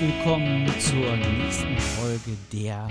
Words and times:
willkommen 0.00 0.68
zur 0.78 1.16
nächsten 1.16 1.78
Folge 1.78 2.36
der 2.52 2.90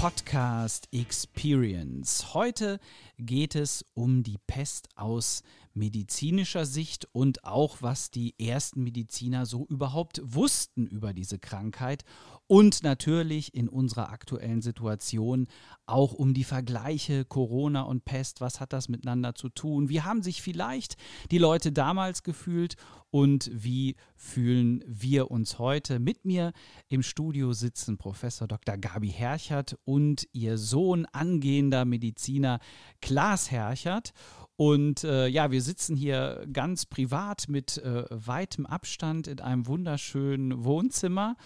Podcast 0.00 0.86
Experience. 0.92 2.32
Heute 2.32 2.78
geht 3.18 3.56
es 3.56 3.84
um 3.94 4.22
die 4.22 4.38
Pest 4.46 4.88
aus 4.94 5.42
medizinischer 5.74 6.66
Sicht 6.66 7.08
und 7.12 7.44
auch 7.44 7.78
was 7.80 8.10
die 8.10 8.34
ersten 8.38 8.82
Mediziner 8.82 9.46
so 9.46 9.66
überhaupt 9.66 10.20
wussten 10.24 10.86
über 10.86 11.12
diese 11.12 11.38
Krankheit 11.38 12.04
und 12.46 12.82
natürlich 12.82 13.54
in 13.54 13.68
unserer 13.68 14.10
aktuellen 14.10 14.62
Situation 14.62 15.46
auch 15.86 16.12
um 16.12 16.34
die 16.34 16.44
Vergleiche 16.44 17.24
Corona 17.24 17.82
und 17.82 18.04
Pest. 18.04 18.40
Was 18.40 18.60
hat 18.60 18.72
das 18.72 18.88
miteinander 18.88 19.34
zu 19.34 19.48
tun? 19.48 19.88
Wie 19.88 20.02
haben 20.02 20.22
sich 20.22 20.42
vielleicht 20.42 20.96
die 21.30 21.38
Leute 21.38 21.72
damals 21.72 22.22
gefühlt 22.22 22.76
und 23.10 23.50
wie 23.52 23.96
fühlen 24.16 24.82
wir 24.86 25.30
uns 25.30 25.58
heute? 25.58 26.00
Mit 26.00 26.24
mir 26.24 26.52
im 26.88 27.02
Studio 27.02 27.52
sitzen 27.52 27.96
Professor 27.96 28.48
Dr. 28.48 28.76
Gabi 28.76 29.08
Herchert 29.08 29.78
und 29.84 30.26
ihr 30.32 30.58
Sohn, 30.58 31.06
angehender 31.12 31.84
Mediziner 31.84 32.58
Klaas 33.00 33.50
Herchert. 33.50 34.12
Und 34.56 35.02
äh, 35.02 35.26
ja, 35.26 35.50
wir 35.50 35.60
sitzen 35.60 35.96
hier 35.96 36.46
ganz 36.52 36.86
privat 36.86 37.48
mit 37.48 37.78
äh, 37.78 38.04
weitem 38.10 38.66
Abstand 38.66 39.26
in 39.26 39.40
einem 39.40 39.66
wunderschönen 39.66 40.64
Wohnzimmer. 40.64 41.36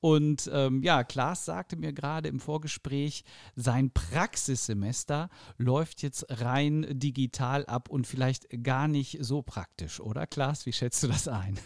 Und 0.00 0.50
ähm, 0.52 0.82
ja, 0.82 1.02
Klaas 1.02 1.46
sagte 1.46 1.76
mir 1.76 1.94
gerade 1.94 2.28
im 2.28 2.40
Vorgespräch, 2.40 3.24
sein 3.56 3.90
Praxissemester 3.90 5.30
läuft 5.56 6.02
jetzt 6.02 6.26
rein 6.28 6.86
digital 6.90 7.64
ab 7.66 7.88
und 7.88 8.06
vielleicht 8.06 8.62
gar 8.62 8.86
nicht 8.86 9.18
so 9.20 9.40
praktisch, 9.40 10.00
oder 10.00 10.26
Klaas? 10.26 10.66
Wie 10.66 10.72
schätzt 10.72 11.02
du 11.02 11.08
das 11.08 11.26
ein? 11.26 11.58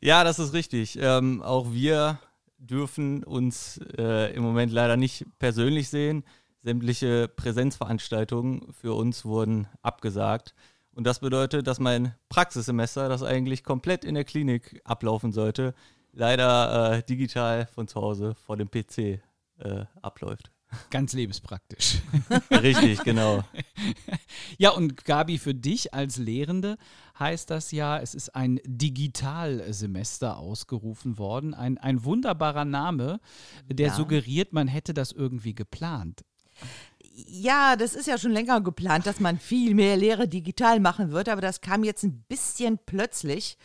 Ja, 0.00 0.24
das 0.24 0.38
ist 0.38 0.54
richtig. 0.54 0.98
Ähm, 0.98 1.42
auch 1.42 1.72
wir 1.72 2.18
dürfen 2.58 3.22
uns 3.22 3.78
äh, 3.98 4.34
im 4.34 4.42
Moment 4.42 4.72
leider 4.72 4.96
nicht 4.96 5.26
persönlich 5.38 5.90
sehen. 5.90 6.24
Sämtliche 6.62 7.28
Präsenzveranstaltungen 7.28 8.72
für 8.72 8.94
uns 8.94 9.24
wurden 9.24 9.68
abgesagt. 9.82 10.54
Und 10.92 11.06
das 11.06 11.20
bedeutet, 11.20 11.66
dass 11.66 11.78
mein 11.78 12.14
Praxissemester, 12.28 13.08
das 13.08 13.22
eigentlich 13.22 13.62
komplett 13.62 14.04
in 14.04 14.14
der 14.14 14.24
Klinik 14.24 14.80
ablaufen 14.84 15.32
sollte, 15.32 15.74
leider 16.12 16.96
äh, 16.96 17.02
digital 17.04 17.66
von 17.66 17.86
zu 17.86 18.00
Hause 18.00 18.34
vor 18.34 18.56
dem 18.56 18.68
PC 18.68 18.98
äh, 18.98 19.20
abläuft. 20.02 20.50
Ganz 20.90 21.14
lebenspraktisch. 21.14 21.98
Richtig, 22.50 23.02
genau. 23.02 23.42
ja, 24.58 24.70
und 24.70 25.04
Gabi, 25.04 25.38
für 25.38 25.54
dich 25.54 25.94
als 25.94 26.18
Lehrende 26.18 26.76
heißt 27.18 27.48
das 27.48 27.72
ja, 27.72 27.98
es 27.98 28.14
ist 28.14 28.34
ein 28.34 28.60
Digitalsemester 28.66 30.36
ausgerufen 30.36 31.16
worden. 31.16 31.54
Ein, 31.54 31.78
ein 31.78 32.04
wunderbarer 32.04 32.66
Name, 32.66 33.20
der 33.66 33.88
ja. 33.88 33.94
suggeriert, 33.94 34.52
man 34.52 34.68
hätte 34.68 34.92
das 34.92 35.12
irgendwie 35.12 35.54
geplant. 35.54 36.22
Ja, 37.26 37.76
das 37.76 37.94
ist 37.94 38.06
ja 38.06 38.16
schon 38.16 38.32
länger 38.32 38.60
geplant, 38.60 39.06
dass 39.06 39.18
man 39.18 39.38
viel 39.38 39.74
mehr 39.74 39.96
Lehre 39.96 40.28
digital 40.28 40.78
machen 40.78 41.10
wird, 41.10 41.28
aber 41.28 41.40
das 41.40 41.60
kam 41.60 41.82
jetzt 41.82 42.04
ein 42.04 42.24
bisschen 42.28 42.78
plötzlich. 42.84 43.58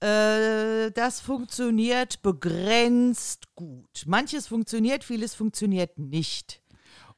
Äh, 0.00 0.90
das 0.92 1.20
funktioniert 1.20 2.22
begrenzt 2.22 3.54
gut. 3.54 4.04
Manches 4.06 4.46
funktioniert, 4.46 5.04
vieles 5.04 5.34
funktioniert 5.34 5.98
nicht. 5.98 6.60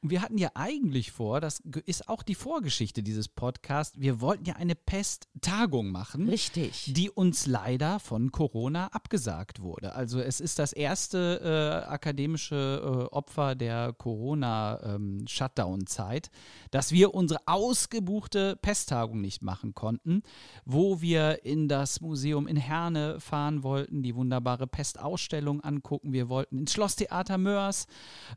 Und 0.01 0.11
wir 0.11 0.21
hatten 0.21 0.37
ja 0.37 0.51
eigentlich 0.53 1.11
vor, 1.11 1.41
das 1.41 1.61
ist 1.85 2.07
auch 2.07 2.23
die 2.23 2.35
Vorgeschichte 2.35 3.03
dieses 3.03 3.27
Podcasts, 3.27 3.99
wir 3.99 4.21
wollten 4.21 4.45
ja 4.45 4.55
eine 4.55 4.75
Pest-Tagung 4.75 5.91
machen. 5.91 6.29
Richtig. 6.29 6.93
Die 6.93 7.09
uns 7.09 7.47
leider 7.47 7.99
von 7.99 8.31
Corona 8.31 8.87
abgesagt 8.87 9.61
wurde. 9.61 9.95
Also 9.95 10.21
es 10.21 10.39
ist 10.39 10.57
das 10.57 10.71
erste 10.71 11.41
äh, 11.43 11.49
akademische 11.89 12.81
äh, 12.81 12.87
Opfer 13.13 13.55
der 13.55 13.91
Corona-Shutdown-Zeit, 13.91 16.27
ähm, 16.27 16.31
dass 16.71 16.93
wir 16.93 17.13
unsere 17.13 17.41
ausgebuchte 17.45 18.55
Pesttagung 18.55 19.19
nicht 19.19 19.41
machen 19.41 19.73
konnten, 19.73 20.23
wo 20.63 21.01
wir 21.01 21.43
in 21.43 21.67
das 21.67 21.99
Museum 21.99 22.47
in 22.47 22.55
Herne 22.55 23.19
fahren 23.19 23.63
wollten, 23.63 24.01
die 24.01 24.15
wunderbare 24.15 24.65
Pestausstellung 24.65 25.59
angucken. 25.59 26.13
Wir 26.13 26.29
wollten 26.29 26.59
ins 26.59 26.71
Schlosstheater 26.71 27.37
Mörs 27.37 27.85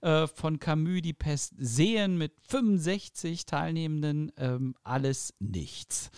äh, 0.01 0.27
von 0.27 0.59
Camus 0.59 1.03
die 1.03 1.13
Pest 1.13 1.52
sehen 1.57 2.19
mit 2.19 2.33
65 2.49 3.47
Teilnehmenden 3.47 4.33
ähm, 4.37 4.75
alles 4.83 5.35
nichts. 5.39 6.11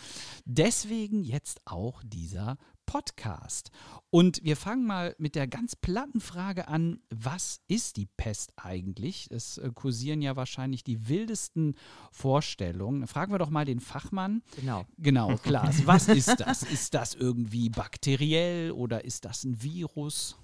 Deswegen 0.45 1.25
jetzt 1.25 1.61
auch 1.65 2.03
dieser 2.05 2.59
Podcast. 2.87 3.71
Und 4.11 4.44
wir 4.44 4.56
fangen 4.56 4.87
mal 4.87 5.15
mit 5.19 5.34
der 5.34 5.47
ganz 5.47 5.75
platten 5.75 6.21
Frage 6.21 6.69
an, 6.69 7.00
was 7.11 7.61
ist 7.67 7.97
die 7.97 8.06
Pest 8.06 8.53
eigentlich? 8.56 9.28
Es 9.31 9.59
äh, 9.59 9.71
kursieren 9.75 10.23
ja 10.23 10.37
wahrscheinlich 10.37 10.84
die 10.84 11.09
wildesten 11.09 11.75
Vorstellungen. 12.12 13.06
Fragen 13.06 13.33
wir 13.33 13.39
doch 13.39 13.50
mal 13.50 13.65
den 13.65 13.81
Fachmann. 13.81 14.43
Genau. 14.56 14.84
Genau, 14.99 15.37
Klaas, 15.43 15.87
was 15.87 16.09
ist 16.09 16.41
das? 16.41 16.62
Ist 16.62 16.94
das 16.94 17.15
irgendwie 17.15 17.71
bakteriell 17.71 18.71
oder 18.71 19.05
ist 19.05 19.25
das 19.25 19.44
ein 19.44 19.62
Virus? 19.62 20.37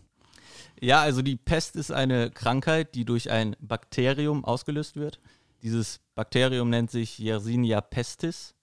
Ja, 0.80 1.00
also 1.00 1.22
die 1.22 1.36
Pest 1.36 1.76
ist 1.76 1.92
eine 1.92 2.30
Krankheit, 2.30 2.94
die 2.94 3.04
durch 3.04 3.30
ein 3.30 3.56
Bakterium 3.60 4.44
ausgelöst 4.44 4.96
wird. 4.96 5.20
Dieses 5.62 6.00
Bakterium 6.14 6.70
nennt 6.70 6.90
sich 6.90 7.18
Yersinia 7.18 7.80
pestis. 7.80 8.54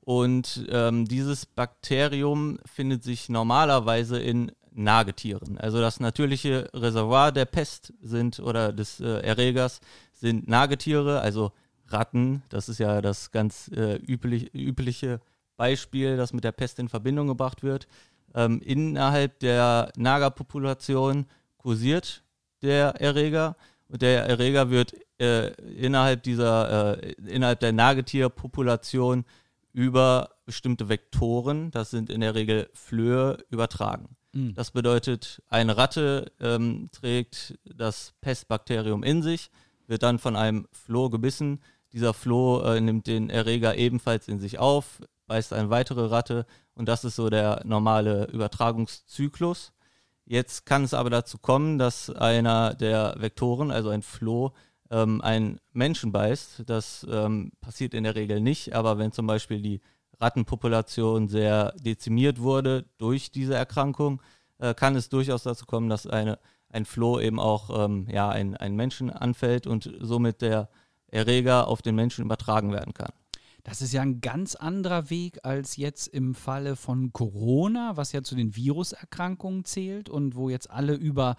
Und 0.00 0.66
ähm, 0.68 1.06
dieses 1.06 1.46
Bakterium 1.46 2.58
findet 2.66 3.02
sich 3.02 3.30
normalerweise 3.30 4.20
in 4.20 4.52
Nagetieren. 4.70 5.56
Also 5.56 5.80
das 5.80 6.00
natürliche 6.00 6.68
Reservoir 6.74 7.32
der 7.32 7.44
Pest 7.44 7.94
sind 8.02 8.40
oder 8.40 8.72
des 8.72 9.00
äh, 9.00 9.20
Erregers 9.20 9.80
sind 10.12 10.48
Nagetiere, 10.48 11.20
also 11.20 11.52
Ratten. 11.86 12.42
Das 12.48 12.68
ist 12.68 12.78
ja 12.78 13.00
das 13.00 13.30
ganz 13.30 13.68
äh, 13.68 13.96
üblich, 13.96 14.52
übliche 14.52 15.20
Beispiel, 15.56 16.16
das 16.16 16.32
mit 16.32 16.44
der 16.44 16.52
Pest 16.52 16.78
in 16.78 16.88
Verbindung 16.88 17.28
gebracht 17.28 17.62
wird. 17.62 17.86
Ähm, 18.34 18.60
innerhalb 18.60 19.38
der 19.40 19.92
Nagerpopulation 19.96 21.26
kursiert 21.56 22.22
der 22.62 23.00
Erreger 23.00 23.56
und 23.88 24.02
der 24.02 24.26
Erreger 24.26 24.70
wird 24.70 24.94
äh, 25.20 25.52
innerhalb 25.62 26.22
dieser 26.22 26.98
äh, 27.02 27.12
innerhalb 27.26 27.60
der 27.60 27.72
Nagetierpopulation 27.72 29.24
über 29.72 30.30
bestimmte 30.46 30.88
Vektoren, 30.88 31.70
das 31.70 31.90
sind 31.90 32.10
in 32.10 32.20
der 32.20 32.34
Regel 32.34 32.68
Flöhe, 32.72 33.38
übertragen. 33.50 34.16
Mhm. 34.32 34.54
Das 34.54 34.70
bedeutet, 34.70 35.42
eine 35.48 35.76
Ratte 35.76 36.32
ähm, 36.40 36.90
trägt 36.92 37.58
das 37.64 38.14
Pestbakterium 38.20 39.02
in 39.02 39.22
sich, 39.22 39.50
wird 39.86 40.02
dann 40.02 40.18
von 40.18 40.36
einem 40.36 40.66
Floh 40.72 41.10
gebissen. 41.10 41.60
Dieser 41.92 42.14
Floh 42.14 42.62
äh, 42.62 42.80
nimmt 42.80 43.06
den 43.06 43.30
Erreger 43.30 43.76
ebenfalls 43.76 44.28
in 44.28 44.40
sich 44.40 44.58
auf, 44.58 45.00
beißt 45.26 45.52
eine 45.52 45.70
weitere 45.70 46.06
Ratte 46.06 46.46
und 46.74 46.88
das 46.88 47.04
ist 47.04 47.16
so 47.16 47.30
der 47.30 47.62
normale 47.64 48.26
Übertragungszyklus. 48.26 49.72
Jetzt 50.26 50.66
kann 50.66 50.84
es 50.84 50.94
aber 50.94 51.10
dazu 51.10 51.38
kommen, 51.38 51.78
dass 51.78 52.10
einer 52.10 52.74
der 52.74 53.14
Vektoren, 53.18 53.70
also 53.70 53.90
ein 53.90 54.02
Floh, 54.02 54.52
ähm, 54.90 55.20
einen 55.20 55.60
Menschen 55.72 56.12
beißt. 56.12 56.64
Das 56.66 57.06
ähm, 57.10 57.52
passiert 57.60 57.94
in 57.94 58.04
der 58.04 58.14
Regel 58.14 58.40
nicht, 58.40 58.74
aber 58.74 58.98
wenn 58.98 59.12
zum 59.12 59.26
Beispiel 59.26 59.60
die 59.60 59.80
Rattenpopulation 60.20 61.28
sehr 61.28 61.72
dezimiert 61.78 62.40
wurde 62.40 62.86
durch 62.98 63.30
diese 63.30 63.54
Erkrankung, 63.54 64.22
äh, 64.58 64.74
kann 64.74 64.96
es 64.96 65.08
durchaus 65.08 65.42
dazu 65.42 65.66
kommen, 65.66 65.88
dass 65.88 66.06
eine, 66.06 66.38
ein 66.70 66.84
Floh 66.86 67.20
eben 67.20 67.38
auch 67.38 67.84
ähm, 67.84 68.06
ja, 68.10 68.28
ein, 68.30 68.56
einen 68.56 68.76
Menschen 68.76 69.10
anfällt 69.10 69.66
und 69.66 69.92
somit 70.00 70.40
der 70.40 70.68
Erreger 71.08 71.68
auf 71.68 71.82
den 71.82 71.94
Menschen 71.94 72.24
übertragen 72.24 72.72
werden 72.72 72.94
kann. 72.94 73.12
Das 73.64 73.80
ist 73.80 73.94
ja 73.94 74.02
ein 74.02 74.20
ganz 74.20 74.54
anderer 74.54 75.08
Weg 75.08 75.38
als 75.42 75.76
jetzt 75.76 76.08
im 76.08 76.34
Falle 76.34 76.76
von 76.76 77.14
Corona, 77.14 77.96
was 77.96 78.12
ja 78.12 78.22
zu 78.22 78.34
den 78.34 78.54
Viruserkrankungen 78.54 79.64
zählt 79.64 80.10
und 80.10 80.36
wo 80.36 80.50
jetzt 80.50 80.70
alle 80.70 80.92
über 80.94 81.36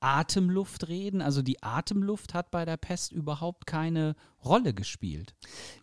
Atemluft 0.00 0.88
reden. 0.88 1.22
Also 1.22 1.40
die 1.40 1.62
Atemluft 1.62 2.34
hat 2.34 2.50
bei 2.50 2.64
der 2.64 2.78
Pest 2.78 3.12
überhaupt 3.12 3.66
keine 3.66 4.16
Rolle 4.44 4.74
gespielt. 4.74 5.36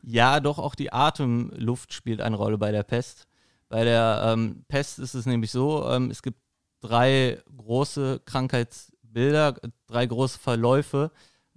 Ja, 0.04 0.42
doch 0.42 0.60
auch 0.60 0.76
die 0.76 0.92
Atemluft 0.92 1.94
spielt 1.94 2.20
eine 2.20 2.36
Rolle 2.36 2.58
bei 2.58 2.74
der 2.74 2.84
Pest. 2.84 3.26
Bei 3.70 3.86
der 3.86 4.22
ähm, 4.26 4.66
Pest 4.68 5.00
ist 5.00 5.14
es 5.14 5.26
nämlich 5.26 5.52
so, 5.52 5.88
ähm, 5.88 6.12
es 6.12 6.22
gibt 6.22 6.40
drei 6.82 7.42
große 7.56 8.22
Krankheitsbilder, 8.26 9.56
drei 9.88 10.06
große 10.06 10.40
Verläufe, 10.40 11.12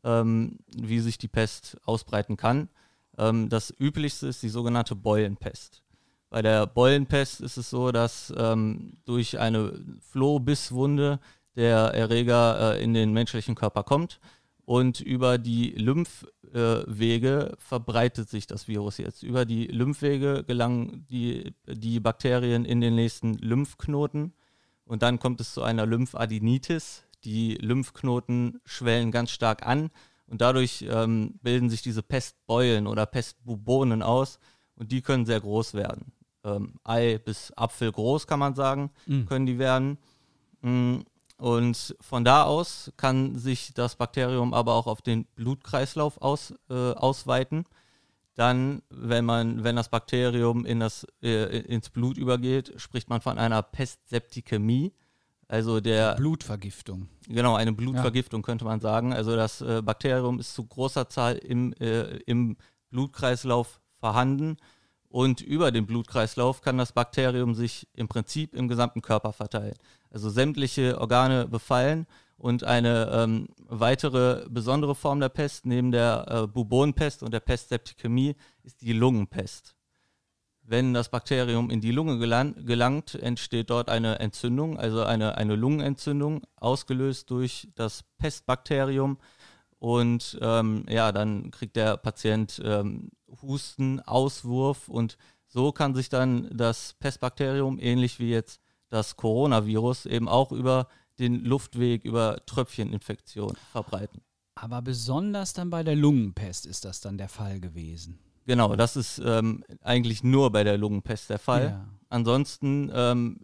ähm, 0.04 0.60
wie 0.76 1.00
sich 1.00 1.18
die 1.18 1.28
Pest 1.28 1.76
ausbreiten 1.84 2.36
kann. 2.36 2.68
Ähm, 3.18 3.48
das 3.48 3.74
üblichste 3.78 4.28
ist 4.28 4.42
die 4.42 4.48
sogenannte 4.48 4.94
Beulenpest. 4.94 5.82
Bei 6.30 6.42
der 6.42 6.66
Beulenpest 6.66 7.40
ist 7.40 7.56
es 7.56 7.70
so, 7.70 7.90
dass 7.90 8.32
ähm, 8.36 8.98
durch 9.04 9.38
eine 9.38 9.72
Flohbisswunde 10.00 11.20
der 11.56 11.94
Erreger 11.94 12.76
äh, 12.76 12.82
in 12.82 12.94
den 12.94 13.12
menschlichen 13.12 13.54
Körper 13.54 13.82
kommt 13.82 14.20
und 14.64 15.00
über 15.00 15.38
die 15.38 15.70
Lymphwege 15.70 17.52
äh, 17.52 17.56
verbreitet 17.58 18.28
sich 18.28 18.46
das 18.46 18.68
Virus 18.68 18.98
jetzt. 18.98 19.22
Über 19.22 19.46
die 19.46 19.66
Lymphwege 19.66 20.44
gelangen 20.44 21.06
die, 21.08 21.54
die 21.66 22.00
Bakterien 22.00 22.64
in 22.64 22.80
den 22.80 22.94
nächsten 22.94 23.34
Lymphknoten 23.38 24.34
und 24.84 25.02
dann 25.02 25.18
kommt 25.18 25.40
es 25.40 25.54
zu 25.54 25.62
einer 25.62 25.86
Lymphadenitis, 25.86 27.04
Die 27.24 27.54
Lymphknoten 27.54 28.60
schwellen 28.64 29.10
ganz 29.10 29.30
stark 29.30 29.66
an 29.66 29.90
und 30.28 30.40
dadurch 30.40 30.84
ähm, 30.88 31.34
bilden 31.42 31.70
sich 31.70 31.82
diese 31.82 32.02
Pestbeulen 32.02 32.86
oder 32.86 33.06
Pestbubonen 33.06 34.02
aus 34.02 34.38
und 34.76 34.92
die 34.92 35.02
können 35.02 35.26
sehr 35.26 35.40
groß 35.40 35.74
werden. 35.74 36.12
Ähm, 36.44 36.74
Ei 36.84 37.18
bis 37.18 37.52
Apfel 37.56 37.90
groß 37.92 38.26
kann 38.26 38.38
man 38.38 38.54
sagen, 38.54 38.90
Mhm. 39.06 39.26
können 39.26 39.46
die 39.46 39.58
werden. 39.58 39.98
Mm, 40.62 40.98
Und 41.40 41.94
von 42.00 42.24
da 42.24 42.42
aus 42.44 42.90
kann 42.96 43.38
sich 43.38 43.72
das 43.72 43.94
Bakterium 43.94 44.52
aber 44.52 44.74
auch 44.74 44.88
auf 44.88 45.02
den 45.02 45.24
Blutkreislauf 45.36 46.20
aus, 46.20 46.52
äh, 46.68 46.74
ausweiten. 46.74 47.64
Dann, 48.34 48.82
wenn 48.90 49.24
man, 49.24 49.62
wenn 49.62 49.76
das 49.76 49.88
Bakterium 49.88 50.64
in 50.66 50.80
das, 50.80 51.06
äh, 51.22 51.58
ins 51.60 51.90
Blut 51.90 52.18
übergeht, 52.18 52.72
spricht 52.80 53.08
man 53.08 53.20
von 53.20 53.38
einer 53.38 53.62
Pestseptikämie. 53.62 54.92
Also 55.48 55.80
der 55.80 56.14
Blutvergiftung. 56.16 57.08
Genau, 57.26 57.54
eine 57.54 57.72
Blutvergiftung 57.72 58.42
könnte 58.42 58.66
man 58.66 58.80
sagen. 58.80 59.14
Also 59.14 59.34
das 59.34 59.62
äh, 59.62 59.80
Bakterium 59.82 60.38
ist 60.38 60.54
zu 60.54 60.66
großer 60.66 61.08
Zahl 61.08 61.36
im, 61.36 61.72
äh, 61.74 62.18
im 62.26 62.58
Blutkreislauf 62.90 63.80
vorhanden 63.98 64.58
und 65.08 65.40
über 65.40 65.72
den 65.72 65.86
Blutkreislauf 65.86 66.60
kann 66.60 66.76
das 66.76 66.92
Bakterium 66.92 67.54
sich 67.54 67.88
im 67.94 68.08
Prinzip 68.08 68.54
im 68.54 68.68
gesamten 68.68 69.00
Körper 69.00 69.32
verteilen. 69.32 69.74
Also 70.10 70.28
sämtliche 70.28 71.00
Organe 71.00 71.48
befallen 71.48 72.06
und 72.36 72.64
eine 72.64 73.10
ähm, 73.12 73.48
weitere 73.66 74.46
besondere 74.50 74.94
Form 74.94 75.18
der 75.18 75.30
Pest 75.30 75.64
neben 75.64 75.92
der 75.92 76.26
äh, 76.28 76.46
Bubonpest 76.46 77.22
und 77.22 77.32
der 77.32 77.40
Pestseptikämie 77.40 78.36
ist 78.62 78.82
die 78.82 78.92
Lungenpest. 78.92 79.74
Wenn 80.70 80.92
das 80.92 81.08
Bakterium 81.08 81.70
in 81.70 81.80
die 81.80 81.92
Lunge 81.92 82.18
gelang, 82.18 82.66
gelangt, 82.66 83.14
entsteht 83.14 83.70
dort 83.70 83.88
eine 83.88 84.18
Entzündung, 84.18 84.78
also 84.78 85.02
eine, 85.02 85.38
eine 85.38 85.56
Lungenentzündung, 85.56 86.42
ausgelöst 86.56 87.30
durch 87.30 87.68
das 87.74 88.04
Pestbakterium. 88.18 89.16
Und 89.78 90.38
ähm, 90.42 90.84
ja, 90.86 91.10
dann 91.10 91.50
kriegt 91.52 91.74
der 91.76 91.96
Patient 91.96 92.60
ähm, 92.62 93.12
Husten, 93.40 94.00
Auswurf 94.00 94.88
und 94.88 95.16
so 95.46 95.72
kann 95.72 95.94
sich 95.94 96.10
dann 96.10 96.50
das 96.54 96.96
Pestbakterium, 97.00 97.78
ähnlich 97.80 98.18
wie 98.18 98.28
jetzt 98.28 98.60
das 98.90 99.16
Coronavirus, 99.16 100.04
eben 100.04 100.28
auch 100.28 100.52
über 100.52 100.88
den 101.18 101.46
Luftweg, 101.46 102.04
über 102.04 102.44
Tröpfcheninfektion 102.44 103.56
verbreiten. 103.72 104.20
Aber 104.54 104.82
besonders 104.82 105.54
dann 105.54 105.70
bei 105.70 105.82
der 105.82 105.96
Lungenpest 105.96 106.66
ist 106.66 106.84
das 106.84 107.00
dann 107.00 107.16
der 107.16 107.30
Fall 107.30 107.58
gewesen. 107.58 108.18
Genau, 108.48 108.76
das 108.76 108.96
ist 108.96 109.20
ähm, 109.22 109.62
eigentlich 109.82 110.24
nur 110.24 110.50
bei 110.50 110.64
der 110.64 110.78
Lungenpest 110.78 111.28
der 111.28 111.38
Fall. 111.38 111.64
Ja. 111.64 111.88
Ansonsten 112.08 112.90
ähm, 112.94 113.38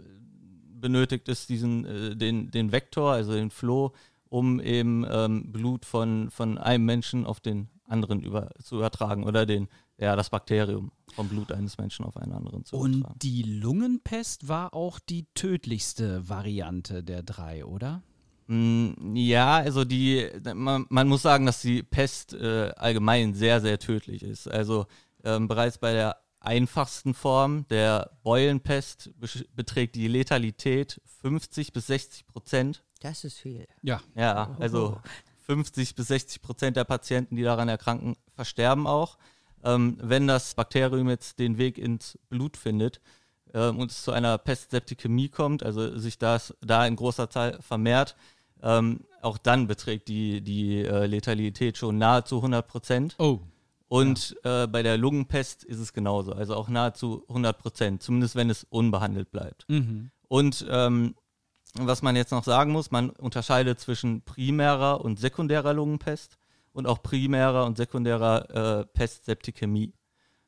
benötigt 0.80 1.28
es 1.28 1.46
diesen, 1.46 1.84
äh, 1.84 2.16
den, 2.16 2.50
den 2.50 2.72
Vektor, 2.72 3.12
also 3.12 3.32
den 3.34 3.50
Floh, 3.50 3.92
um 4.30 4.60
eben 4.60 5.04
ähm, 5.06 5.52
Blut 5.52 5.84
von, 5.84 6.30
von 6.30 6.56
einem 6.56 6.86
Menschen 6.86 7.26
auf 7.26 7.40
den 7.40 7.68
anderen 7.86 8.22
über, 8.22 8.48
zu 8.62 8.76
übertragen 8.76 9.24
oder 9.24 9.44
den, 9.44 9.68
ja, 9.98 10.16
das 10.16 10.30
Bakterium 10.30 10.90
vom 11.14 11.28
Blut 11.28 11.52
eines 11.52 11.76
Menschen 11.76 12.06
auf 12.06 12.16
einen 12.16 12.32
anderen 12.32 12.64
zu 12.64 12.74
Und 12.74 12.94
übertragen. 12.94 13.18
die 13.18 13.42
Lungenpest 13.42 14.48
war 14.48 14.72
auch 14.72 15.00
die 15.00 15.26
tödlichste 15.34 16.30
Variante 16.30 17.04
der 17.04 17.22
drei, 17.22 17.66
oder? 17.66 18.02
Mm, 18.46 19.16
Ja, 19.16 19.56
also 19.56 19.84
die, 19.84 20.28
man, 20.54 20.86
man 20.88 21.08
muss 21.08 21.22
sagen, 21.22 21.46
dass 21.46 21.60
die 21.62 21.82
Pest 21.82 22.34
äh, 22.34 22.72
allgemein 22.76 23.34
sehr, 23.34 23.60
sehr 23.60 23.78
tödlich 23.78 24.22
ist. 24.22 24.48
Also 24.48 24.86
ähm, 25.24 25.48
bereits 25.48 25.78
bei 25.78 25.92
der 25.92 26.18
einfachsten 26.40 27.14
Form 27.14 27.66
der 27.68 28.10
Beulenpest 28.22 29.10
beträgt 29.54 29.94
die 29.94 30.08
Letalität 30.08 31.00
50 31.22 31.72
bis 31.72 31.86
60 31.86 32.26
Prozent. 32.26 32.84
Das 33.00 33.24
ist 33.24 33.38
viel. 33.38 33.66
Ja. 33.82 34.02
Ja, 34.14 34.54
also 34.60 35.00
50 35.46 35.94
bis 35.94 36.08
60 36.08 36.42
Prozent 36.42 36.76
der 36.76 36.84
Patienten, 36.84 37.36
die 37.36 37.42
daran 37.42 37.68
erkranken, 37.68 38.16
versterben 38.34 38.86
auch. 38.86 39.16
Ähm, 39.62 39.96
wenn 40.02 40.26
das 40.26 40.54
Bakterium 40.54 41.08
jetzt 41.08 41.38
den 41.38 41.56
Weg 41.56 41.78
ins 41.78 42.18
Blut 42.28 42.58
findet 42.58 43.00
ähm, 43.54 43.78
und 43.78 43.90
es 43.90 44.02
zu 44.02 44.12
einer 44.12 44.36
Pestseptikämie 44.36 45.30
kommt, 45.30 45.62
also 45.62 45.98
sich 45.98 46.18
das 46.18 46.54
da 46.60 46.86
in 46.86 46.96
großer 46.96 47.30
Zahl 47.30 47.58
vermehrt, 47.62 48.16
ähm, 48.64 49.00
auch 49.22 49.38
dann 49.38 49.66
beträgt 49.66 50.08
die, 50.08 50.40
die 50.40 50.80
äh, 50.80 51.06
Letalität 51.06 51.78
schon 51.78 51.98
nahezu 51.98 52.36
100 52.36 52.66
Prozent. 52.66 53.14
Oh. 53.18 53.40
Und 53.88 54.36
äh, 54.42 54.66
bei 54.66 54.82
der 54.82 54.96
Lungenpest 54.98 55.62
ist 55.62 55.78
es 55.78 55.92
genauso, 55.92 56.32
also 56.32 56.56
auch 56.56 56.68
nahezu 56.68 57.24
100 57.28 57.58
Prozent, 57.58 58.02
zumindest 58.02 58.34
wenn 58.34 58.50
es 58.50 58.64
unbehandelt 58.64 59.30
bleibt. 59.30 59.66
Mhm. 59.68 60.10
Und 60.26 60.66
ähm, 60.68 61.14
was 61.74 62.02
man 62.02 62.16
jetzt 62.16 62.32
noch 62.32 62.44
sagen 62.44 62.72
muss, 62.72 62.90
man 62.90 63.10
unterscheidet 63.10 63.78
zwischen 63.80 64.22
primärer 64.22 65.04
und 65.04 65.20
sekundärer 65.20 65.74
Lungenpest 65.74 66.38
und 66.72 66.86
auch 66.86 67.02
primärer 67.02 67.66
und 67.66 67.76
sekundärer 67.76 68.80
äh, 68.80 68.86
Pestseptikämie. 68.86 69.92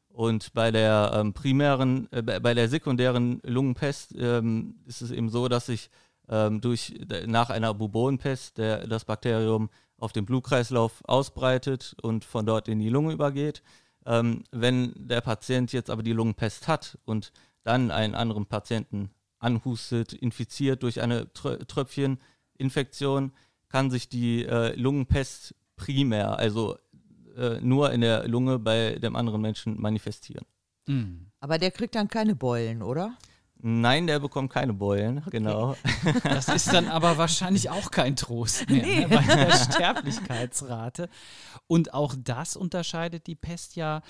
Und 0.08 0.54
bei 0.54 0.70
der 0.70 1.12
ähm, 1.14 1.34
primären, 1.34 2.08
äh, 2.10 2.22
bei 2.22 2.40
bei 2.40 2.54
der 2.54 2.68
sekundären 2.68 3.40
Lungenpest 3.44 4.14
ähm, 4.16 4.76
ist 4.86 5.02
es 5.02 5.10
eben 5.10 5.28
so, 5.28 5.46
dass 5.48 5.66
sich 5.66 5.90
ähm, 6.28 6.61
durch 6.61 6.94
nach 7.26 7.50
einer 7.50 7.75
Bubonpest 7.75 8.58
der, 8.58 8.87
das 8.87 9.05
Bakterium 9.05 9.70
auf 9.99 10.12
den 10.12 10.26
Blutkreislauf 10.26 11.02
ausbreitet 11.06 11.96
und 12.02 12.25
von 12.25 12.46
dort 12.46 12.69
in 12.69 12.78
die 12.78 12.88
Lunge 12.88 13.12
übergeht. 13.12 13.62
Ähm, 14.05 14.44
wenn 14.52 14.93
der 14.96 15.20
Patient 15.20 15.73
jetzt 15.73 15.90
aber 15.90 16.02
die 16.02 16.12
Lungenpest 16.12 16.69
hat 16.69 16.99
und 17.05 17.32
dann 17.64 17.90
einen 17.90 18.14
anderen 18.14 18.46
Patienten 18.46 19.11
anhustet, 19.38 20.12
infiziert 20.12 20.82
durch 20.82 21.00
eine 21.00 21.32
Trö 21.32 21.56
Tröpfcheninfektion, 21.58 23.32
kann 23.69 23.90
sich 23.90 24.08
die 24.08 24.44
äh, 24.44 24.75
Lungenpest 24.76 25.55
primär, 25.76 26.38
also 26.38 26.78
äh, 27.37 27.61
nur 27.61 27.93
in 27.93 28.00
der 28.00 28.28
Lunge 28.28 28.58
bei 28.58 28.99
dem 28.99 29.17
anderen 29.17 29.40
Menschen 29.40 29.81
manifestieren. 29.81 30.46
Mhm. 30.87 31.26
Aber 31.40 31.58
der 31.58 31.70
kriegt 31.70 31.94
dann 31.94 32.08
keine 32.08 32.34
Beulen, 32.34 32.82
oder? 32.82 33.17
Nein, 33.62 34.06
der 34.06 34.20
bekommt 34.20 34.52
keine 34.52 34.74
Beulen, 34.74 35.22
genau. 35.30 35.76
Das 36.22 36.48
ist 36.48 36.72
dann 36.72 36.88
aber 36.88 37.16
wahrscheinlich 37.16 37.70
auch 37.70 37.90
kein 37.90 38.14
Trost 38.14 38.68
mehr 38.68 38.84
ne, 38.84 39.08
bei 39.08 39.22
der 39.22 39.50
Sterblichkeitsrate. 39.50 41.08
Und 41.66 41.94
auch 41.94 42.14
das 42.18 42.56
unterscheidet 42.56 43.26
die 43.26 43.34
Pest 43.34 43.74
ja 43.74 44.02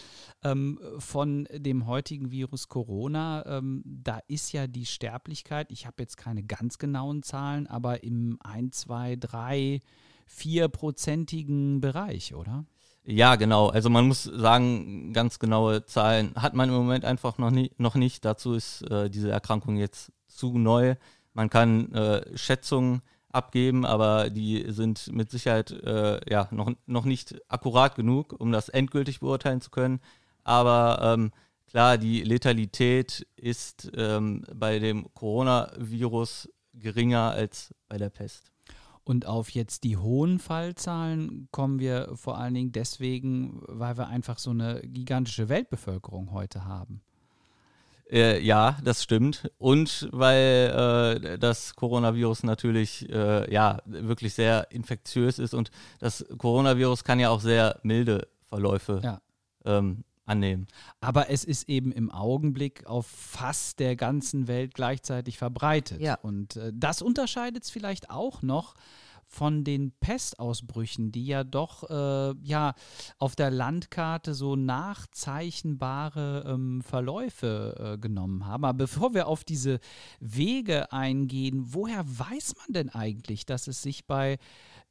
ähm, 0.43 0.81
von 0.99 1.47
dem 1.53 1.87
heutigen 1.87 2.31
Virus 2.31 2.69
Corona. 2.69 3.47
Ähm, 3.47 3.83
da 3.85 4.21
ist 4.27 4.53
ja 4.53 4.67
die 4.67 4.87
Sterblichkeit, 4.87 5.71
ich 5.71 5.87
habe 5.87 6.03
jetzt 6.03 6.17
keine 6.17 6.43
ganz 6.43 6.79
genauen 6.79 7.23
Zahlen, 7.23 7.67
aber 7.67 8.03
im 8.03 8.39
1, 8.43 8.77
2, 8.81 9.17
3, 9.17 9.81
4-prozentigen 10.29 11.81
Bereich, 11.81 12.35
oder? 12.35 12.65
Ja, 13.09 13.37
genau. 13.37 13.69
Also 13.69 13.89
man 13.89 14.09
muss 14.09 14.25
sagen, 14.25 15.13
ganz 15.13 15.39
genaue 15.39 15.85
Zahlen 15.85 16.35
hat 16.35 16.55
man 16.55 16.69
im 16.69 16.75
Moment 16.75 17.05
einfach 17.05 17.39
noch, 17.39 17.53
nie, 17.53 17.71
noch 17.79 17.95
nicht. 17.95 18.25
Dazu 18.25 18.55
ist 18.55 18.83
äh, 18.91 19.09
diese 19.09 19.31
Erkrankung 19.31 19.77
jetzt 19.77 20.11
zu 20.27 20.59
neu. 20.59 20.97
Man 21.33 21.49
kann 21.49 21.93
äh, 21.93 22.37
Schätzungen 22.37 23.03
abgeben, 23.31 23.87
aber 23.87 24.29
die 24.29 24.65
sind 24.73 25.13
mit 25.13 25.31
Sicherheit 25.31 25.71
äh, 25.71 26.19
ja, 26.29 26.49
noch, 26.51 26.73
noch 26.87 27.05
nicht 27.05 27.37
akkurat 27.49 27.95
genug, 27.95 28.35
um 28.41 28.51
das 28.51 28.69
endgültig 28.71 29.21
beurteilen 29.21 29.61
zu 29.61 29.71
können. 29.71 30.01
Aber 30.43 30.99
ähm, 31.01 31.31
klar, 31.69 31.99
die 31.99 32.23
Letalität 32.23 33.25
ist 33.37 33.89
ähm, 33.97 34.45
bei 34.53 34.81
dem 34.81 35.07
Coronavirus 35.15 36.49
geringer 36.75 37.31
als 37.31 37.73
bei 37.89 37.99
der 37.99 38.11
Pest. 38.11 38.51
Und 39.07 39.25
auf 39.25 39.51
jetzt 39.51 39.85
die 39.85 39.97
hohen 39.97 40.41
Fallzahlen 40.41 41.47
kommen 41.53 41.79
wir 41.79 42.11
vor 42.17 42.39
allen 42.39 42.55
Dingen 42.55 42.73
deswegen, 42.73 43.63
weil 43.69 43.97
wir 43.97 44.09
einfach 44.09 44.37
so 44.41 44.51
eine 44.51 44.81
gigantische 44.83 45.49
Weltbevölkerung 45.49 46.33
heute 46.33 46.65
haben. 46.65 47.03
Äh, 48.11 48.41
ja, 48.41 48.77
das 48.83 49.05
stimmt. 49.05 49.49
Und 49.59 50.09
weil 50.11 51.21
äh, 51.23 51.39
das 51.39 51.77
Coronavirus 51.77 52.43
natürlich 52.43 53.09
äh, 53.09 53.49
ja 53.53 53.79
wirklich 53.85 54.35
sehr 54.35 54.73
infektiös 54.73 55.39
ist 55.39 55.55
und 55.55 55.71
das 56.01 56.27
Coronavirus 56.37 57.05
kann 57.05 57.21
ja 57.21 57.31
auch 57.31 57.41
sehr 57.41 57.79
milde 57.85 58.27
Verläufe 58.49 59.01
Ja. 59.05 59.21
ähm, 59.65 60.03
annehmen. 60.27 60.67
Aber 61.01 61.31
es 61.31 61.45
ist 61.45 61.69
eben 61.69 61.93
im 61.93 62.11
Augenblick 62.11 62.87
auf 62.87 63.07
fast 63.07 63.79
der 63.79 63.97
ganzen 63.97 64.49
Welt 64.49 64.75
gleichzeitig 64.75 65.39
verbreitet. 65.39 66.01
Ja. 66.01 66.19
Und 66.23 66.57
äh, 66.57 66.73
das 66.75 67.03
unterscheidet 67.03 67.65
es 67.65 67.71
vielleicht 67.71 68.11
auch 68.11 68.43
noch 68.43 68.75
von 69.29 69.65
den 69.65 69.93
Pestausbrüchen, 70.01 71.11
die 71.13 71.27
ja 71.27 71.45
doch 71.45 71.91
äh, 71.91 72.35
ja 72.43 72.75
auf 73.19 73.37
der 73.37 73.51
Landkarte 73.51 74.35
so 74.35 74.57
nachzeichnbare 74.57 76.45
ähm, 76.47 76.83
Verläufe 76.83 77.95
äh, 77.95 77.99
genommen 77.99 78.47
haben. 78.47 78.65
Aber 78.65 78.79
bevor 78.79 79.15
wir 79.15 79.27
auf 79.27 79.45
diese 79.45 79.81
Wege 80.21 80.93
eingehen, 80.93 81.75
woher 81.75 82.05
weiß 82.07 82.55
man 82.57 82.73
denn 82.73 82.89
eigentlich, 82.89 83.47
dass 83.47 83.67
es 83.67 83.83
sich 83.83 84.07
bei 84.07 84.39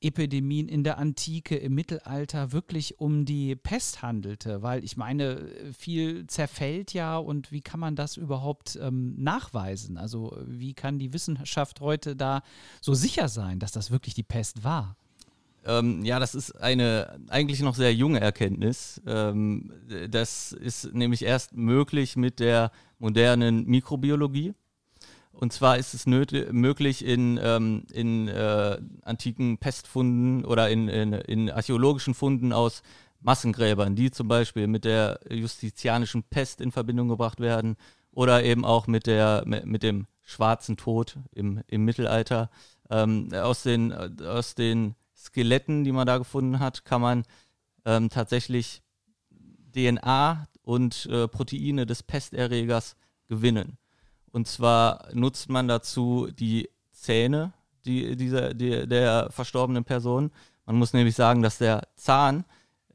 Epidemien 0.05 0.67
in 0.67 0.83
der 0.83 0.97
Antike, 0.97 1.55
im 1.55 1.73
Mittelalter 1.73 2.51
wirklich 2.51 2.99
um 2.99 3.25
die 3.25 3.55
Pest 3.55 4.01
handelte, 4.01 4.61
weil 4.61 4.83
ich 4.83 4.97
meine, 4.97 5.47
viel 5.77 6.27
zerfällt 6.27 6.93
ja 6.93 7.17
und 7.17 7.51
wie 7.51 7.61
kann 7.61 7.79
man 7.79 7.95
das 7.95 8.15
überhaupt 8.17 8.77
ähm, 8.81 9.15
nachweisen? 9.17 9.97
Also 9.97 10.37
wie 10.45 10.73
kann 10.73 10.99
die 10.99 11.13
Wissenschaft 11.13 11.81
heute 11.81 12.15
da 12.15 12.43
so 12.81 12.93
sicher 12.93 13.27
sein, 13.29 13.59
dass 13.59 13.71
das 13.71 13.91
wirklich 13.91 14.13
die 14.13 14.23
Pest 14.23 14.63
war? 14.63 14.95
Ähm, 15.65 16.05
ja, 16.05 16.19
das 16.19 16.35
ist 16.35 16.51
eine 16.51 17.19
eigentlich 17.29 17.61
noch 17.61 17.75
sehr 17.75 17.93
junge 17.93 18.21
Erkenntnis. 18.21 19.01
Ähm, 19.07 19.73
das 20.09 20.51
ist 20.51 20.93
nämlich 20.93 21.23
erst 21.23 21.55
möglich 21.55 22.15
mit 22.15 22.39
der 22.39 22.71
modernen 22.99 23.65
Mikrobiologie. 23.65 24.53
Und 25.35 25.51
zwar 25.51 25.77
ist 25.77 25.93
es 25.93 26.05
möglich 26.05 27.05
in, 27.05 27.39
ähm, 27.41 27.83
in 27.91 28.27
äh, 28.29 28.77
antiken 29.03 29.57
Pestfunden 29.57 30.45
oder 30.45 30.69
in, 30.69 30.87
in, 30.87 31.13
in, 31.13 31.51
archäologischen 31.51 32.13
Funden 32.13 32.53
aus 32.53 32.83
Massengräbern, 33.19 33.95
die 33.95 34.11
zum 34.11 34.27
Beispiel 34.27 34.67
mit 34.67 34.85
der 34.85 35.19
justizianischen 35.29 36.23
Pest 36.23 36.61
in 36.61 36.71
Verbindung 36.71 37.09
gebracht 37.09 37.39
werden 37.39 37.75
oder 38.11 38.43
eben 38.43 38.63
auch 38.63 38.87
mit, 38.87 39.07
der, 39.07 39.43
mit 39.45 39.83
dem 39.83 40.07
schwarzen 40.21 40.77
Tod 40.77 41.17
im, 41.31 41.61
im 41.67 41.83
Mittelalter. 41.83 42.49
Ähm, 42.89 43.29
aus, 43.33 43.63
den, 43.63 43.91
aus 44.21 44.55
den 44.55 44.95
Skeletten, 45.15 45.83
die 45.83 45.91
man 45.91 46.07
da 46.07 46.17
gefunden 46.17 46.59
hat, 46.59 46.85
kann 46.85 47.01
man 47.01 47.23
ähm, 47.83 48.09
tatsächlich 48.09 48.81
DNA 49.75 50.47
und 50.61 51.07
äh, 51.07 51.27
Proteine 51.27 51.85
des 51.85 52.03
Pesterregers 52.03 52.95
gewinnen. 53.27 53.77
Und 54.35 54.49
zwar 54.49 55.07
nutzt 55.13 55.47
man 55.47 55.69
dazu 55.69 56.27
die 56.29 56.69
Zähne 56.91 57.53
die, 57.85 58.17
dieser, 58.17 58.53
die, 58.53 58.85
der 58.85 59.29
verstorbenen 59.31 59.85
Person. 59.85 60.29
Man 60.65 60.75
muss 60.75 60.91
nämlich 60.91 61.15
sagen, 61.15 61.41
dass 61.41 61.57
der 61.57 61.87
Zahn 61.95 62.43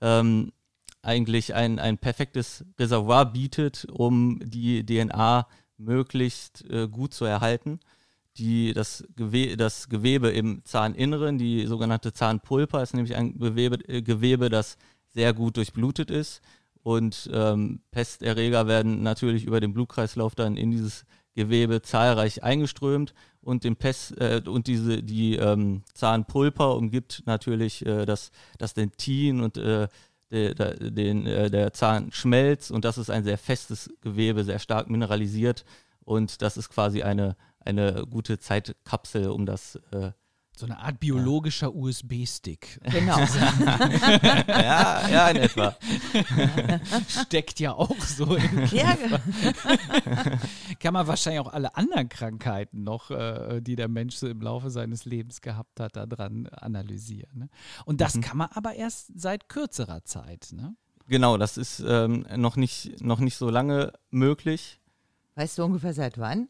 ähm, 0.03 0.53
eigentlich 1.01 1.55
ein, 1.55 1.79
ein 1.79 1.97
perfektes 1.97 2.67
Reservoir 2.79 3.25
bietet, 3.25 3.87
um 3.91 4.39
die 4.45 4.85
DNA 4.85 5.47
möglichst 5.79 6.69
äh, 6.69 6.89
gut 6.89 7.15
zu 7.15 7.25
erhalten. 7.25 7.81
Die, 8.37 8.75
das, 8.75 9.03
Gewe 9.17 9.57
das 9.57 9.89
Gewebe 9.89 10.29
im 10.29 10.63
Zahninneren, 10.67 11.39
die 11.39 11.65
sogenannte 11.65 12.13
Zahnpulpa, 12.13 12.83
ist 12.83 12.93
nämlich 12.93 13.17
ein 13.17 13.39
Gewebe, 13.39 13.77
äh, 13.89 14.03
Gewebe 14.03 14.51
das 14.51 14.77
sehr 15.07 15.33
gut 15.33 15.57
durchblutet 15.57 16.11
ist. 16.11 16.43
Und 16.83 17.31
ähm, 17.33 17.81
Pesterreger 17.93 18.67
werden 18.67 19.03
natürlich 19.03 19.47
über 19.47 19.61
den 19.61 19.73
Blutkreislauf 19.73 20.35
dann 20.35 20.59
in 20.59 20.71
dieses 20.71 21.07
Gewebe 21.35 21.83
zahlreich 21.83 22.43
eingeströmt 22.43 23.15
und 23.41 23.65
den 23.65 23.77
Pest, 23.77 24.19
äh, 24.21 24.43
und 24.47 24.67
diese 24.67 25.03
die 25.03 25.37
ähm, 25.37 25.83
Zahnpulpa 25.95 26.71
umgibt 26.73 27.23
natürlich 27.27 27.85
äh, 27.87 28.05
das, 28.05 28.31
das 28.59 28.75
Dentin 28.75 29.41
und 29.41 29.57
äh, 29.57 29.89
de, 30.31 30.55
de, 30.55 30.91
den, 30.91 31.27
äh, 31.27 31.51
der 31.51 31.73
Zahn 31.73 32.11
und 32.71 32.85
das 32.85 32.99
ist 32.99 33.11
ein 33.11 33.25
sehr 33.25 33.39
festes 33.39 33.91
Gewebe, 34.01 34.45
sehr 34.45 34.59
stark 34.59 34.89
mineralisiert. 34.89 35.65
Und 36.05 36.43
das 36.43 36.57
ist 36.57 36.71
quasi 36.71 37.03
eine, 37.03 37.37
eine 37.61 38.07
gute 38.09 38.39
Zeitkapsel, 38.39 39.29
um 39.29 39.47
das 39.47 39.77
äh, 39.93 40.13
so 40.61 40.67
eine 40.67 40.79
Art 40.79 41.01
biologischer 41.01 41.69
ja. 41.69 41.75
USB-Stick. 41.75 42.81
Genau. 42.91 43.19
ja, 44.47 45.09
ja, 45.09 45.29
in 45.29 45.37
etwa. 45.37 45.77
Steckt 47.09 47.59
ja 47.61 47.73
auch 47.73 48.01
so 48.01 48.37
in 48.37 48.67
ja. 48.73 48.97
Kann 50.81 50.95
man 50.95 51.07
wahrscheinlich 51.07 51.41
auch 51.41 51.53
alle 51.53 51.75
anderen 51.77 52.09
Krankheiten 52.09 52.85
noch, 52.85 53.11
äh, 53.11 53.61
die 53.61 53.75
der 53.75 53.89
Mensch 53.89 54.17
so 54.17 54.29
im 54.29 54.41
Laufe 54.41 54.71
seines 54.71 55.05
Lebens 55.05 55.41
gehabt 55.41 55.81
hat, 55.81 55.97
daran 55.97 56.47
analysieren. 56.49 57.39
Ne? 57.39 57.49
Und 57.85 58.01
das 58.01 58.15
mhm. 58.15 58.21
kann 58.21 58.39
man 58.39 58.49
aber 58.53 58.75
erst 58.75 59.19
seit 59.19 59.49
kürzerer 59.49 60.05
Zeit. 60.05 60.51
Ne? 60.53 60.77
Genau, 61.09 61.37
das 61.37 61.57
ist 61.57 61.83
ähm, 61.87 62.27
noch, 62.37 62.57
nicht, 62.57 63.01
noch 63.03 63.19
nicht 63.19 63.37
so 63.37 63.51
lange 63.51 63.93
möglich. 64.11 64.81
Weißt 65.35 65.59
du 65.59 65.65
ungefähr 65.65 65.95
seit 65.95 66.19
wann? 66.19 66.49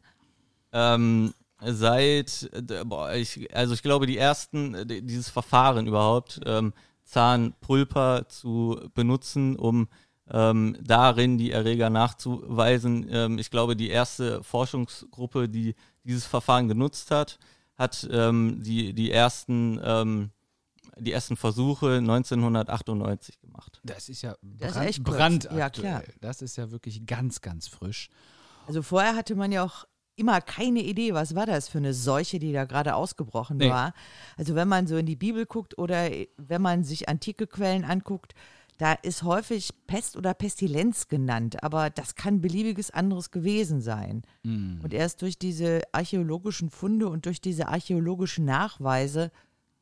Ähm, 0.73 1.33
seit, 1.63 2.49
boah, 2.85 3.13
ich, 3.13 3.55
also 3.55 3.73
ich 3.73 3.83
glaube, 3.83 4.05
die 4.05 4.17
ersten, 4.17 4.87
dieses 4.87 5.29
Verfahren 5.29 5.87
überhaupt, 5.87 6.41
ähm, 6.45 6.73
Zahnpulper 7.03 8.27
zu 8.29 8.79
benutzen, 8.93 9.55
um 9.57 9.89
ähm, 10.29 10.77
darin 10.81 11.37
die 11.37 11.51
Erreger 11.51 11.89
nachzuweisen. 11.89 13.07
Ähm, 13.11 13.37
ich 13.37 13.51
glaube, 13.51 13.75
die 13.75 13.89
erste 13.89 14.43
Forschungsgruppe, 14.43 15.49
die 15.49 15.75
dieses 16.03 16.25
Verfahren 16.25 16.67
genutzt 16.67 17.11
hat, 17.11 17.37
hat 17.75 18.07
ähm, 18.11 18.61
die, 18.63 18.93
die 18.93 19.11
ersten 19.11 19.79
ähm, 19.83 20.31
die 20.97 21.11
ersten 21.11 21.35
Versuche 21.35 21.97
1998 21.97 23.39
gemacht. 23.39 23.79
Das 23.83 24.09
ist 24.09 24.21
ja 24.21 24.35
das 24.41 24.73
brand, 24.73 24.89
ist 24.89 25.03
brandaktuell. 25.03 25.59
Ja, 25.59 25.69
klar. 25.69 26.03
Das 26.19 26.41
ist 26.41 26.57
ja 26.57 26.69
wirklich 26.71 27.05
ganz, 27.05 27.41
ganz 27.41 27.67
frisch. 27.67 28.09
Also 28.67 28.83
vorher 28.83 29.15
hatte 29.15 29.35
man 29.35 29.51
ja 29.51 29.63
auch 29.63 29.85
immer 30.15 30.41
keine 30.41 30.81
Idee, 30.81 31.13
was 31.13 31.35
war 31.35 31.45
das 31.45 31.69
für 31.69 31.79
eine 31.79 31.93
Seuche, 31.93 32.39
die 32.39 32.53
da 32.53 32.65
gerade 32.65 32.95
ausgebrochen 32.95 33.57
nee. 33.57 33.69
war. 33.69 33.93
Also 34.37 34.55
wenn 34.55 34.67
man 34.67 34.87
so 34.87 34.97
in 34.97 35.05
die 35.05 35.15
Bibel 35.15 35.45
guckt 35.45 35.77
oder 35.77 36.09
wenn 36.37 36.61
man 36.61 36.83
sich 36.83 37.09
antike 37.09 37.47
Quellen 37.47 37.83
anguckt, 37.83 38.33
da 38.77 38.93
ist 38.93 39.21
häufig 39.21 39.69
Pest 39.85 40.17
oder 40.17 40.33
Pestilenz 40.33 41.07
genannt, 41.07 41.63
aber 41.63 41.91
das 41.91 42.15
kann 42.15 42.41
beliebiges 42.41 42.89
anderes 42.89 43.29
gewesen 43.29 43.79
sein. 43.79 44.23
Mm. 44.41 44.81
Und 44.81 44.91
erst 44.91 45.21
durch 45.21 45.37
diese 45.37 45.81
archäologischen 45.91 46.71
Funde 46.71 47.07
und 47.07 47.27
durch 47.27 47.41
diese 47.41 47.67
archäologischen 47.67 48.45
Nachweise 48.45 49.31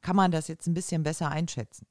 kann 0.01 0.15
man 0.15 0.31
das 0.31 0.47
jetzt 0.47 0.67
ein 0.67 0.73
bisschen 0.73 1.03
besser 1.03 1.29
einschätzen. 1.29 1.85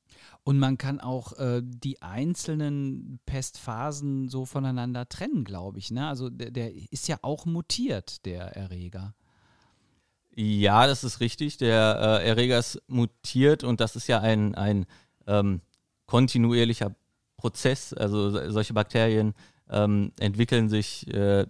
Und 0.45 0.59
man 0.59 0.79
kann 0.79 1.01
auch 1.01 1.39
äh, 1.39 1.61
die 1.63 2.01
einzelnen 2.03 3.21
Pestphasen 3.27 4.29
so 4.29 4.47
voneinander 4.47 5.09
trennen, 5.09 5.45
glaube 5.45 5.79
ich. 5.79 5.91
Ne? 5.91 6.09
Also 6.09 6.31
der, 6.31 6.51
der, 6.51 6.73
ist 6.91 7.09
ja 7.09 7.19
auch 7.23 7.45
mutiert, 7.45 8.25
der 8.25 8.57
Erreger. 8.57 9.15
Ja, 10.35 10.87
das 10.87 11.05
ist 11.05 11.21
richtig. 11.21 11.59
Der 11.59 12.21
äh, 12.23 12.29
Erreger 12.29 12.59
ist 12.59 12.81
mutiert 12.87 13.65
und 13.65 13.81
das 13.81 13.97
ist 13.97 14.07
ja 14.07 14.21
ein, 14.21 14.55
ein 14.55 14.87
ähm, 15.27 15.61
kontinuierlicher 16.07 16.95
Prozess. 17.37 17.93
Also 17.93 18.51
solche 18.51 18.73
Bakterien 18.73 19.35
ähm, 19.71 20.13
entwickeln 20.19 20.69
sich 20.69 21.07
äh, 21.13 21.47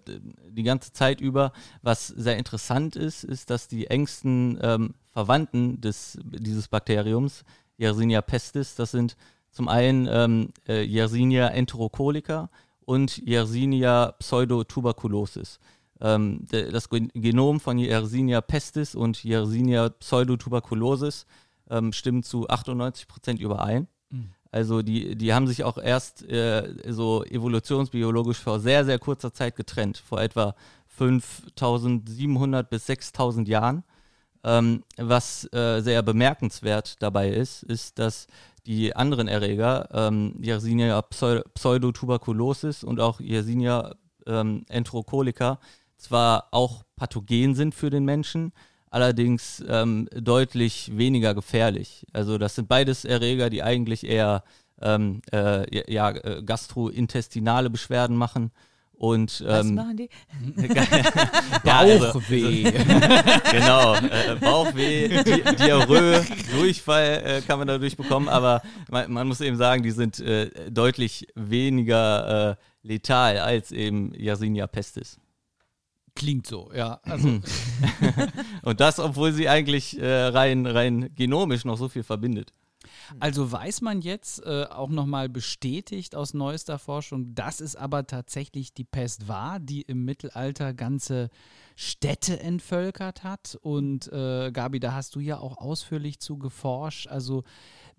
die 0.51 0.63
ganze 0.63 0.93
Zeit 0.93 1.21
über. 1.21 1.53
Was 1.83 2.09
sehr 2.09 2.37
interessant 2.37 2.97
ist, 2.97 3.25
ist, 3.25 3.51
dass 3.51 3.69
die 3.69 3.87
engsten 3.87 4.59
ähm, 4.63 4.95
Verwandten 5.19 5.81
des, 5.81 6.17
dieses 6.23 6.69
Bakteriums, 6.69 7.43
Yersinia 7.77 8.23
pestis, 8.23 8.77
das 8.77 8.93
sind 8.93 9.17
zum 9.51 9.67
einen 9.67 10.07
ähm, 10.09 10.51
äh, 10.69 10.85
Yersinia 10.85 11.49
enterocolica 11.49 12.51
und 12.85 13.19
Yersinia 13.27 14.13
pseudotuberculosis. 14.13 15.59
Ähm, 16.01 16.47
das 16.51 16.89
Genom 16.89 17.59
von 17.59 17.79
Yersinia 17.79 18.41
pestis 18.41 18.95
und 18.95 19.25
Yersinia 19.25 19.89
pseudotuberculosis 19.89 21.27
ähm, 21.69 21.93
stimmen 21.93 22.23
zu 22.23 22.49
98 22.49 23.09
Prozent 23.09 23.41
überein. 23.41 23.89
Mhm. 24.11 24.31
Also 24.53 24.83
die, 24.83 25.17
die 25.17 25.35
haben 25.35 25.49
sich 25.49 25.65
auch 25.65 25.79
erst 25.79 26.23
äh, 26.31 26.93
so 26.93 27.25
evolutionsbiologisch 27.25 28.39
vor 28.39 28.61
sehr, 28.61 28.85
sehr 28.85 29.01
kurzer 29.01 29.35
Zeit 29.35 29.57
getrennt, 29.57 29.99
vor 29.99 30.21
etwa 30.21 30.55
5700 30.87 32.71
bis 32.71 32.87
6000 32.87 33.49
Jahren. 33.49 33.83
Ähm, 34.45 34.85
was 34.97 35.53
äh, 35.53 35.81
sehr 35.81 36.03
bemerkenswert 36.03 37.03
dabei 37.03 37.31
ist, 37.31 37.63
ist, 37.63 37.99
dass 37.99 38.27
die 38.67 38.95
anderen 38.95 39.29
Erreger, 39.29 39.89
ähm, 39.93 40.35
Yersinia 40.41 41.01
pseudotuberculosis 41.03 42.85
und 42.85 43.01
auch 43.01 43.21
Yersinia 43.21 43.95
ähm, 44.27 44.65
enterocolica, 44.69 45.59
zwar 45.97 46.49
auch 46.51 46.85
pathogen 46.97 47.55
sind 47.55 47.75
für 47.75 47.91
den 47.91 48.05
Menschen, 48.05 48.53
allerdings 48.91 49.65
ähm, 49.69 50.09
deutlich 50.15 50.97
weniger 50.97 51.35
gefährlich. 51.35 52.07
Also 52.13 52.39
das 52.39 52.55
sind 52.55 52.69
beides 52.69 53.05
Erreger, 53.05 53.51
die 53.51 53.63
eigentlich 53.63 54.07
eher 54.07 54.45
ähm, 54.81 55.23
äh, 55.33 55.93
ja, 55.93 56.11
äh, 56.11 56.43
gastrointestinale 56.45 57.71
Beschwerden 57.71 58.17
machen. 58.17 58.53
Und, 58.99 59.45
ähm, 59.47 59.49
Was 59.49 59.71
machen 59.71 59.97
die? 59.97 60.09
Bauchweh. 61.65 62.67
Also, 62.67 62.81
genau, 63.53 63.95
äh, 63.95 64.35
Bauchweh, 64.41 65.23
Di 65.23 65.43
Diarrhoe, 65.55 66.25
Durchfall 66.51 67.23
äh, 67.25 67.41
kann 67.43 67.61
man 67.61 67.69
dadurch 67.69 67.97
bekommen, 67.97 68.29
aber 68.29 68.61
man, 68.91 69.13
man 69.13 69.29
muss 69.29 69.41
eben 69.41 69.57
sagen, 69.57 69.85
die 69.85 69.93
sind 69.93 70.19
äh, 70.19 70.51
deutlich 70.69 71.29
weniger 71.37 72.51
äh, 72.51 72.57
letal 72.83 73.39
als 73.39 73.71
eben 73.71 74.13
Yersinia 74.15 74.67
pestis. 74.67 75.21
Klingt 76.17 76.49
so, 76.49 76.73
ja. 76.75 76.99
Also. 77.05 77.41
Und 78.63 78.81
das, 78.81 78.99
obwohl 78.99 79.31
sie 79.33 79.49
eigentlich 79.49 79.97
äh, 80.01 80.25
rein, 80.25 80.67
rein 80.67 81.11
genomisch 81.15 81.65
noch 81.65 81.79
so 81.79 81.89
viel 81.89 82.03
verbindet. 82.03 82.53
Also 83.21 83.51
weiß 83.51 83.81
man 83.81 84.01
jetzt 84.01 84.45
äh, 84.45 84.65
auch 84.65 84.91
nochmal 84.91 85.29
bestätigt 85.29 86.15
aus 86.15 86.35
neuester 86.35 86.79
Forschung, 86.79 87.35
dass 87.35 87.61
es 87.61 87.77
aber 87.77 88.07
tatsächlich 88.07 88.75
die 88.75 88.85
Pest 88.85 89.29
war, 89.29 89.61
die 89.61 89.83
im 89.83 90.05
Mittelalter 90.05 90.75
ganze 90.75 91.31
Städte 91.77 92.41
entvölkert 92.41 93.25
hat. 93.25 93.59
Und 93.61 94.13
äh, 94.13 94.51
Gabi, 94.53 94.81
da 94.81 94.93
hast 94.93 95.15
du 95.15 95.21
ja 95.21 95.39
auch 95.39 95.59
ausführlich 95.59 96.21
zu 96.21 96.39
geforscht. 96.39 97.07
Also 97.09 97.45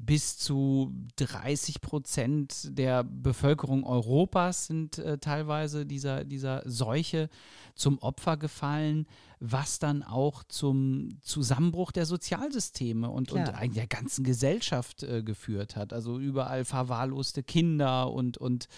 bis 0.02 0.38
zu 0.38 0.94
30 1.18 1.82
Prozent 1.82 2.70
der 2.78 3.04
Bevölkerung 3.04 3.84
Europas 3.84 4.68
sind 4.68 4.98
äh, 4.98 5.18
teilweise 5.18 5.86
dieser, 5.86 6.24
dieser 6.24 6.64
Seuche 6.66 7.30
zum 7.76 8.00
Opfer 8.00 8.38
gefallen, 8.38 9.08
was 9.42 9.78
dann 9.78 10.02
auch 10.02 10.44
zum 10.46 11.20
Zusammenbruch 11.22 11.92
der 11.92 12.06
Sozialsysteme 12.06 13.10
und, 13.10 13.34
und 13.34 13.50
eigentlich 13.50 13.74
der 13.74 13.88
ganzen 13.88 14.24
Gesellschaft 14.24 15.04
äh, 15.04 15.22
geführt 15.22 15.76
hat. 15.76 15.92
Also 15.92 16.18
überall 16.18 16.64
verwahrloste 16.64 17.44
Kinder 17.44 18.10
und, 18.10 18.38
und 18.38 18.70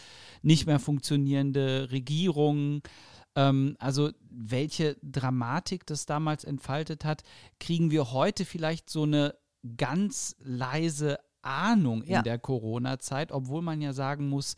nicht 0.42 0.66
mehr 0.66 0.80
funktionierende 0.80 1.92
Regierungen. 1.92 2.82
Ähm, 3.36 3.76
also 3.78 4.10
welche 4.28 4.98
Dramatik 5.04 5.86
das 5.86 6.08
damals 6.08 6.44
entfaltet 6.44 7.06
hat, 7.06 7.22
kriegen 7.60 7.92
wir 7.92 8.12
heute 8.12 8.44
vielleicht 8.44 8.90
so 8.90 9.04
eine 9.04 9.36
ganz 9.78 10.36
leise 10.40 11.20
Ahnung 11.42 12.04
in 12.04 12.14
Ja. 12.14 12.22
der 12.22 12.40
Corona-Zeit, 12.40 13.32
obwohl 13.32 13.62
man 13.62 13.82
ja 13.82 13.94
sagen 13.94 14.30
muss, 14.30 14.56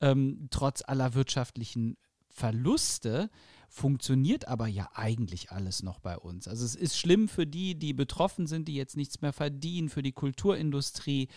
ähm, 0.00 0.48
trotz 0.50 0.82
aller 0.86 1.14
wirtschaftlichen 1.14 1.96
Verluste 2.28 3.30
funktioniert 3.68 4.48
aber 4.48 4.66
ja 4.66 4.90
eigentlich 4.94 5.50
alles 5.50 5.82
noch 5.82 5.98
bei 6.00 6.18
uns. 6.18 6.46
Also 6.46 6.64
es 6.64 6.74
ist 6.74 6.98
schlimm 6.98 7.28
für 7.28 7.46
die, 7.46 7.74
die 7.74 7.94
betroffen 7.94 8.46
sind, 8.46 8.68
die 8.68 8.74
jetzt 8.74 8.96
nichts 8.96 9.22
mehr 9.22 9.32
verdienen, 9.32 9.88
für 9.88 10.02
die 10.02 10.12
Kulturindustrie. 10.12 11.28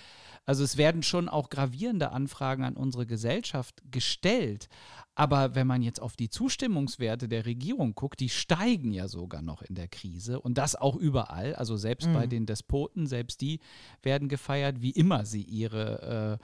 Also 0.46 0.64
es 0.64 0.78
werden 0.78 1.04
schon 1.04 1.30
auch 1.30 1.50
gravierende 1.50 2.12
Anfragen 2.12 2.64
an 2.64 2.76
unsere 2.76 3.06
Gesellschaft 3.06 3.82
gestellt. 3.92 4.70
Aber 5.16 5.56
wenn 5.56 5.66
man 5.66 5.82
jetzt 5.82 6.02
auf 6.02 6.18
die 6.18 6.30
Zustimmungswerte 6.30 7.30
der 7.30 7.46
Regierung 7.46 7.96
guckt, 7.96 8.20
die 8.20 8.28
steigen 8.28 8.92
ja 8.92 9.08
sogar 9.08 9.42
noch 9.42 9.62
in 9.62 9.74
der 9.74 9.88
Krise 9.88 10.42
und 10.42 10.58
das 10.58 10.76
auch 10.76 10.98
überall. 10.98 11.56
Also 11.56 11.78
selbst 11.78 12.12
bei 12.14 12.28
den 12.28 12.46
Despoten, 12.46 13.08
selbst 13.08 13.40
die 13.40 13.62
werden 14.04 14.28
gefeiert, 14.28 14.82
wie 14.82 14.92
immer 14.92 15.26
sie 15.26 15.44
ihre 15.44 16.40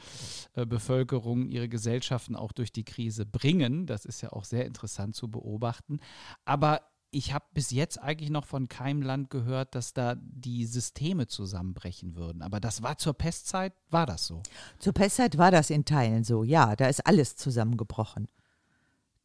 äh, 0.56 0.62
äh, 0.62 0.66
Bevölkerung, 0.66 1.50
ihre 1.50 1.68
Gesellschaften 1.68 2.38
auch 2.38 2.54
durch 2.54 2.72
die 2.72 2.86
Krise 2.86 3.26
bringen. 3.26 3.86
Das 3.88 4.06
ist 4.06 4.22
ja 4.22 4.32
auch 4.32 4.46
sehr 4.46 4.66
interessant 4.66 5.16
zu 5.16 5.30
beobachten. 5.30 6.00
Aber 6.46 6.82
ich 7.12 7.34
habe 7.34 7.46
bis 7.54 7.72
jetzt 7.72 8.02
eigentlich 8.02 8.30
noch 8.30 8.46
von 8.46 8.70
keinem 8.70 9.02
Land 9.02 9.30
gehört, 9.30 9.76
dass 9.76 9.94
da 9.94 10.16
die 10.16 10.66
Systeme 10.66 11.28
zusammenbrechen 11.28 12.16
würden. 12.16 12.42
Aber 12.42 12.62
das 12.62 12.82
war 12.82 12.98
zur 12.98 13.14
Pestzeit, 13.14 13.74
war 13.90 14.06
das 14.06 14.26
so. 14.26 14.42
Zur 14.80 14.94
Pestzeit 14.94 15.38
war 15.38 15.52
das 15.52 15.70
in 15.70 15.84
Teilen 15.84 16.24
so, 16.24 16.44
ja, 16.44 16.76
da 16.76 16.88
ist 16.88 17.06
alles 17.06 17.36
zusammengebrochen. 17.36 18.30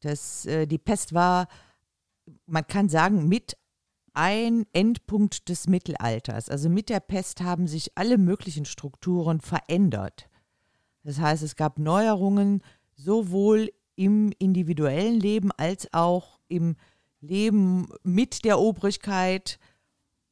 Das, 0.01 0.47
äh, 0.47 0.67
die 0.67 0.79
Pest 0.79 1.15
war, 1.15 1.47
man 2.47 2.67
kann 2.67 2.89
sagen, 2.89 3.29
mit 3.29 3.57
ein 4.13 4.67
Endpunkt 4.73 5.49
des 5.49 5.69
Mittelalters. 5.69 6.49
Also 6.49 6.69
mit 6.69 6.89
der 6.89 7.01
Pest 7.01 7.41
haben 7.43 7.69
sich 7.69 7.97
alle 7.97 8.19
möglichen 8.19 8.65
Strukturen 8.65 9.41
verändert. 9.41 10.29
Das 11.05 11.21
heißt, 11.21 11.43
es 11.43 11.55
gab 11.55 11.79
Neuerungen 11.79 12.63
sowohl 12.95 13.71
im 13.95 14.33
individuellen 14.39 15.21
Leben 15.21 15.53
als 15.53 15.93
auch 15.93 16.41
im 16.49 16.77
Leben 17.21 17.89
mit 18.03 18.45
der 18.45 18.59
Obrigkeit. 18.59 19.59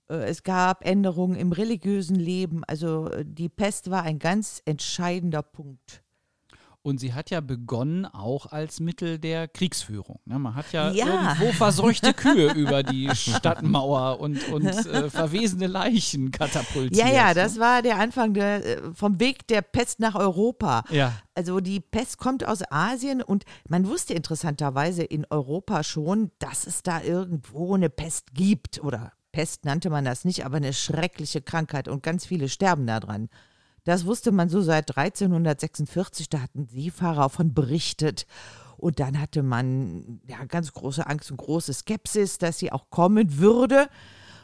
Äh, 0.09 0.25
Es 0.29 0.43
gab 0.43 0.85
Änderungen 0.85 1.37
im 1.37 1.53
religiösen 1.53 2.17
Leben. 2.17 2.63
Also 2.65 3.09
äh, 3.11 3.25
die 3.27 3.49
Pest 3.49 3.91
war 3.91 4.03
ein 4.03 4.19
ganz 4.19 4.63
entscheidender 4.65 5.43
Punkt. 5.43 6.03
Und 6.87 7.01
sie 7.01 7.15
hat 7.15 7.31
ja 7.31 7.41
begonnen 7.41 8.05
auch 8.05 8.45
als 8.53 8.79
Mittel 8.79 9.19
der 9.19 9.49
Kriegsführung. 9.49 10.21
Ne? 10.27 10.39
Man 10.39 10.55
hat 10.55 10.71
ja, 10.73 10.91
Ja. 10.91 11.07
irgendwo 11.07 11.51
verseuchte 11.53 12.13
Kühe 12.13 12.53
über 12.55 12.83
die 12.83 13.09
Stadtmauer 13.17 14.21
und, 14.21 14.47
und 14.51 14.67
äh, 14.67 15.09
verwesene 15.09 15.67
Leichen 15.67 16.31
katapultiert. 16.31 16.95
Ja, 16.95 17.11
ja, 17.11 17.29
ne? 17.29 17.37
das 17.37 17.59
war 17.59 17.81
der 17.81 17.99
Anfang 17.99 18.35
der, 18.35 18.67
äh, 18.67 18.81
vom 18.93 19.19
Weg 19.19 19.47
der 19.49 19.63
Pest 19.63 19.99
nach 19.99 20.15
Europa. 20.15 20.85
Ja. 20.91 21.15
Also 21.35 21.61
die 21.61 21.81
Pest 21.81 22.19
kommt 22.19 22.47
aus 22.47 22.61
Asien 22.71 23.23
und 23.23 23.45
man 23.67 23.87
wusste 23.89 24.13
interessanterweise 24.13 25.05
in 25.05 25.25
Europa 25.31 25.85
schon, 25.85 26.33
dass 26.39 26.67
es 26.67 26.83
da 26.83 27.01
irgendwo 27.03 27.75
eine 27.75 27.89
Pest 27.89 28.35
gibt. 28.35 28.85
Oder 28.85 29.13
Pest 29.33 29.65
nannte 29.65 29.89
man 29.89 30.05
das 30.05 30.27
nicht, 30.27 30.45
aber 30.45 30.59
eine 30.59 30.75
schreckliche 30.75 31.41
Krankheit 31.41 31.89
und 31.89 32.03
ganz 32.03 32.27
viele 32.27 32.51
sterben 32.51 32.87
daran. 32.87 33.31
Das 33.85 34.05
wusste 34.07 34.33
man 34.33 34.49
so 34.49 34.63
seit 34.63 34.97
1346, 34.97 36.31
da 36.31 36.41
hatten 36.41 36.67
Seefahrer 36.67 37.29
von 37.29 37.53
berichtet. 37.53 38.27
Und 38.79 38.99
dann 38.99 39.21
hatte 39.21 39.43
man 39.43 40.23
ja 40.27 40.43
ganz 40.47 40.73
große 40.73 41.07
Angst 41.07 41.31
und 41.31 41.37
große 41.37 41.73
Skepsis, 41.73 42.39
dass 42.39 42.59
sie 42.59 42.73
auch 42.73 42.91
kommen 42.91 43.39
würde. 43.39 43.89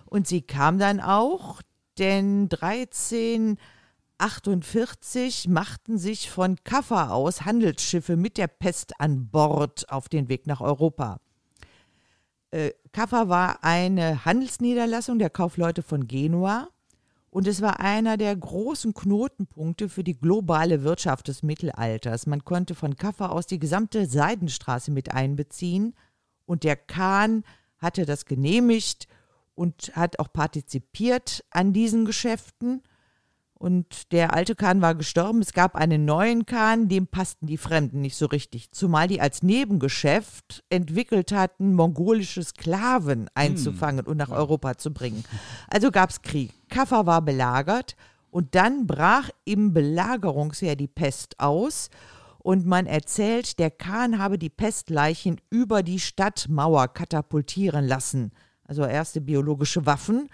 Und 0.05 0.29
sie 0.29 0.43
kam 0.43 0.79
dann 0.79 1.01
auch, 1.01 1.63
denn 1.99 2.49
1348 2.51 5.49
machten 5.49 5.99
sich 5.99 6.31
von 6.31 6.55
Kaffa 6.63 7.09
aus 7.11 7.47
Handelsschiffe 7.47 8.17
mit 8.17 8.39
der 8.39 8.49
Pest 8.49 9.01
an 9.01 9.29
Bord 9.29 9.91
auf 9.91 10.09
den 10.09 10.29
Weg 10.29 10.47
nach 10.47 10.61
Europa. 10.61 11.19
Äh, 12.51 12.71
Kaffa 12.93 13.29
war 13.29 13.65
eine 13.65 14.25
Handelsniederlassung 14.25 15.19
der 15.19 15.31
Kaufleute 15.31 15.83
von 15.83 16.07
Genua 16.07 16.69
und 17.31 17.47
es 17.47 17.63
war 17.63 17.81
einer 17.81 18.17
der 18.17 18.35
großen 18.35 18.93
Knotenpunkte 18.93 19.89
für 19.89 20.03
die 20.03 20.19
globale 20.19 20.83
Wirtschaft 20.83 21.29
des 21.29 21.43
Mittelalters. 21.43 22.27
Man 22.27 22.45
konnte 22.45 22.75
von 22.75 22.97
Kaffa 22.97 23.29
aus 23.29 23.47
die 23.47 23.61
gesamte 23.61 24.07
Seidenstraße 24.07 24.91
mit 24.91 25.13
einbeziehen 25.13 25.95
und 26.45 26.65
der 26.65 26.77
Khan 26.77 27.45
hatte 27.79 28.05
das 28.05 28.25
genehmigt 28.25 29.07
und 29.55 29.93
hat 29.95 30.19
auch 30.19 30.33
partizipiert 30.33 31.45
an 31.51 31.73
diesen 31.73 32.05
Geschäften. 32.05 32.83
Und 33.61 34.11
der 34.13 34.33
alte 34.33 34.55
Khan 34.55 34.81
war 34.81 34.95
gestorben. 34.95 35.43
Es 35.43 35.53
gab 35.53 35.77
einen 35.77 36.07
neuen 36.07 36.47
Khan, 36.47 36.89
dem 36.89 37.07
passten 37.07 37.47
die 37.47 37.59
Fremden 37.59 38.01
nicht 38.01 38.17
so 38.17 38.25
richtig. 38.25 38.73
Zumal 38.73 39.07
die 39.07 39.21
als 39.21 39.43
Nebengeschäft 39.43 40.65
entwickelt 40.71 41.31
hatten, 41.31 41.75
mongolische 41.75 42.43
Sklaven 42.43 43.29
einzufangen 43.35 44.07
und 44.07 44.17
nach 44.17 44.31
Europa 44.31 44.79
zu 44.79 44.95
bringen. 44.95 45.25
Also 45.69 45.91
gab 45.91 46.09
es 46.09 46.23
Krieg. 46.23 46.53
Kaffa 46.71 47.05
war 47.05 47.21
belagert 47.21 47.97
und 48.31 48.55
dann 48.55 48.87
brach 48.87 49.29
im 49.45 49.75
Belagerungsheer 49.75 50.75
die 50.75 50.89
Pest 50.89 51.39
aus. 51.39 51.91
Und 52.39 52.65
man 52.65 52.87
erzählt, 52.87 53.59
der 53.59 53.71
Khan 53.71 54.19
habe 54.19 54.39
die 54.39 54.49
Pestleichen 54.49 55.39
über 55.51 55.83
die 55.83 56.01
Stadtmauer 56.01 56.89
katapultieren 56.89 57.87
lassen. 57.87 58.33
Also 58.65 58.87
erste 58.87 59.21
biologische 59.21 59.85
Waffen. 59.85 60.31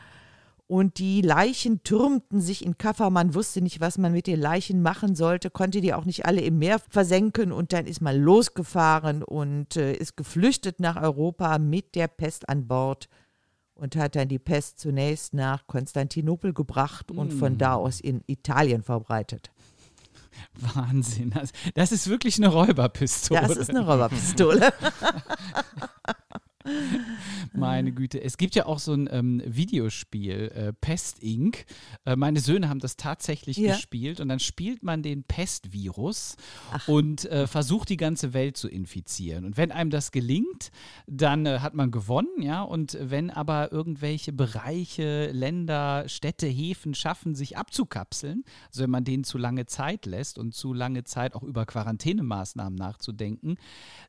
Und 0.69 0.99
die 0.99 1.23
Leichen 1.23 1.85
türmten 1.85 2.41
sich 2.41 2.65
in 2.65 2.77
Kaffa. 2.77 3.09
Man 3.09 3.35
wusste 3.35 3.61
nicht, 3.61 3.81
was 3.81 3.99
man 3.99 4.13
mit 4.13 4.27
den 4.27 4.41
Leichen 4.41 4.83
machen 4.83 5.15
sollte, 5.15 5.49
konnte 5.49 5.81
die 5.81 5.95
auch 5.95 6.05
nicht 6.05 6.27
alle 6.27 6.41
im 6.41 6.59
Meer 6.59 6.81
versenken. 6.91 7.53
Und 7.53 7.73
dann 7.73 7.87
ist 7.87 8.01
man 8.01 8.17
losgefahren 8.17 9.23
und 9.23 9.77
äh, 9.77 9.95
ist 9.95 10.17
geflüchtet 10.17 10.81
nach 10.81 11.01
Europa 11.01 11.59
mit 11.59 11.95
der 11.95 12.09
Pest 12.09 12.49
an 12.49 12.67
Bord 12.67 13.09
und 13.77 13.95
hat 13.95 14.17
dann 14.17 14.29
die 14.29 14.41
Pest 14.41 14.81
zunächst 14.81 15.35
nach 15.35 15.67
Konstantinopel 15.67 16.53
gebracht 16.53 17.13
und 17.13 17.33
von 17.33 17.59
da 17.59 17.75
aus 17.75 18.01
in 18.01 18.23
Italien 18.27 18.83
verbreitet. 18.83 19.51
Wahnsinn. 20.75 21.31
Das, 21.31 21.53
das 21.75 21.93
ist 21.93 22.09
wirklich 22.09 22.39
eine 22.39 22.49
Räuberpistole. 22.49 23.41
Das 23.41 23.57
ist 23.57 23.71
eine 23.71 23.87
Räuberpistole. 23.87 24.73
Meine 27.53 27.93
Güte. 27.93 28.23
Es 28.23 28.37
gibt 28.37 28.55
ja 28.55 28.67
auch 28.67 28.79
so 28.79 28.93
ein 28.93 29.09
ähm, 29.11 29.43
Videospiel, 29.45 30.53
äh, 30.55 30.73
Pest 30.73 31.23
Inc. 31.23 31.65
Äh, 32.05 32.17
meine 32.17 32.41
Söhne 32.41 32.69
haben 32.69 32.81
das 32.81 32.97
tatsächlich 32.97 33.57
Ja. 33.57 33.75
gespielt 33.75 34.21
und 34.21 34.29
dann 34.29 34.41
spielt 34.41 34.83
man 34.83 35.03
den 35.03 35.25
Pestvirus 35.25 36.37
und 36.87 37.25
äh, 37.27 37.47
versucht 37.47 37.89
die 37.89 37.97
ganze 37.97 38.35
Welt 38.35 38.57
zu 38.57 38.69
infizieren. 38.69 39.45
Und 39.45 39.57
wenn 39.57 39.73
einem 39.73 39.91
das 39.91 40.11
gelingt, 40.13 40.71
dann 41.07 41.47
äh, 41.47 41.61
hat 41.61 41.75
man 41.75 41.91
gewonnen, 41.91 42.43
ja. 42.43 42.63
Und 42.63 42.99
wenn 43.01 43.31
aber 43.31 43.73
irgendwelche 43.73 44.33
Bereiche, 44.33 45.31
Länder, 45.33 46.09
Städte, 46.09 46.47
Häfen 46.47 46.95
schaffen, 46.95 47.35
sich 47.35 47.57
abzukapseln, 47.57 48.45
also 48.69 48.83
wenn 48.83 48.91
man 48.91 49.05
denen 49.05 49.25
zu 49.25 49.39
lange 49.39 49.67
Zeit 49.67 50.07
lässt 50.07 50.39
und 50.39 50.55
zu 50.55 50.73
lange 50.73 51.05
Zeit 51.05 51.35
auch 51.35 51.43
über 51.43 51.65
Quarantänemaßnahmen 51.67 52.77
nachzudenken, 52.79 53.57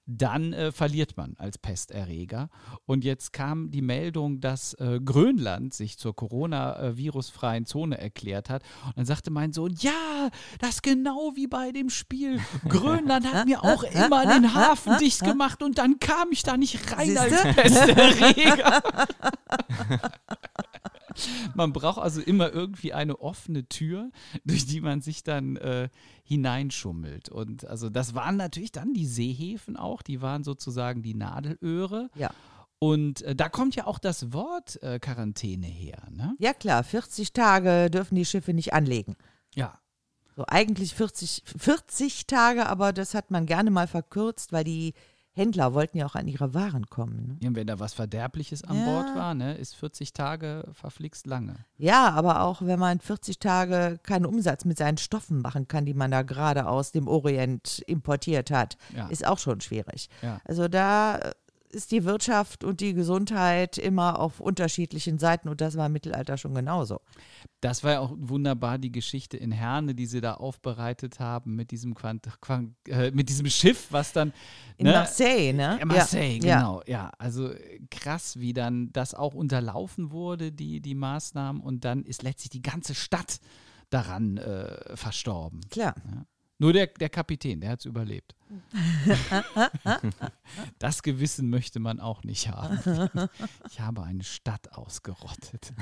dann 0.05 0.53
äh, 0.53 0.71
verliert 0.71 1.17
man 1.17 1.35
als 1.37 1.57
Pesterreger. 1.57 2.46
Und 2.85 3.03
jetzt 3.03 3.33
kam 3.33 3.71
die 3.71 3.81
Meldung, 3.81 4.39
dass 4.39 4.73
äh, 4.75 4.99
Grönland 5.03 5.73
sich 5.73 5.97
zur 5.97 6.15
Corona-virusfreien 6.15 7.65
Zone 7.65 7.97
erklärt 7.97 8.49
hat. 8.49 8.63
Und 8.85 8.97
dann 8.97 9.05
sagte 9.05 9.31
mein 9.31 9.53
Sohn, 9.53 9.75
ja, 9.79 10.29
das 10.59 10.81
genau 10.81 11.33
wie 11.35 11.47
bei 11.47 11.71
dem 11.71 11.89
Spiel. 11.89 12.39
Grönland 12.67 13.31
hat 13.31 13.45
mir 13.45 13.63
auch 13.63 13.83
immer 13.83 14.25
den 14.25 14.53
Hafen 14.53 14.97
dicht 14.99 15.23
gemacht 15.23 15.61
und 15.63 15.77
dann 15.77 15.99
kam 15.99 16.31
ich 16.31 16.43
da 16.43 16.57
nicht 16.57 16.91
rein 16.91 17.17
als 17.17 17.31
Siehste? 17.31 17.53
Pesterreger. 17.53 18.83
man 21.55 21.73
braucht 21.73 21.99
also 21.99 22.21
immer 22.21 22.51
irgendwie 22.51 22.93
eine 22.93 23.19
offene 23.19 23.67
Tür, 23.67 24.11
durch 24.45 24.65
die 24.65 24.81
man 24.81 25.01
sich 25.01 25.23
dann 25.23 25.55
äh, 25.57 25.89
hineinschummelt. 26.23 27.29
Und 27.29 27.65
also 27.65 27.89
das 27.89 28.15
waren 28.15 28.37
natürlich 28.37 28.71
dann 28.71 28.93
die 28.93 29.05
Seehäfen 29.05 29.77
auch, 29.77 30.01
die 30.01 30.21
waren 30.21 30.43
sozusagen 30.43 31.01
die 31.01 31.13
Nadelöhre. 31.13 32.09
Ja. 32.15 32.31
Und 32.79 33.23
äh, 33.23 33.35
da 33.35 33.49
kommt 33.49 33.75
ja 33.75 33.87
auch 33.87 33.99
das 33.99 34.33
Wort 34.33 34.81
äh, 34.83 34.99
Quarantäne 34.99 35.65
her, 35.65 36.03
ne? 36.11 36.35
Ja 36.37 36.53
klar, 36.53 36.83
40 36.83 37.33
Tage 37.33 37.89
dürfen 37.89 38.15
die 38.15 38.25
Schiffe 38.25 38.53
nicht 38.53 38.73
anlegen. 38.73 39.15
Ja. 39.55 39.79
So 40.35 40.45
eigentlich 40.47 40.93
40, 40.93 41.43
40 41.57 42.27
Tage, 42.27 42.67
aber 42.67 42.93
das 42.93 43.15
hat 43.15 43.31
man 43.31 43.47
gerne 43.47 43.71
mal 43.71 43.87
verkürzt, 43.87 44.53
weil 44.53 44.63
die 44.63 44.93
Händler 45.37 45.73
wollten 45.73 45.97
ja 45.97 46.05
auch 46.05 46.15
an 46.15 46.27
ihre 46.27 46.53
Waren 46.53 46.87
kommen. 46.87 47.27
Ne? 47.27 47.37
Ja, 47.41 47.49
wenn 47.55 47.67
da 47.67 47.79
was 47.79 47.93
Verderbliches 47.93 48.63
an 48.63 48.77
Ja. 48.79 48.85
Bord 48.85 49.15
war, 49.15 49.33
ne, 49.33 49.55
ist 49.55 49.75
40 49.75 50.11
Tage 50.13 50.65
verflixt 50.73 51.25
lange. 51.27 51.55
Ja, 51.77 52.09
aber 52.09 52.41
auch 52.41 52.61
wenn 52.61 52.79
man 52.79 52.99
40 52.99 53.39
Tage 53.39 53.99
keinen 54.03 54.25
Umsatz 54.25 54.65
mit 54.65 54.77
seinen 54.77 54.97
Stoffen 54.97 55.41
machen 55.41 55.67
kann, 55.67 55.85
die 55.85 55.93
man 55.93 56.11
da 56.11 56.23
gerade 56.23 56.67
aus 56.67 56.91
dem 56.91 57.07
Orient 57.07 57.79
importiert 57.87 58.51
hat, 58.51 58.77
Ja. 58.95 59.07
ist 59.07 59.25
auch 59.25 59.39
schon 59.39 59.61
schwierig. 59.61 60.09
Also 60.43 60.67
da 60.67 61.17
äh, 61.19 61.31
ist 61.69 61.91
die 61.91 62.03
Wirtschaft 62.03 62.63
und 62.63 62.79
die 62.79 62.93
Gesundheit 62.93 63.77
immer 63.77 64.19
auf 64.19 64.39
unterschiedlichen 64.39 65.19
Seiten 65.19 65.49
und 65.49 65.61
das 65.61 65.77
war 65.77 65.87
im 65.87 65.93
Mittelalter 65.93 66.37
schon 66.37 66.55
genauso. 66.55 67.01
Das 67.61 67.83
war 67.83 67.93
ja 67.93 67.99
auch 67.99 68.13
wunderbar 68.17 68.77
die 68.77 68.91
Geschichte 68.91 69.37
in 69.37 69.51
Herne, 69.51 69.95
die 69.95 70.05
sie 70.05 70.21
da 70.21 70.35
aufbereitet 70.35 71.19
haben 71.19 71.55
mit 71.55 71.71
diesem 71.71 71.93
Quant 71.95 72.27
Quant 72.41 72.75
äh, 72.87 73.11
mit 73.11 73.29
diesem 73.29 73.47
Schiff, 73.49 73.87
was 73.89 74.13
dann 74.13 74.33
In 74.77 74.85
ne, 74.85 74.93
Marseille, 74.93 75.53
ne? 75.53 75.77
Ja, 75.79 75.85
Marseille, 75.85 76.39
ja. 76.43 76.57
genau. 76.57 76.81
Ja, 76.85 77.11
also 77.17 77.51
krass, 77.89 78.39
wie 78.39 78.53
dann 78.53 78.91
das 78.93 79.13
auch 79.13 79.33
unterlaufen 79.33 80.11
wurde, 80.11 80.51
die, 80.51 80.81
die 80.81 80.95
Maßnahmen. 80.95 81.61
Und 81.61 81.85
dann 81.85 82.03
ist 82.03 82.23
letztlich 82.23 82.49
die 82.49 82.61
ganze 82.61 82.95
Stadt 82.95 83.39
daran 83.89 84.37
äh, 84.37 84.95
verstorben. 84.95 85.61
Klar. 85.69 85.95
Nur 86.59 86.73
der, 86.73 86.87
der 86.87 87.09
Kapitän, 87.09 87.61
der 87.61 87.71
hat 87.71 87.81
es 87.81 87.85
überlebt. 87.85 88.35
das 90.79 91.03
Gewissen 91.03 91.49
möchte 91.49 91.79
man 91.79 91.99
auch 91.99 92.23
nicht 92.23 92.49
haben. 92.49 93.29
Ich 93.69 93.79
habe 93.79 94.03
eine 94.03 94.23
Stadt 94.23 94.73
ausgerottet. 94.73 95.73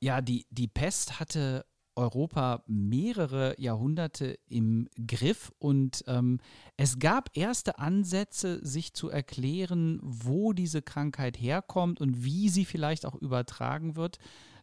Ja, 0.00 0.20
die, 0.20 0.46
die 0.50 0.68
Pest 0.68 1.20
hatte 1.20 1.64
Europa 1.98 2.62
mehrere 2.66 3.60
Jahrhunderte 3.60 4.38
im 4.48 4.88
Griff 5.04 5.52
und 5.58 6.04
ähm, 6.06 6.38
es 6.76 7.00
gab 7.00 7.36
erste 7.36 7.80
Ansätze, 7.80 8.64
sich 8.64 8.94
zu 8.94 9.10
erklären, 9.10 9.98
wo 10.02 10.52
diese 10.52 10.80
Krankheit 10.80 11.40
herkommt 11.40 12.00
und 12.00 12.24
wie 12.24 12.48
sie 12.48 12.64
vielleicht 12.64 13.04
auch 13.04 13.16
übertragen 13.16 13.96
wird. 13.96 14.18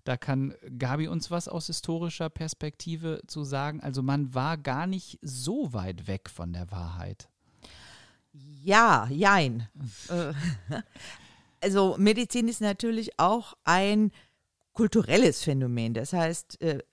Da 0.06 0.18
kann 0.18 0.54
Gabi 0.78 1.08
uns 1.08 1.32
was 1.32 1.48
aus 1.48 1.66
historischer 1.66 2.30
Perspektive 2.30 3.22
zu 3.26 3.44
sagen. 3.44 3.82
Also 3.82 4.04
man 4.04 4.34
war 4.36 4.56
gar 4.56 4.86
nicht 4.86 5.18
so 5.24 5.74
weit 5.74 6.08
weg 6.08 6.30
von 6.30 6.54
der 6.54 6.70
Wahrheit. 6.72 7.28
Ja, 8.32 9.08
jein. 9.10 9.68
Äh, 10.10 10.34
also 11.62 11.96
Medizin 11.98 12.48
ist 12.48 12.62
natürlich 12.62 13.20
auch 13.20 13.56
ein 13.64 14.12
kulturelles 14.74 15.44
Phänomen. 15.44 15.96
Das 15.96 16.14
heißt, 16.14 16.62
äh, 16.62 16.84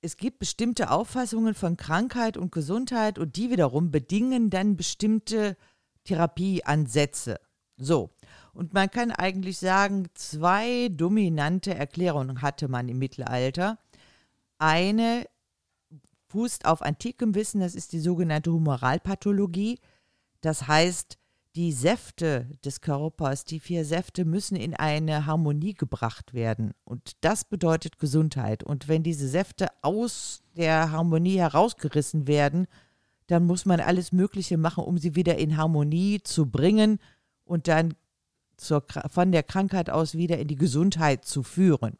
es 0.00 0.16
gibt 0.16 0.38
bestimmte 0.38 0.92
Auffassungen 0.92 1.54
von 1.54 1.76
Krankheit 1.76 2.36
und 2.36 2.52
Gesundheit 2.52 3.18
und 3.18 3.34
die 3.34 3.50
wiederum 3.50 3.90
bedingen 3.90 4.48
dann 4.48 4.76
bestimmte 4.76 5.56
Therapieansätze. 6.04 7.40
So. 7.76 8.10
Und 8.58 8.74
man 8.74 8.90
kann 8.90 9.12
eigentlich 9.12 9.56
sagen, 9.56 10.08
zwei 10.14 10.88
dominante 10.88 11.76
Erklärungen 11.76 12.42
hatte 12.42 12.66
man 12.66 12.88
im 12.88 12.98
Mittelalter. 12.98 13.78
Eine 14.58 15.26
fußt 16.26 16.64
auf 16.64 16.82
antikem 16.82 17.36
Wissen, 17.36 17.60
das 17.60 17.76
ist 17.76 17.92
die 17.92 18.00
sogenannte 18.00 18.52
Humoralpathologie. 18.52 19.78
Das 20.40 20.66
heißt, 20.66 21.18
die 21.54 21.70
Säfte 21.70 22.50
des 22.64 22.80
Körpers, 22.80 23.44
die 23.44 23.60
vier 23.60 23.84
Säfte 23.84 24.24
müssen 24.24 24.56
in 24.56 24.74
eine 24.74 25.24
Harmonie 25.26 25.74
gebracht 25.74 26.34
werden. 26.34 26.74
Und 26.82 27.12
das 27.20 27.44
bedeutet 27.44 28.00
Gesundheit. 28.00 28.64
Und 28.64 28.88
wenn 28.88 29.04
diese 29.04 29.28
Säfte 29.28 29.68
aus 29.82 30.42
der 30.56 30.90
Harmonie 30.90 31.38
herausgerissen 31.38 32.26
werden, 32.26 32.66
dann 33.28 33.46
muss 33.46 33.66
man 33.66 33.78
alles 33.78 34.10
Mögliche 34.10 34.58
machen, 34.58 34.82
um 34.82 34.98
sie 34.98 35.14
wieder 35.14 35.38
in 35.38 35.56
Harmonie 35.56 36.24
zu 36.24 36.50
bringen 36.50 36.98
und 37.44 37.68
dann 37.68 37.94
zur, 38.58 38.84
von 39.08 39.32
der 39.32 39.42
Krankheit 39.42 39.88
aus 39.88 40.14
wieder 40.14 40.38
in 40.38 40.48
die 40.48 40.56
Gesundheit 40.56 41.24
zu 41.24 41.42
führen. 41.42 41.96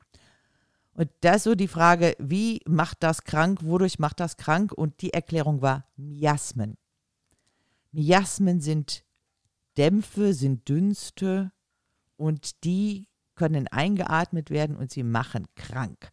Und 0.92 1.08
da 1.20 1.34
ist 1.34 1.44
so 1.44 1.54
die 1.54 1.68
Frage, 1.68 2.16
wie 2.18 2.60
macht 2.66 3.02
das 3.04 3.22
krank, 3.22 3.60
wodurch 3.62 3.98
macht 3.98 4.20
das 4.20 4.36
krank? 4.36 4.72
Und 4.72 5.00
die 5.00 5.12
Erklärung 5.14 5.62
war 5.62 5.86
Miasmen. 5.96 6.76
Miasmen 7.92 8.60
sind 8.60 9.04
Dämpfe, 9.76 10.34
sind 10.34 10.68
Dünste 10.68 11.52
und 12.16 12.64
die 12.64 13.06
können 13.36 13.68
eingeatmet 13.68 14.50
werden 14.50 14.76
und 14.76 14.90
sie 14.90 15.04
machen 15.04 15.46
krank. 15.54 16.10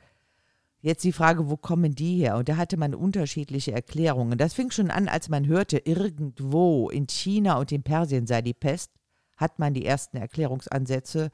Jetzt 0.82 1.04
die 1.04 1.14
Frage, 1.14 1.50
wo 1.50 1.58
kommen 1.58 1.96
die 1.96 2.18
her? 2.18 2.38
Und 2.38 2.48
da 2.48 2.58
hatte 2.58 2.78
man 2.78 2.94
unterschiedliche 2.94 3.72
Erklärungen. 3.72 4.38
Das 4.38 4.54
fing 4.54 4.70
schon 4.70 4.92
an, 4.92 5.08
als 5.08 5.30
man 5.30 5.48
hörte, 5.48 5.80
irgendwo 5.80 6.92
in 6.92 7.08
China 7.08 7.58
und 7.58 7.72
in 7.72 7.82
Persien 7.82 8.28
sei 8.28 8.44
die 8.44 8.54
Pest, 8.54 8.92
hat 9.38 9.60
man 9.60 9.74
die 9.74 9.86
ersten 9.86 10.18
Erklärungsansätze 10.18 11.32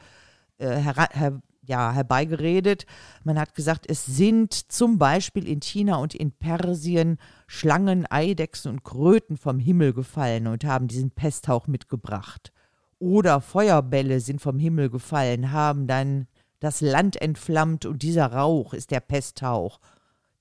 äh, 0.58 0.78
hera- 0.78 1.14
her 1.14 1.42
ja, 1.64 1.92
herbeigeredet. 1.92 2.86
Man 3.24 3.40
hat 3.40 3.56
gesagt, 3.56 3.86
es 3.90 4.06
sind 4.06 4.54
zum 4.54 4.98
Beispiel 4.98 5.48
in 5.48 5.62
China 5.62 5.98
und 5.98 6.16
in 6.16 6.32
Persien 6.32 7.18
Schlangen, 7.48 8.06
Eidechsen 8.10 8.72
und 8.72 8.84
Kröten 8.84 9.38
vom 9.38 9.60
Himmel 9.60 9.94
gefallen 9.94 10.48
und 10.48 10.66
haben 10.66 10.88
diesen 10.88 11.12
Pesthauch 11.12 11.68
mitgebracht. 11.68 12.52
Oder 13.00 13.42
Feuerbälle 13.42 14.20
sind 14.20 14.42
vom 14.42 14.60
Himmel 14.60 14.90
gefallen, 14.90 15.52
haben 15.52 15.88
dann 15.88 16.28
das 16.60 16.82
Land 16.82 17.22
entflammt 17.22 17.86
und 17.86 18.04
dieser 18.04 18.28
Rauch 18.28 18.74
ist 18.74 18.92
der 18.92 19.00
Pesthauch. 19.00 19.80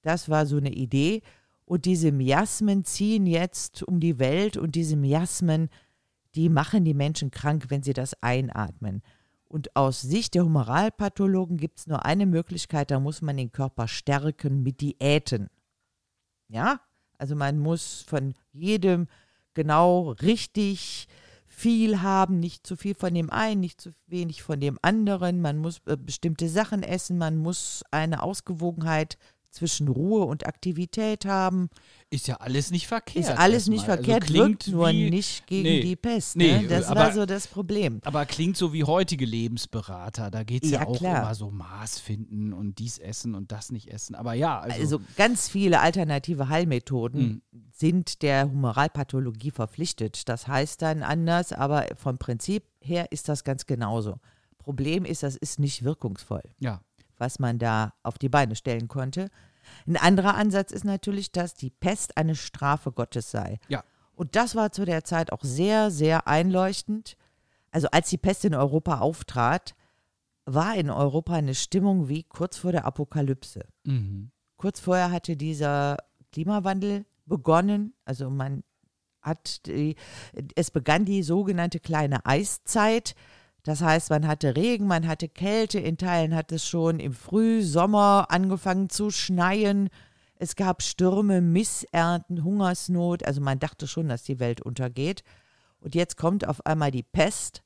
Das 0.02 0.28
war 0.28 0.46
so 0.46 0.56
eine 0.56 0.72
Idee. 0.72 1.22
Und 1.64 1.84
diese 1.84 2.12
Miasmen 2.12 2.84
ziehen 2.84 3.26
jetzt 3.26 3.82
um 3.82 4.00
die 4.00 4.18
Welt 4.18 4.56
und 4.56 4.74
diese 4.74 4.96
Miasmen, 4.96 5.70
die 6.34 6.48
machen 6.48 6.84
die 6.84 6.94
Menschen 6.94 7.30
krank, 7.30 7.66
wenn 7.68 7.82
sie 7.82 7.92
das 7.92 8.14
einatmen. 8.22 9.02
Und 9.46 9.74
aus 9.74 10.00
Sicht 10.00 10.34
der 10.34 10.44
Humoralpathologen 10.44 11.56
gibt 11.56 11.80
es 11.80 11.86
nur 11.86 12.04
eine 12.04 12.26
Möglichkeit, 12.26 12.90
da 12.90 13.00
muss 13.00 13.20
man 13.20 13.36
den 13.36 13.50
Körper 13.50 13.88
stärken 13.88 14.62
mit 14.62 14.80
Diäten. 14.80 15.48
Ja, 16.48 16.80
also 17.18 17.34
man 17.34 17.58
muss 17.58 18.02
von 18.02 18.34
jedem 18.52 19.08
genau 19.54 20.10
richtig 20.12 21.08
viel 21.46 22.00
haben, 22.00 22.38
nicht 22.38 22.66
zu 22.66 22.76
viel 22.76 22.94
von 22.94 23.12
dem 23.12 23.28
einen, 23.28 23.60
nicht 23.60 23.80
zu 23.80 23.90
wenig 24.06 24.42
von 24.42 24.60
dem 24.60 24.78
anderen. 24.82 25.40
Man 25.40 25.58
muss 25.58 25.82
äh, 25.86 25.96
bestimmte 25.96 26.48
Sachen 26.48 26.82
essen, 26.82 27.18
man 27.18 27.36
muss 27.36 27.82
eine 27.90 28.22
Ausgewogenheit 28.22 29.18
zwischen 29.50 29.88
Ruhe 29.88 30.24
und 30.24 30.46
Aktivität 30.46 31.24
haben. 31.26 31.70
Ist 32.08 32.26
ja 32.28 32.36
alles 32.36 32.70
nicht 32.70 32.86
verkehrt. 32.86 33.24
Ist 33.24 33.30
alles 33.38 33.66
nicht 33.68 33.86
erstmal. 33.88 33.98
Also 33.98 34.04
verkehrt, 34.10 34.26
klingt 34.26 34.48
wirkt 34.66 34.68
nur 34.68 34.88
wie, 34.90 35.10
nicht 35.10 35.46
gegen 35.46 35.62
nee, 35.62 35.80
die 35.82 35.96
Pest. 35.96 36.36
nee, 36.36 36.58
ne? 36.62 36.68
Das 36.68 36.86
aber- 36.86 37.00
war 37.00 37.12
so 37.12 37.26
das 37.26 37.46
Problem. 37.46 38.00
Aber 38.04 38.26
klingt 38.26 38.56
so 38.56 38.72
wie 38.72 38.84
heutige 38.84 39.24
Lebensberater. 39.24 40.30
Da 40.30 40.42
geht 40.44 40.64
es 40.64 40.70
ja, 40.70 40.80
Ja, 40.82 40.86
auch 40.86 40.96
klar. 40.96 41.22
immer 41.22 41.34
so 41.34 41.50
Maß 41.50 41.98
finden 41.98 42.52
und 42.52 42.78
dies 42.78 42.98
essen 42.98 43.34
und 43.34 43.52
das 43.52 43.70
nicht 43.72 43.88
essen. 43.92 44.14
Aber 44.14 44.34
ja, 44.34 44.58
also, 44.60 44.80
Also 44.80 45.00
ganz 45.16 45.48
viele 45.48 45.80
alternative 45.80 46.48
Heilmethoden 46.48 47.42
Mhm. 47.52 47.70
sind 47.72 48.22
der 48.22 48.44
Humoralpathologie 48.50 49.50
verpflichtet. 49.50 50.28
Das 50.28 50.46
heißt 50.48 50.82
dann 50.82 51.02
anders, 51.02 51.52
aber 51.52 51.86
vom 51.96 52.18
Prinzip 52.18 52.64
her 52.80 53.12
ist 53.12 53.28
das 53.28 53.44
ganz 53.44 53.66
genauso. 53.66 54.16
Problem 54.58 55.04
ist, 55.04 55.22
das 55.22 55.36
ist 55.36 55.58
nicht 55.58 55.84
wirkungsvoll, 55.84 56.42
ja. 56.58 56.82
Was 57.20 57.38
man 57.38 57.58
da 57.58 57.92
auf 58.02 58.18
die 58.18 58.28
Beine 58.28 58.56
stellen 58.56 58.88
konnte. 58.88 59.30
Ein 59.86 59.96
anderer 59.96 60.34
Ansatz 60.34 60.72
ist 60.72 60.84
natürlich, 60.84 61.32
dass 61.32 61.54
die 61.54 61.70
Pest 61.70 62.16
eine 62.16 62.34
Strafe 62.34 62.92
Gottes 62.92 63.30
sei. 63.30 63.58
Ja. 63.68 63.84
Und 64.14 64.36
das 64.36 64.54
war 64.54 64.72
zu 64.72 64.84
der 64.84 65.04
Zeit 65.04 65.32
auch 65.32 65.42
sehr, 65.42 65.90
sehr 65.90 66.26
einleuchtend. 66.26 67.16
Also 67.70 67.88
als 67.90 68.10
die 68.10 68.18
Pest 68.18 68.44
in 68.44 68.54
Europa 68.54 68.98
auftrat, 68.98 69.74
war 70.44 70.74
in 70.74 70.90
Europa 70.90 71.34
eine 71.34 71.54
Stimmung 71.54 72.08
wie 72.08 72.24
kurz 72.24 72.56
vor 72.56 72.72
der 72.72 72.84
Apokalypse. 72.84 73.64
Mhm. 73.84 74.30
Kurz 74.56 74.80
vorher 74.80 75.10
hatte 75.10 75.36
dieser 75.36 75.98
Klimawandel 76.32 77.06
begonnen. 77.26 77.94
Also 78.04 78.30
man 78.30 78.64
hat 79.22 79.66
die, 79.66 79.96
es 80.54 80.70
begann 80.70 81.04
die 81.04 81.22
sogenannte 81.22 81.80
kleine 81.80 82.26
Eiszeit. 82.26 83.14
Das 83.62 83.82
heißt, 83.82 84.10
man 84.10 84.26
hatte 84.26 84.56
Regen, 84.56 84.86
man 84.86 85.06
hatte 85.06 85.28
Kälte, 85.28 85.78
in 85.78 85.98
Teilen 85.98 86.34
hat 86.34 86.50
es 86.52 86.66
schon 86.66 86.98
im 86.98 87.12
Frühsommer 87.12 88.26
angefangen 88.30 88.88
zu 88.88 89.10
schneien. 89.10 89.90
Es 90.36 90.56
gab 90.56 90.82
Stürme, 90.82 91.42
Missernten, 91.42 92.42
Hungersnot. 92.42 93.26
Also 93.26 93.40
man 93.40 93.58
dachte 93.58 93.86
schon, 93.86 94.08
dass 94.08 94.22
die 94.22 94.40
Welt 94.40 94.62
untergeht. 94.62 95.22
Und 95.80 95.94
jetzt 95.94 96.16
kommt 96.16 96.46
auf 96.46 96.64
einmal 96.64 96.90
die 96.90 97.02
Pest. 97.02 97.62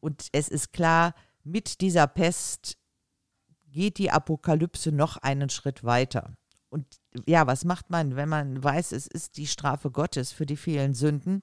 Und 0.00 0.28
es 0.32 0.48
ist 0.48 0.72
klar, 0.72 1.14
mit 1.42 1.80
dieser 1.80 2.06
Pest 2.06 2.76
geht 3.68 3.98
die 3.98 4.10
Apokalypse 4.10 4.92
noch 4.92 5.16
einen 5.16 5.48
Schritt 5.48 5.84
weiter. 5.84 6.36
Und 6.68 6.86
ja, 7.26 7.46
was 7.46 7.64
macht 7.64 7.90
man, 7.90 8.16
wenn 8.16 8.28
man 8.28 8.62
weiß, 8.62 8.92
es 8.92 9.06
ist 9.06 9.38
die 9.38 9.46
Strafe 9.46 9.90
Gottes 9.90 10.32
für 10.32 10.44
die 10.44 10.56
vielen 10.56 10.94
Sünden? 10.94 11.42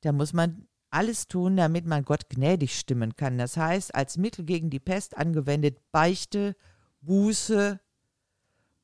Da 0.00 0.12
muss 0.12 0.32
man 0.32 0.66
alles 0.90 1.28
tun, 1.28 1.56
damit 1.56 1.86
man 1.86 2.04
Gott 2.04 2.28
gnädig 2.28 2.78
stimmen 2.78 3.16
kann. 3.16 3.38
Das 3.38 3.56
heißt, 3.56 3.94
als 3.94 4.18
Mittel 4.18 4.44
gegen 4.44 4.70
die 4.70 4.80
Pest 4.80 5.16
angewendet 5.16 5.78
Beichte, 5.92 6.56
Buße, 7.02 7.80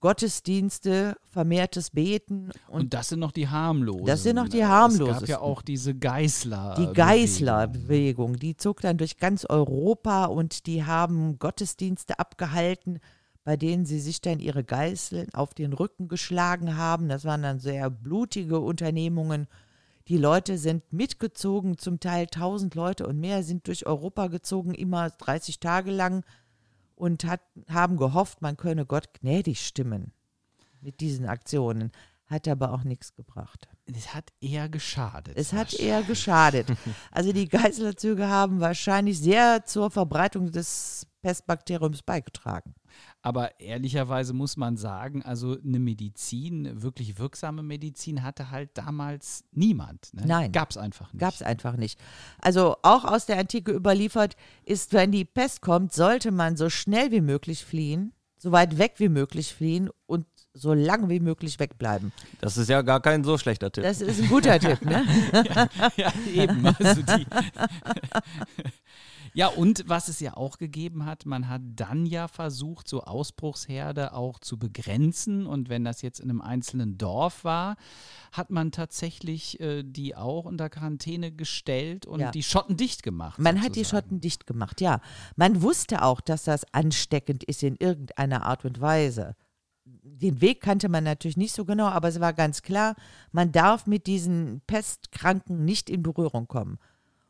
Gottesdienste, 0.00 1.16
vermehrtes 1.30 1.90
Beten. 1.90 2.50
Und, 2.68 2.80
und, 2.80 2.94
das 2.94 3.08
sind 3.08 3.18
noch 3.18 3.32
die 3.32 3.48
harmlosen. 3.48 4.06
Das 4.06 4.22
sind 4.22 4.36
noch 4.36 4.48
die 4.48 4.64
harmlosen. 4.64 5.14
Es 5.14 5.20
gab 5.20 5.28
ja 5.28 5.40
auch 5.40 5.62
diese 5.62 5.94
Geißler. 5.94 6.76
Die 6.78 6.92
Geißler-Bewegung, 6.92 8.36
die 8.38 8.56
zog 8.56 8.80
dann 8.82 8.98
durch 8.98 9.16
ganz 9.16 9.46
Europa 9.46 10.26
und 10.26 10.66
die 10.66 10.84
haben 10.84 11.38
Gottesdienste 11.38 12.18
abgehalten, 12.18 13.00
bei 13.42 13.56
denen 13.56 13.86
sie 13.86 14.00
sich 14.00 14.20
dann 14.20 14.38
ihre 14.38 14.64
Geißeln 14.64 15.32
auf 15.32 15.54
den 15.54 15.72
Rücken 15.72 16.08
geschlagen 16.08 16.76
haben. 16.76 17.08
Das 17.08 17.24
waren 17.24 17.42
dann 17.42 17.58
sehr 17.58 17.90
blutige 17.90 18.60
Unternehmungen. 18.60 19.48
Die 20.08 20.18
Leute 20.18 20.56
sind 20.56 20.92
mitgezogen, 20.92 21.78
zum 21.78 21.98
Teil 21.98 22.26
tausend 22.26 22.74
Leute 22.74 23.06
und 23.06 23.18
mehr 23.18 23.42
sind 23.42 23.66
durch 23.66 23.86
Europa 23.86 24.28
gezogen, 24.28 24.72
immer 24.72 25.10
30 25.10 25.58
Tage 25.58 25.90
lang 25.90 26.24
und 26.94 27.24
hat, 27.24 27.40
haben 27.68 27.96
gehofft, 27.96 28.40
man 28.40 28.56
könne 28.56 28.86
Gott 28.86 29.14
gnädig 29.20 29.66
stimmen 29.66 30.12
mit 30.80 31.00
diesen 31.00 31.26
Aktionen. 31.26 31.90
Hat 32.26 32.48
aber 32.48 32.72
auch 32.72 32.82
nichts 32.82 33.14
gebracht. 33.14 33.68
Es 33.84 34.12
hat 34.12 34.32
eher 34.40 34.68
geschadet. 34.68 35.36
Es 35.36 35.52
hat 35.52 35.74
eher 35.74 36.02
geschadet. 36.02 36.68
Also 37.12 37.32
die 37.32 37.48
Geißlerzüge 37.48 38.28
haben 38.28 38.60
wahrscheinlich 38.60 39.20
sehr 39.20 39.64
zur 39.64 39.92
Verbreitung 39.92 40.50
des 40.50 41.06
Pestbakteriums 41.22 42.02
beigetragen. 42.02 42.74
Aber 43.26 43.58
ehrlicherweise 43.60 44.34
muss 44.34 44.56
man 44.56 44.76
sagen, 44.76 45.20
also 45.20 45.58
eine 45.60 45.80
Medizin, 45.80 46.80
wirklich 46.80 47.18
wirksame 47.18 47.64
Medizin 47.64 48.22
hatte 48.22 48.52
halt 48.52 48.70
damals 48.74 49.42
niemand. 49.50 50.14
Ne? 50.14 50.22
Nein. 50.26 50.52
Gab 50.52 50.70
es 50.70 50.76
einfach 50.76 51.12
nicht. 51.12 51.20
Gab 51.20 51.34
es 51.34 51.42
einfach 51.42 51.76
nicht. 51.76 51.98
Also 52.38 52.76
auch 52.82 53.04
aus 53.04 53.26
der 53.26 53.40
Antike 53.40 53.72
überliefert 53.72 54.36
ist, 54.64 54.92
wenn 54.92 55.10
die 55.10 55.24
Pest 55.24 55.60
kommt, 55.60 55.92
sollte 55.92 56.30
man 56.30 56.56
so 56.56 56.70
schnell 56.70 57.10
wie 57.10 57.20
möglich 57.20 57.64
fliehen, 57.64 58.12
so 58.38 58.52
weit 58.52 58.78
weg 58.78 58.92
wie 58.98 59.08
möglich 59.08 59.52
fliehen 59.52 59.90
und 60.06 60.24
so 60.54 60.72
lange 60.72 61.08
wie 61.08 61.18
möglich 61.18 61.58
wegbleiben. 61.58 62.12
Das 62.40 62.56
ist 62.56 62.68
ja 62.70 62.82
gar 62.82 63.00
kein 63.00 63.24
so 63.24 63.38
schlechter 63.38 63.72
Tipp. 63.72 63.82
Das 63.82 64.02
ist 64.02 64.22
ein 64.22 64.28
guter 64.28 64.60
Tipp, 64.60 64.84
ne? 64.84 65.04
ja, 65.34 65.68
ja, 65.96 66.12
eben. 66.32 66.64
Also 66.64 67.02
die 67.02 67.26
Ja, 69.36 69.48
und 69.48 69.84
was 69.86 70.08
es 70.08 70.18
ja 70.20 70.34
auch 70.34 70.56
gegeben 70.56 71.04
hat, 71.04 71.26
man 71.26 71.50
hat 71.50 71.60
dann 71.62 72.06
ja 72.06 72.26
versucht, 72.26 72.88
so 72.88 73.02
Ausbruchsherde 73.02 74.14
auch 74.14 74.38
zu 74.38 74.58
begrenzen. 74.58 75.46
Und 75.46 75.68
wenn 75.68 75.84
das 75.84 76.00
jetzt 76.00 76.20
in 76.20 76.30
einem 76.30 76.40
einzelnen 76.40 76.96
Dorf 76.96 77.44
war, 77.44 77.76
hat 78.32 78.48
man 78.48 78.72
tatsächlich 78.72 79.60
äh, 79.60 79.82
die 79.82 80.16
auch 80.16 80.46
unter 80.46 80.70
Quarantäne 80.70 81.32
gestellt 81.32 82.06
und 82.06 82.20
ja. 82.20 82.30
die 82.30 82.42
Schotten 82.42 82.78
dicht 82.78 83.02
gemacht. 83.02 83.38
Man 83.38 83.56
sozusagen. 83.56 83.66
hat 83.66 83.76
die 83.76 83.84
Schotten 83.84 84.20
dicht 84.22 84.46
gemacht, 84.46 84.80
ja. 84.80 85.02
Man 85.36 85.60
wusste 85.60 86.02
auch, 86.02 86.22
dass 86.22 86.44
das 86.44 86.64
ansteckend 86.72 87.44
ist 87.44 87.62
in 87.62 87.76
irgendeiner 87.76 88.46
Art 88.46 88.64
und 88.64 88.80
Weise 88.80 89.36
den 90.02 90.40
Weg 90.40 90.62
kannte 90.62 90.88
man 90.88 91.04
natürlich 91.04 91.36
nicht 91.36 91.54
so 91.54 91.64
genau, 91.64 91.86
aber 91.86 92.08
es 92.08 92.20
war 92.20 92.32
ganz 92.32 92.62
klar, 92.62 92.96
man 93.32 93.52
darf 93.52 93.86
mit 93.86 94.06
diesen 94.06 94.62
Pestkranken 94.66 95.64
nicht 95.64 95.90
in 95.90 96.02
Berührung 96.02 96.48
kommen. 96.48 96.78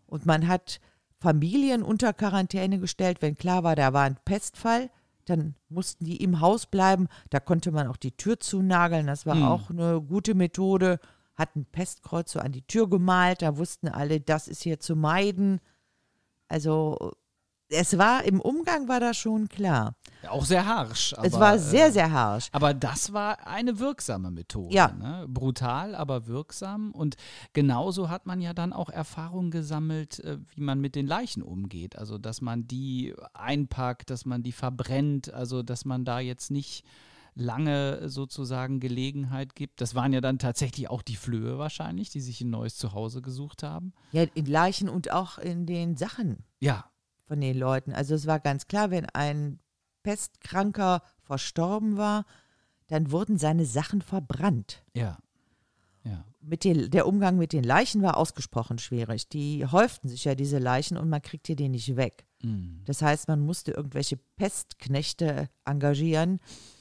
Und 0.06 0.24
man 0.24 0.46
hat 0.46 0.80
Familien 1.26 1.82
unter 1.82 2.12
Quarantäne 2.12 2.78
gestellt, 2.78 3.20
wenn 3.20 3.34
klar 3.34 3.64
war, 3.64 3.74
da 3.74 3.92
war 3.92 4.04
ein 4.04 4.16
Pestfall. 4.24 4.90
Dann 5.24 5.56
mussten 5.68 6.04
die 6.04 6.22
im 6.22 6.40
Haus 6.40 6.66
bleiben. 6.66 7.08
Da 7.30 7.40
konnte 7.40 7.72
man 7.72 7.88
auch 7.88 7.96
die 7.96 8.16
Tür 8.16 8.38
zunageln. 8.38 9.08
Das 9.08 9.26
war 9.26 9.34
hm. 9.34 9.42
auch 9.42 9.70
eine 9.70 10.00
gute 10.00 10.36
Methode. 10.36 11.00
Hat 11.34 11.56
ein 11.56 11.64
Pestkreuz 11.64 12.30
so 12.30 12.38
an 12.38 12.52
die 12.52 12.62
Tür 12.62 12.88
gemalt. 12.88 13.42
Da 13.42 13.56
wussten 13.56 13.88
alle, 13.88 14.20
das 14.20 14.46
ist 14.46 14.62
hier 14.62 14.78
zu 14.78 14.94
meiden. 14.94 15.60
Also 16.46 17.10
es 17.68 17.98
war 17.98 18.24
im 18.24 18.40
Umgang 18.40 18.88
war 18.88 19.00
das 19.00 19.16
schon 19.16 19.48
klar. 19.48 19.96
Ja, 20.22 20.30
auch 20.30 20.44
sehr 20.44 20.66
harsch. 20.66 21.14
Aber, 21.14 21.26
es 21.26 21.32
war 21.34 21.58
sehr, 21.58 21.86
äh, 21.86 21.92
sehr 21.92 22.10
harsch. 22.12 22.48
Aber 22.52 22.74
das 22.74 23.12
war 23.12 23.46
eine 23.46 23.78
wirksame 23.78 24.30
Methode. 24.30 24.74
Ja. 24.74 24.92
Ne? 24.92 25.26
Brutal, 25.28 25.94
aber 25.94 26.26
wirksam. 26.26 26.92
Und 26.92 27.16
genauso 27.52 28.08
hat 28.08 28.26
man 28.26 28.40
ja 28.40 28.54
dann 28.54 28.72
auch 28.72 28.88
Erfahrungen 28.88 29.50
gesammelt, 29.50 30.20
äh, 30.20 30.38
wie 30.54 30.60
man 30.60 30.80
mit 30.80 30.94
den 30.94 31.06
Leichen 31.06 31.42
umgeht. 31.42 31.96
Also, 31.96 32.18
dass 32.18 32.40
man 32.40 32.66
die 32.66 33.14
einpackt, 33.34 34.10
dass 34.10 34.24
man 34.24 34.42
die 34.42 34.52
verbrennt, 34.52 35.32
also, 35.32 35.62
dass 35.62 35.84
man 35.84 36.04
da 36.04 36.20
jetzt 36.20 36.50
nicht 36.50 36.84
lange 37.34 38.08
sozusagen 38.08 38.80
Gelegenheit 38.80 39.54
gibt. 39.54 39.80
Das 39.80 39.94
waren 39.94 40.12
ja 40.12 40.22
dann 40.22 40.38
tatsächlich 40.38 40.88
auch 40.88 41.02
die 41.02 41.16
Flöhe 41.16 41.58
wahrscheinlich, 41.58 42.08
die 42.08 42.20
sich 42.20 42.40
ein 42.40 42.50
neues 42.50 42.76
Zuhause 42.76 43.20
gesucht 43.20 43.62
haben. 43.62 43.92
Ja, 44.12 44.24
in 44.34 44.46
Leichen 44.46 44.88
und 44.88 45.10
auch 45.10 45.36
in 45.36 45.66
den 45.66 45.96
Sachen. 45.96 46.44
Ja, 46.60 46.86
von 47.26 47.40
den 47.40 47.58
Leuten. 47.58 47.92
Also 47.92 48.14
es 48.14 48.26
war 48.26 48.40
ganz 48.40 48.66
klar, 48.66 48.90
wenn 48.90 49.06
ein 49.06 49.58
Pestkranker 50.02 51.02
verstorben 51.22 51.96
war, 51.96 52.24
dann 52.86 53.10
wurden 53.10 53.38
seine 53.38 53.66
Sachen 53.66 54.00
verbrannt. 54.00 54.84
Ja. 54.94 55.18
Ja. 56.04 56.24
Mit 56.40 56.62
den, 56.62 56.90
der 56.90 57.08
Umgang 57.08 57.36
mit 57.36 57.52
den 57.52 57.64
Leichen 57.64 58.00
war 58.02 58.16
ausgesprochen 58.16 58.78
schwierig. 58.78 59.28
Die 59.28 59.66
häuften 59.66 60.08
sich 60.08 60.24
ja 60.24 60.36
diese 60.36 60.58
Leichen 60.58 60.96
und 60.96 61.08
man 61.08 61.20
kriegte 61.20 61.56
die 61.56 61.68
nicht 61.68 61.96
weg. 61.96 62.26
Mhm. 62.42 62.82
Das 62.84 63.02
heißt, 63.02 63.26
man 63.26 63.40
musste 63.40 63.72
irgendwelche 63.72 64.16
Pestknechte 64.36 65.48
engagieren, 65.64 66.38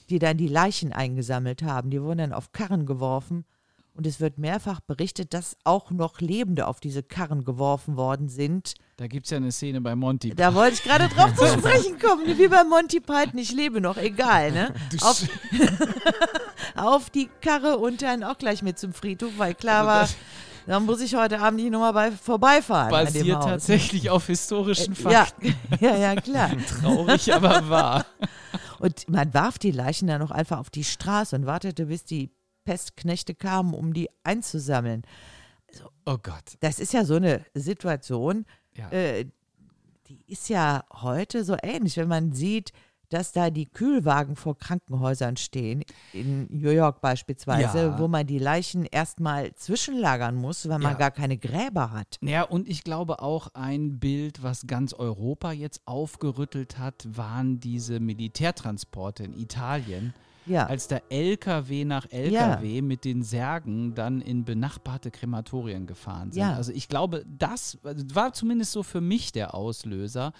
die 0.10 0.20
dann 0.20 0.38
die 0.38 0.48
Leichen 0.48 0.94
eingesammelt 0.94 1.64
haben. 1.64 1.90
Die 1.90 2.02
wurden 2.02 2.20
dann 2.20 2.34
auf 2.34 2.52
Karren 2.52 2.86
geworfen 2.86 3.46
und 3.96 4.06
es 4.06 4.20
wird 4.20 4.38
mehrfach 4.38 4.82
berichtet, 4.82 5.34
dass 5.34 5.56
auch 5.64 5.90
noch 5.90 6.20
Lebende 6.20 6.68
auf 6.68 6.80
diese 6.80 7.02
Karren 7.02 7.46
geworfen 7.46 7.96
worden 7.96 8.28
sind. 8.28 8.76
Da 8.98 9.08
gibt 9.08 9.26
es 9.26 9.32
ja 9.32 9.38
eine 9.38 9.52
Szene 9.52 9.80
bei 9.80 9.96
Monty 9.96 10.30
Python. 10.30 10.38
Da 10.38 10.54
wollte 10.54 10.74
ich 10.74 10.84
gerade 10.84 11.08
drauf 11.08 11.34
zu 11.34 11.48
sprechen 11.60 11.98
kommen, 11.98 12.38
wie 12.38 12.48
bei 12.48 12.64
Monty 12.66 13.00
Python, 13.00 13.38
ich 13.38 13.52
lebe 13.52 13.80
noch, 13.80 13.98
egal, 13.98 14.52
ne? 14.52 14.74
Auf, 15.02 15.24
auf, 16.76 17.10
die 17.10 17.30
Karre 17.42 17.78
und 17.78 18.02
dann 18.02 18.24
auch 18.24 18.38
gleich 18.38 18.62
mit 18.62 18.78
zum 18.78 18.94
Friedhof, 18.94 19.32
weil 19.38 19.56
klar 19.56 19.86
war, 19.86 20.10
da 20.68 20.80
muss 20.80 21.00
ich 21.00 21.16
heute 21.16 21.40
Abend 21.40 21.62
nicht 21.62 21.72
nochmal 21.72 21.94
bei, 21.94 22.12
vorbeifahren. 22.12 22.92
Basiert 22.92 23.44
tatsächlich 23.44 24.10
auf 24.10 24.28
historischen 24.28 24.94
äh, 24.94 24.96
Fakten. 24.96 25.56
Ja, 25.80 25.92
ja, 25.92 25.98
ja, 25.98 26.16
klar. 26.22 26.52
Traurig, 26.82 27.34
aber 27.34 27.70
wahr. 27.70 28.06
Und 28.80 29.08
man 29.10 29.34
warf 29.34 29.58
die 29.58 29.72
Leichen 29.72 30.08
dann 30.08 30.20
noch 30.20 30.32
einfach 30.32 30.60
auf 30.60 30.70
die 30.70 30.84
Straße 30.84 31.36
und 31.36 31.46
wartete, 31.46 31.86
bis 31.86 32.04
die 32.04 32.30
Pestknechte 32.66 33.36
kamen, 33.36 33.74
um 33.74 33.94
die 33.94 34.10
einzusammeln. 34.24 35.04
So, 35.72 35.86
oh 36.06 36.18
Gott. 36.22 36.58
Das 36.60 36.80
ist 36.80 36.94
ja 36.94 37.06
so 37.06 37.16
eine 37.16 37.46
Situation, 37.54 38.46
ja. 38.76 38.90
äh, 38.92 39.26
die 40.08 40.24
ist 40.28 40.50
ja 40.50 40.84
heute 40.92 41.44
so 41.44 41.56
ähnlich, 41.62 41.98
wenn 41.98 42.08
man 42.08 42.34
sieht, 42.34 42.72
dass 43.10 43.32
da 43.32 43.50
die 43.50 43.68
Kühlwagen 43.68 44.36
vor 44.36 44.58
Krankenhäusern 44.58 45.38
stehen, 45.38 45.84
in 46.14 46.48
New 46.50 46.72
York 46.72 47.02
beispielsweise, 47.02 47.78
ja. 47.78 48.00
wo 48.00 48.08
man 48.08 48.26
die 48.26 48.40
Leichen 48.40 48.86
erstmal 48.86 49.54
zwischenlagern 49.54 50.36
muss, 50.36 50.68
weil 50.68 50.80
man 50.80 50.94
ja. 50.94 50.98
gar 50.98 51.12
keine 51.12 51.38
Gräber 51.38 51.92
hat. 51.92 52.18
Ja, 52.22 52.44
und 52.44 52.68
ich 52.68 52.84
glaube 52.84 53.22
auch 53.22 53.50
ein 53.54 54.00
Bild, 54.00 54.44
was 54.44 54.68
ganz 54.68 54.94
Europa 54.94 55.52
jetzt 55.52 55.82
aufgerüttelt 55.86 56.78
hat, 56.78 57.08
waren 57.10 57.60
diese 57.60 58.00
Militärtransporte 58.00 59.24
in 59.24 59.34
Italien 59.34 60.14
ja. 60.46 60.66
als 60.66 60.88
der 60.88 61.04
LKW 61.10 61.86
nach 61.86 62.06
LKW 62.10 62.76
ja. 62.76 62.82
mit 62.82 63.06
den 63.06 63.24
Särgen 63.24 63.96
dann 63.96 64.22
in 64.22 64.46
benachbarte 64.46 65.12
Krematorien 65.12 65.88
gefahren 65.88 66.32
sind. 66.32 66.42
Ja. 66.42 66.54
Also 66.54 66.72
ich 66.72 66.88
glaube, 66.88 67.26
das 67.28 67.78
war 67.84 68.34
zumindest 68.34 68.72
so 68.72 68.84
für 68.84 69.02
mich 69.02 69.32
der 69.32 69.54
Auslöser, 69.56 70.34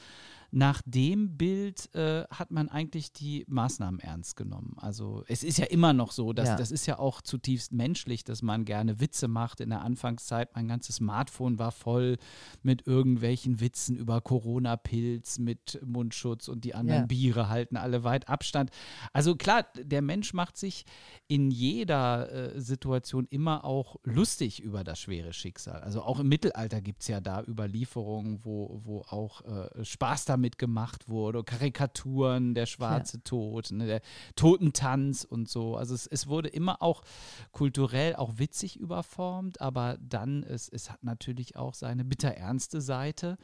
nach 0.56 0.82
dem 0.86 1.36
Bild 1.36 1.94
äh, 1.96 2.24
hat 2.30 2.50
man 2.50 2.70
eigentlich 2.70 3.12
die 3.12 3.44
Maßnahmen 3.50 4.00
ernst 4.00 4.38
genommen. 4.38 4.78
Also 4.78 5.26
es 5.28 5.44
ist 5.44 5.58
ja 5.58 5.66
immer 5.66 5.92
noch 5.92 6.12
so, 6.12 6.32
dass 6.32 6.48
ja. 6.48 6.56
das 6.56 6.72
ist 6.72 6.86
ja 6.86 6.98
auch 6.98 7.22
zutiefst 7.22 7.74
menschlich, 7.74 8.24
dass 8.24 8.42
man 8.42 8.64
gerne 8.64 9.02
Witze 9.02 9.28
macht. 9.28 9.60
In 9.60 9.70
der 9.70 9.82
Anfangszeit, 9.82 10.56
mein 10.56 10.70
ganzes 10.70 10.96
Smartphone 10.96 11.60
war 11.60 11.74
voll 11.74 12.18
mit 12.64 12.88
irgendwelchen 12.88 13.60
Witzen 13.60 13.98
über 13.98 14.22
Corona-Pilz, 14.22 15.40
mit 15.40 15.82
Mundschutz 15.86 16.48
und 16.48 16.64
die 16.64 16.74
anderen 16.74 17.02
ja. 17.02 17.06
Biere 17.08 17.50
halten 17.50 17.76
alle 17.76 18.06
weit 18.06 18.30
Abstand. 18.30 18.70
Also 19.12 19.36
klar, 19.36 19.66
der 19.78 20.02
Mensch 20.02 20.34
macht 20.34 20.56
sich 20.56 20.86
in 21.28 21.52
jeder 21.52 22.32
äh, 22.56 22.62
Situation 22.62 23.28
immer 23.30 23.66
auch 23.66 23.98
lustig 24.04 24.62
über 24.62 24.86
das 24.86 25.00
schwere 25.00 25.34
Schicksal. 25.34 25.82
Also 25.82 26.02
auch 26.02 26.22
im 26.22 26.30
Mittelalter 26.30 26.82
gibt 26.82 27.02
es 27.02 27.10
ja 27.10 27.20
da 27.20 27.44
Überlieferungen, 27.44 28.46
wo, 28.46 28.80
wo 28.86 29.02
auch 29.02 29.42
äh, 29.42 29.84
Spaß 29.84 30.24
damit 30.24 30.45
damit 30.46 30.58
gemacht 30.60 31.10
wurde, 31.10 31.44
Karikaturen, 31.44 32.54
der 32.54 32.68
schwarze 32.68 33.18
ja. 33.18 33.22
Tod, 33.24 33.72
ne, 33.72 33.88
der 33.88 34.02
Totentanz 34.36 35.24
und 35.24 35.50
so. 35.50 35.76
Also 35.76 35.96
es, 35.96 36.06
es 36.06 36.28
wurde 36.28 36.50
immer 36.50 36.82
auch 36.82 37.04
kulturell 37.52 38.16
auch 38.16 38.38
witzig 38.38 38.80
überformt, 38.80 39.60
aber 39.60 39.98
dann, 40.00 40.44
es, 40.44 40.70
es 40.70 40.92
hat 40.92 41.04
natürlich 41.04 41.56
auch 41.56 41.74
seine 41.74 42.06
bitterernste 42.06 42.80
Seite. 42.82 43.38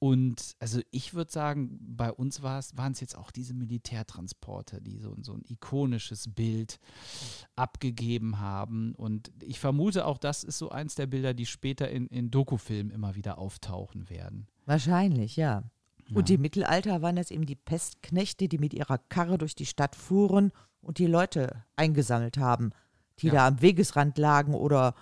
Und 0.00 0.54
also 0.60 0.80
ich 0.92 1.12
würde 1.12 1.30
sagen, 1.30 1.76
bei 1.80 2.12
uns 2.12 2.42
waren 2.42 2.92
es 2.92 3.00
jetzt 3.00 3.18
auch 3.18 3.32
diese 3.32 3.52
Militärtransporter, 3.52 4.80
die 4.80 4.96
so, 4.98 5.14
so 5.22 5.34
ein 5.34 5.42
ikonisches 5.48 6.32
Bild 6.32 6.78
abgegeben 7.56 8.38
haben. 8.38 8.94
Und 8.94 9.32
ich 9.42 9.58
vermute 9.58 10.06
auch, 10.06 10.18
das 10.18 10.44
ist 10.44 10.58
so 10.58 10.70
eins 10.70 10.94
der 10.94 11.08
Bilder, 11.08 11.34
die 11.34 11.46
später 11.46 11.90
in, 11.90 12.06
in 12.06 12.30
Dokufilmen 12.30 12.92
immer 12.92 13.16
wieder 13.16 13.38
auftauchen 13.38 14.08
werden. 14.08 14.46
Wahrscheinlich, 14.66 15.36
ja. 15.36 15.64
Und 16.14 16.30
im 16.30 16.40
Mittelalter 16.40 17.02
waren 17.02 17.16
das 17.16 17.30
eben 17.30 17.44
die 17.46 17.56
Pestknechte, 17.56 18.48
die 18.48 18.58
mit 18.58 18.72
ihrer 18.74 18.98
Karre 18.98 19.36
durch 19.38 19.54
die 19.54 19.66
Stadt 19.66 19.94
fuhren 19.94 20.52
und 20.80 20.98
die 20.98 21.06
Leute 21.06 21.64
eingesammelt 21.76 22.38
haben, 22.38 22.70
die 23.20 23.26
Ja. 23.28 23.32
da 23.34 23.46
am 23.48 23.60
Wegesrand 23.60 24.16
lagen 24.16 24.54
oder 24.54 24.94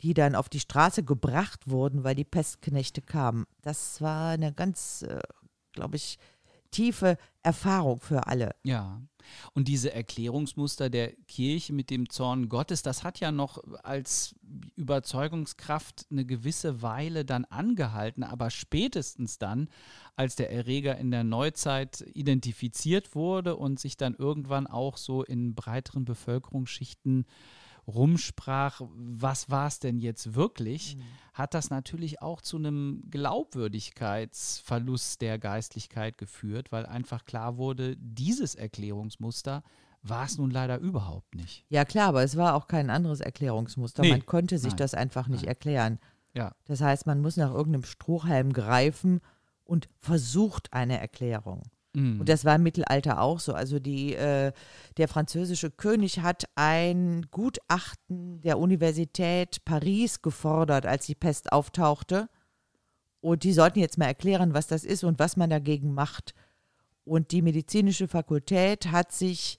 die 0.00 0.14
dann 0.14 0.36
auf 0.36 0.48
die 0.48 0.60
Straße 0.60 1.02
gebracht 1.02 1.68
wurden, 1.68 2.04
weil 2.04 2.14
die 2.14 2.24
Pestknechte 2.24 3.02
kamen. 3.02 3.46
Das 3.62 4.00
war 4.00 4.30
eine 4.30 4.52
ganz, 4.52 5.02
äh, 5.02 5.18
glaube 5.72 5.96
ich, 5.96 6.18
tiefe 6.70 7.16
Erfahrung 7.42 8.00
für 8.00 8.26
alle. 8.26 8.54
Ja. 8.62 9.00
Und 9.52 9.68
diese 9.68 9.92
Erklärungsmuster 9.92 10.88
der 10.90 11.12
Kirche 11.26 11.72
mit 11.72 11.90
dem 11.90 12.08
Zorn 12.08 12.48
Gottes, 12.48 12.82
das 12.82 13.04
hat 13.04 13.20
ja 13.20 13.30
noch 13.30 13.62
als 13.82 14.34
Überzeugungskraft 14.76 16.06
eine 16.10 16.24
gewisse 16.24 16.80
Weile 16.80 17.24
dann 17.24 17.44
angehalten, 17.44 18.22
aber 18.22 18.50
spätestens 18.50 19.38
dann, 19.38 19.68
als 20.16 20.36
der 20.36 20.50
Erreger 20.50 20.96
in 20.96 21.10
der 21.10 21.24
Neuzeit 21.24 22.04
identifiziert 22.14 23.14
wurde 23.14 23.56
und 23.56 23.78
sich 23.78 23.96
dann 23.96 24.14
irgendwann 24.14 24.66
auch 24.66 24.96
so 24.96 25.22
in 25.22 25.54
breiteren 25.54 26.04
Bevölkerungsschichten 26.04 27.26
rumsprach, 27.88 28.82
was 28.94 29.50
war 29.50 29.66
es 29.66 29.80
denn 29.80 29.98
jetzt 29.98 30.34
wirklich, 30.34 30.98
hat 31.32 31.54
das 31.54 31.70
natürlich 31.70 32.20
auch 32.20 32.42
zu 32.42 32.58
einem 32.58 33.02
Glaubwürdigkeitsverlust 33.10 35.22
der 35.22 35.38
Geistlichkeit 35.38 36.18
geführt, 36.18 36.70
weil 36.70 36.84
einfach 36.86 37.24
klar 37.24 37.56
wurde, 37.56 37.96
dieses 37.96 38.54
Erklärungsmuster 38.54 39.62
war 40.02 40.26
es 40.26 40.38
nun 40.38 40.50
leider 40.50 40.78
überhaupt 40.78 41.34
nicht. 41.34 41.64
Ja 41.68 41.84
klar, 41.84 42.08
aber 42.08 42.22
es 42.22 42.36
war 42.36 42.54
auch 42.54 42.68
kein 42.68 42.90
anderes 42.90 43.20
Erklärungsmuster. 43.20 44.02
Nee. 44.02 44.10
Man 44.10 44.26
konnte 44.26 44.58
sich 44.58 44.72
Nein. 44.72 44.78
das 44.78 44.94
einfach 44.94 45.28
nicht 45.28 45.42
Nein. 45.42 45.48
erklären. 45.48 45.98
Ja. 46.34 46.54
Das 46.66 46.80
heißt, 46.80 47.06
man 47.06 47.20
muss 47.20 47.36
nach 47.36 47.52
irgendeinem 47.52 47.84
Strohhalm 47.84 48.52
greifen 48.52 49.20
und 49.64 49.88
versucht 49.98 50.72
eine 50.72 51.00
Erklärung. 51.00 51.62
Mhm. 51.98 52.20
Und 52.20 52.28
das 52.28 52.44
war 52.44 52.56
im 52.56 52.62
Mittelalter 52.62 53.20
auch 53.20 53.40
so. 53.40 53.52
Also 53.52 53.78
die, 53.78 54.14
äh, 54.14 54.52
der 54.96 55.08
französische 55.08 55.70
König 55.70 56.20
hat 56.20 56.44
ein 56.54 57.26
Gutachten 57.30 58.40
der 58.40 58.58
Universität 58.58 59.64
Paris 59.64 60.22
gefordert, 60.22 60.86
als 60.86 61.06
die 61.06 61.14
Pest 61.14 61.52
auftauchte. 61.52 62.28
Und 63.20 63.42
die 63.42 63.52
sollten 63.52 63.80
jetzt 63.80 63.98
mal 63.98 64.06
erklären, 64.06 64.54
was 64.54 64.68
das 64.68 64.84
ist 64.84 65.02
und 65.02 65.18
was 65.18 65.36
man 65.36 65.50
dagegen 65.50 65.92
macht. 65.92 66.34
Und 67.04 67.32
die 67.32 67.42
medizinische 67.42 68.06
Fakultät 68.06 68.92
hat 68.92 69.12
sich 69.12 69.58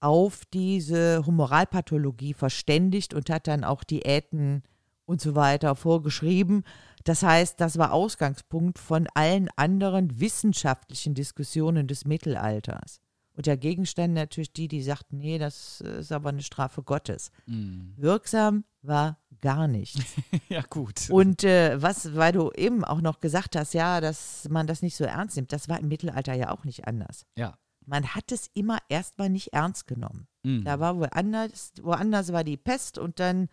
auf 0.00 0.44
diese 0.52 1.24
Humoralpathologie 1.24 2.34
verständigt 2.34 3.14
und 3.14 3.30
hat 3.30 3.46
dann 3.46 3.64
auch 3.64 3.84
Diäten 3.84 4.62
und 5.04 5.20
so 5.20 5.34
weiter 5.34 5.76
vorgeschrieben. 5.76 6.64
Das 7.04 7.22
heißt, 7.22 7.60
das 7.60 7.78
war 7.78 7.92
Ausgangspunkt 7.92 8.78
von 8.78 9.06
allen 9.14 9.48
anderen 9.56 10.20
wissenschaftlichen 10.20 11.14
Diskussionen 11.14 11.86
des 11.86 12.04
Mittelalters. 12.04 13.00
Und 13.36 13.46
dagegen 13.46 13.86
standen 13.86 14.14
natürlich 14.14 14.52
die, 14.52 14.68
die 14.68 14.82
sagten, 14.82 15.16
nee, 15.18 15.38
das 15.38 15.80
ist 15.80 16.12
aber 16.12 16.28
eine 16.28 16.42
Strafe 16.42 16.82
Gottes. 16.82 17.30
Mhm. 17.46 17.94
Wirksam 17.96 18.64
war 18.82 19.18
gar 19.40 19.66
nichts. 19.66 19.98
ja, 20.48 20.62
gut. 20.68 21.08
Und 21.08 21.44
äh, 21.44 21.80
was, 21.80 22.14
weil 22.14 22.32
du 22.32 22.50
eben 22.52 22.84
auch 22.84 23.00
noch 23.00 23.20
gesagt 23.20 23.56
hast, 23.56 23.72
ja, 23.72 24.00
dass 24.00 24.46
man 24.50 24.66
das 24.66 24.82
nicht 24.82 24.96
so 24.96 25.04
ernst 25.04 25.36
nimmt, 25.36 25.52
das 25.52 25.68
war 25.68 25.78
im 25.80 25.88
Mittelalter 25.88 26.34
ja 26.34 26.50
auch 26.50 26.64
nicht 26.64 26.86
anders. 26.86 27.24
ja. 27.36 27.56
Man 27.86 28.14
hat 28.14 28.30
es 28.30 28.50
immer 28.54 28.78
erstmal 28.88 29.30
nicht 29.30 29.54
ernst 29.54 29.86
genommen. 29.88 30.28
Mhm. 30.44 30.64
Da 30.64 30.78
war 30.78 30.98
woanders, 30.98 31.72
woanders 31.82 32.30
war 32.30 32.44
die 32.44 32.58
Pest 32.58 32.98
und 32.98 33.18
dann 33.18 33.48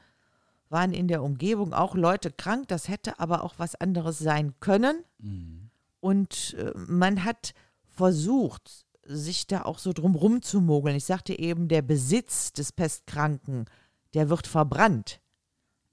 waren 0.70 0.94
in 0.94 1.08
der 1.08 1.24
Umgebung 1.24 1.74
auch 1.74 1.96
Leute 1.96 2.32
krank. 2.32 2.68
Das 2.68 2.88
hätte 2.88 3.20
aber 3.20 3.44
auch 3.44 3.56
was 3.58 3.76
anderes 3.76 4.20
sein 4.20 4.54
können. 4.60 5.04
Mhm. 5.20 5.70
Und 6.00 6.56
äh, 6.60 6.72
man 6.76 7.24
hat 7.24 7.54
versucht, 7.86 8.86
sich 9.04 9.48
da 9.48 9.64
auch 9.64 9.80
so 9.80 9.94
drum 9.94 10.16
rumzumogeln. 10.16 10.96
Ich 10.96 11.06
sagte 11.06 11.38
eben, 11.38 11.68
der 11.68 11.82
Besitz 11.82 12.52
des 12.54 12.72
Pestkranken, 12.72 13.66
der 14.14 14.30
wird 14.30 14.48
verbrannt. 14.48 15.22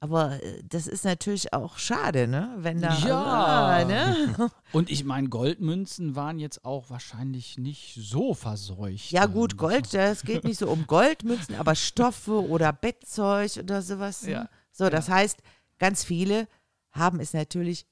Aber 0.00 0.42
äh, 0.42 0.62
das 0.68 0.86
ist 0.86 1.04
natürlich 1.06 1.54
auch 1.54 1.78
schade, 1.78 2.28
ne? 2.28 2.54
Wenn 2.58 2.80
da. 2.80 2.94
Ja. 2.98 3.22
Ah, 3.22 3.84
ne? 3.84 4.50
Und 4.72 4.90
ich 4.90 5.02
meine, 5.04 5.30
Goldmünzen 5.30 6.14
waren 6.14 6.38
jetzt 6.38 6.64
auch 6.64 6.90
wahrscheinlich 6.90 7.56
nicht 7.56 7.98
so 7.98 8.34
verseucht. 8.34 9.10
Ja, 9.12 9.24
gut, 9.24 9.56
Gold, 9.56 9.94
das 9.94 10.22
geht 10.22 10.44
nicht 10.44 10.58
so 10.58 10.68
um 10.68 10.86
Goldmünzen, 10.86 11.54
aber 11.54 11.74
Stoffe 11.74 12.46
oder 12.46 12.72
Bettzeug 12.74 13.56
oder 13.56 13.80
sowas. 13.80 14.24
ne? 14.24 14.32
Ja. 14.32 14.48
So, 14.74 14.90
das 14.90 15.08
heißt, 15.08 15.40
ganz 15.78 16.02
viele 16.04 16.48
haben 16.90 17.20
es 17.20 17.32
natürlich 17.32 17.86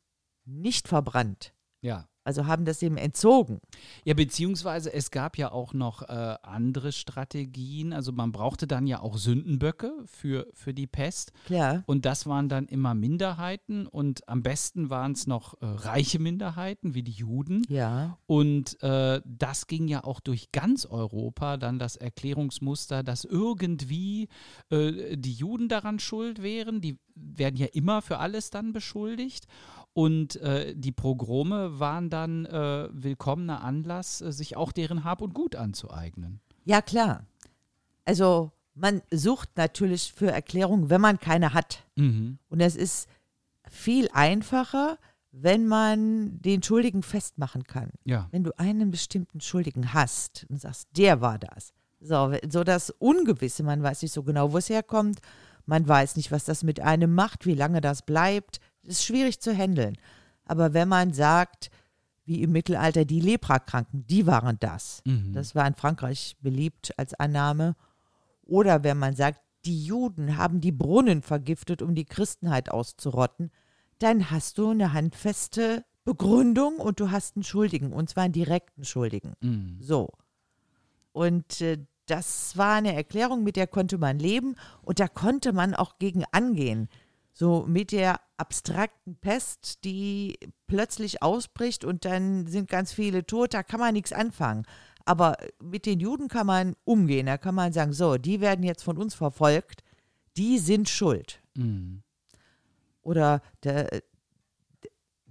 nicht 0.44 0.88
verbrannt. 0.88 1.54
Ja. 1.80 2.08
Also 2.24 2.46
haben 2.46 2.64
das 2.64 2.82
eben 2.82 2.96
entzogen. 2.96 3.60
Ja, 4.04 4.14
beziehungsweise 4.14 4.92
es 4.92 5.10
gab 5.10 5.36
ja 5.36 5.50
auch 5.52 5.74
noch 5.74 6.02
äh, 6.02 6.36
andere 6.42 6.92
Strategien. 6.92 7.92
Also 7.92 8.12
man 8.12 8.32
brauchte 8.32 8.66
dann 8.66 8.86
ja 8.86 9.00
auch 9.00 9.16
Sündenböcke 9.16 9.92
für, 10.04 10.46
für 10.52 10.72
die 10.72 10.86
Pest. 10.86 11.32
Klar. 11.46 11.82
Und 11.86 12.04
das 12.04 12.26
waren 12.26 12.48
dann 12.48 12.66
immer 12.66 12.94
Minderheiten 12.94 13.86
und 13.86 14.28
am 14.28 14.42
besten 14.42 14.90
waren 14.90 15.12
es 15.12 15.26
noch 15.26 15.60
äh, 15.60 15.66
reiche 15.66 16.18
Minderheiten 16.18 16.94
wie 16.94 17.02
die 17.02 17.12
Juden. 17.12 17.64
Ja. 17.68 18.18
Und 18.26 18.80
äh, 18.82 19.20
das 19.24 19.66
ging 19.66 19.88
ja 19.88 20.04
auch 20.04 20.20
durch 20.20 20.52
ganz 20.52 20.86
Europa 20.86 21.56
dann 21.56 21.78
das 21.78 21.96
Erklärungsmuster, 21.96 23.02
dass 23.02 23.24
irgendwie 23.24 24.28
äh, 24.70 25.16
die 25.16 25.32
Juden 25.32 25.68
daran 25.68 25.98
schuld 25.98 26.42
wären. 26.42 26.80
Die 26.80 26.98
werden 27.14 27.56
ja 27.56 27.66
immer 27.72 28.02
für 28.02 28.18
alles 28.18 28.50
dann 28.50 28.72
beschuldigt. 28.72 29.46
Und 29.94 30.36
äh, 30.36 30.74
die 30.74 30.92
Pogrome 30.92 31.78
waren 31.78 32.08
dann 32.08 32.46
äh, 32.46 32.88
willkommener 32.92 33.62
Anlass, 33.62 34.22
äh, 34.22 34.32
sich 34.32 34.56
auch 34.56 34.72
deren 34.72 35.04
Hab 35.04 35.20
und 35.20 35.34
Gut 35.34 35.54
anzueignen. 35.54 36.40
Ja, 36.64 36.80
klar. 36.80 37.26
Also 38.04 38.52
man 38.74 39.02
sucht 39.10 39.50
natürlich 39.56 40.12
für 40.12 40.30
Erklärungen, 40.30 40.88
wenn 40.88 41.00
man 41.00 41.18
keine 41.18 41.52
hat. 41.52 41.84
Mhm. 41.96 42.38
Und 42.48 42.60
es 42.60 42.74
ist 42.74 43.08
viel 43.68 44.08
einfacher, 44.12 44.98
wenn 45.30 45.66
man 45.66 46.40
den 46.40 46.62
Schuldigen 46.62 47.02
festmachen 47.02 47.64
kann. 47.64 47.90
Ja. 48.04 48.28
Wenn 48.30 48.44
du 48.44 48.52
einen 48.58 48.90
bestimmten 48.90 49.40
Schuldigen 49.40 49.92
hast 49.92 50.46
und 50.48 50.60
sagst, 50.60 50.88
der 50.96 51.20
war 51.20 51.38
das. 51.38 51.72
So, 52.00 52.34
so 52.48 52.64
das 52.64 52.90
Ungewisse, 52.90 53.62
man 53.62 53.82
weiß 53.82 54.02
nicht 54.02 54.12
so 54.12 54.22
genau, 54.22 54.52
wo 54.52 54.58
es 54.58 54.68
herkommt, 54.68 55.20
man 55.64 55.86
weiß 55.86 56.16
nicht, 56.16 56.32
was 56.32 56.44
das 56.44 56.62
mit 56.64 56.80
einem 56.80 57.14
macht, 57.14 57.46
wie 57.46 57.54
lange 57.54 57.80
das 57.80 58.02
bleibt, 58.02 58.60
ist 58.84 59.04
schwierig 59.04 59.40
zu 59.40 59.56
handeln. 59.56 59.96
Aber 60.44 60.74
wenn 60.74 60.88
man 60.88 61.12
sagt, 61.12 61.70
wie 62.24 62.42
im 62.42 62.52
Mittelalter, 62.52 63.04
die 63.04 63.20
Leprakranken, 63.20 64.06
die 64.06 64.26
waren 64.26 64.58
das. 64.60 65.02
Mhm. 65.04 65.32
Das 65.32 65.54
war 65.54 65.66
in 65.66 65.74
Frankreich 65.74 66.36
beliebt 66.40 66.92
als 66.96 67.14
Annahme. 67.14 67.74
Oder 68.44 68.84
wenn 68.84 68.98
man 68.98 69.14
sagt, 69.16 69.40
die 69.64 69.84
Juden 69.84 70.36
haben 70.36 70.60
die 70.60 70.72
Brunnen 70.72 71.22
vergiftet, 71.22 71.82
um 71.82 71.94
die 71.94 72.04
Christenheit 72.04 72.70
auszurotten, 72.70 73.50
dann 73.98 74.30
hast 74.30 74.58
du 74.58 74.70
eine 74.70 74.92
handfeste 74.92 75.84
Begründung 76.04 76.76
und 76.76 76.98
du 76.98 77.10
hast 77.10 77.36
einen 77.36 77.44
Schuldigen, 77.44 77.92
und 77.92 78.08
zwar 78.08 78.24
einen 78.24 78.32
direkten 78.32 78.84
Schuldigen. 78.84 79.34
Mhm. 79.40 79.78
So. 79.80 80.08
Und 81.12 81.60
äh, 81.60 81.78
das 82.06 82.56
war 82.56 82.74
eine 82.74 82.94
Erklärung, 82.94 83.44
mit 83.44 83.56
der 83.56 83.68
konnte 83.68 83.98
man 83.98 84.18
leben 84.18 84.56
und 84.82 84.98
da 84.98 85.06
konnte 85.06 85.52
man 85.52 85.74
auch 85.74 85.98
gegen 85.98 86.24
angehen. 86.32 86.88
So 87.32 87.64
mit 87.66 87.92
der 87.92 88.20
abstrakten 88.42 89.14
Pest, 89.14 89.84
die 89.84 90.36
plötzlich 90.66 91.22
ausbricht 91.22 91.84
und 91.84 92.04
dann 92.04 92.48
sind 92.48 92.68
ganz 92.68 92.92
viele 92.92 93.24
tot, 93.24 93.54
da 93.54 93.62
kann 93.62 93.78
man 93.78 93.92
nichts 93.92 94.12
anfangen. 94.12 94.64
Aber 95.04 95.36
mit 95.62 95.86
den 95.86 96.00
Juden 96.00 96.26
kann 96.26 96.48
man 96.48 96.74
umgehen, 96.82 97.26
da 97.26 97.38
kann 97.38 97.54
man 97.54 97.72
sagen, 97.72 97.92
so, 97.92 98.16
die 98.18 98.40
werden 98.40 98.64
jetzt 98.64 98.82
von 98.82 98.98
uns 98.98 99.14
verfolgt, 99.14 99.84
die 100.36 100.58
sind 100.58 100.88
schuld. 100.88 101.40
Mhm. 101.54 102.02
Oder 103.02 103.42
der, 103.62 104.02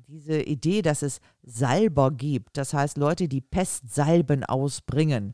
diese 0.07 0.41
Idee, 0.41 0.81
dass 0.81 1.01
es 1.01 1.19
Salber 1.43 2.11
gibt, 2.11 2.55
das 2.55 2.73
heißt 2.73 2.97
Leute, 2.97 3.27
die 3.27 3.41
Pestsalben 3.41 4.45
ausbringen. 4.45 5.33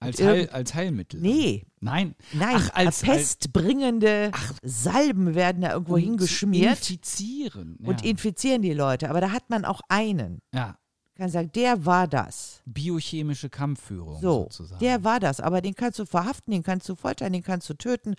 Als, 0.00 0.20
Und 0.20 0.26
Heil, 0.26 0.48
als 0.50 0.74
Heilmittel. 0.74 1.20
Nee, 1.20 1.66
Nein. 1.80 2.14
nein, 2.32 2.56
Ach, 2.58 2.70
als, 2.74 3.00
pestbringende 3.02 4.32
Salben 4.62 5.34
werden 5.34 5.62
da 5.62 5.72
irgendwo 5.72 5.94
um 5.94 6.00
hingeschmiert 6.00 6.78
infizieren. 6.78 7.78
Ja. 7.80 7.88
und 7.88 8.04
infizieren 8.04 8.62
die 8.62 8.72
Leute. 8.74 9.08
Aber 9.10 9.20
da 9.20 9.30
hat 9.32 9.48
man 9.50 9.64
auch 9.64 9.80
einen. 9.88 10.40
ja. 10.52 10.76
Kann 11.16 11.30
sagen, 11.30 11.52
der 11.54 11.86
war 11.86 12.08
das. 12.08 12.60
Biochemische 12.66 13.48
Kampfführung 13.48 14.20
So, 14.20 14.48
sozusagen. 14.50 14.80
der 14.80 15.04
war 15.04 15.20
das. 15.20 15.38
Aber 15.38 15.60
den 15.60 15.76
kannst 15.76 16.00
du 16.00 16.06
verhaften, 16.06 16.50
den 16.50 16.64
kannst 16.64 16.88
du 16.88 16.96
foltern, 16.96 17.32
den 17.32 17.44
kannst 17.44 17.70
du 17.70 17.74
töten. 17.74 18.16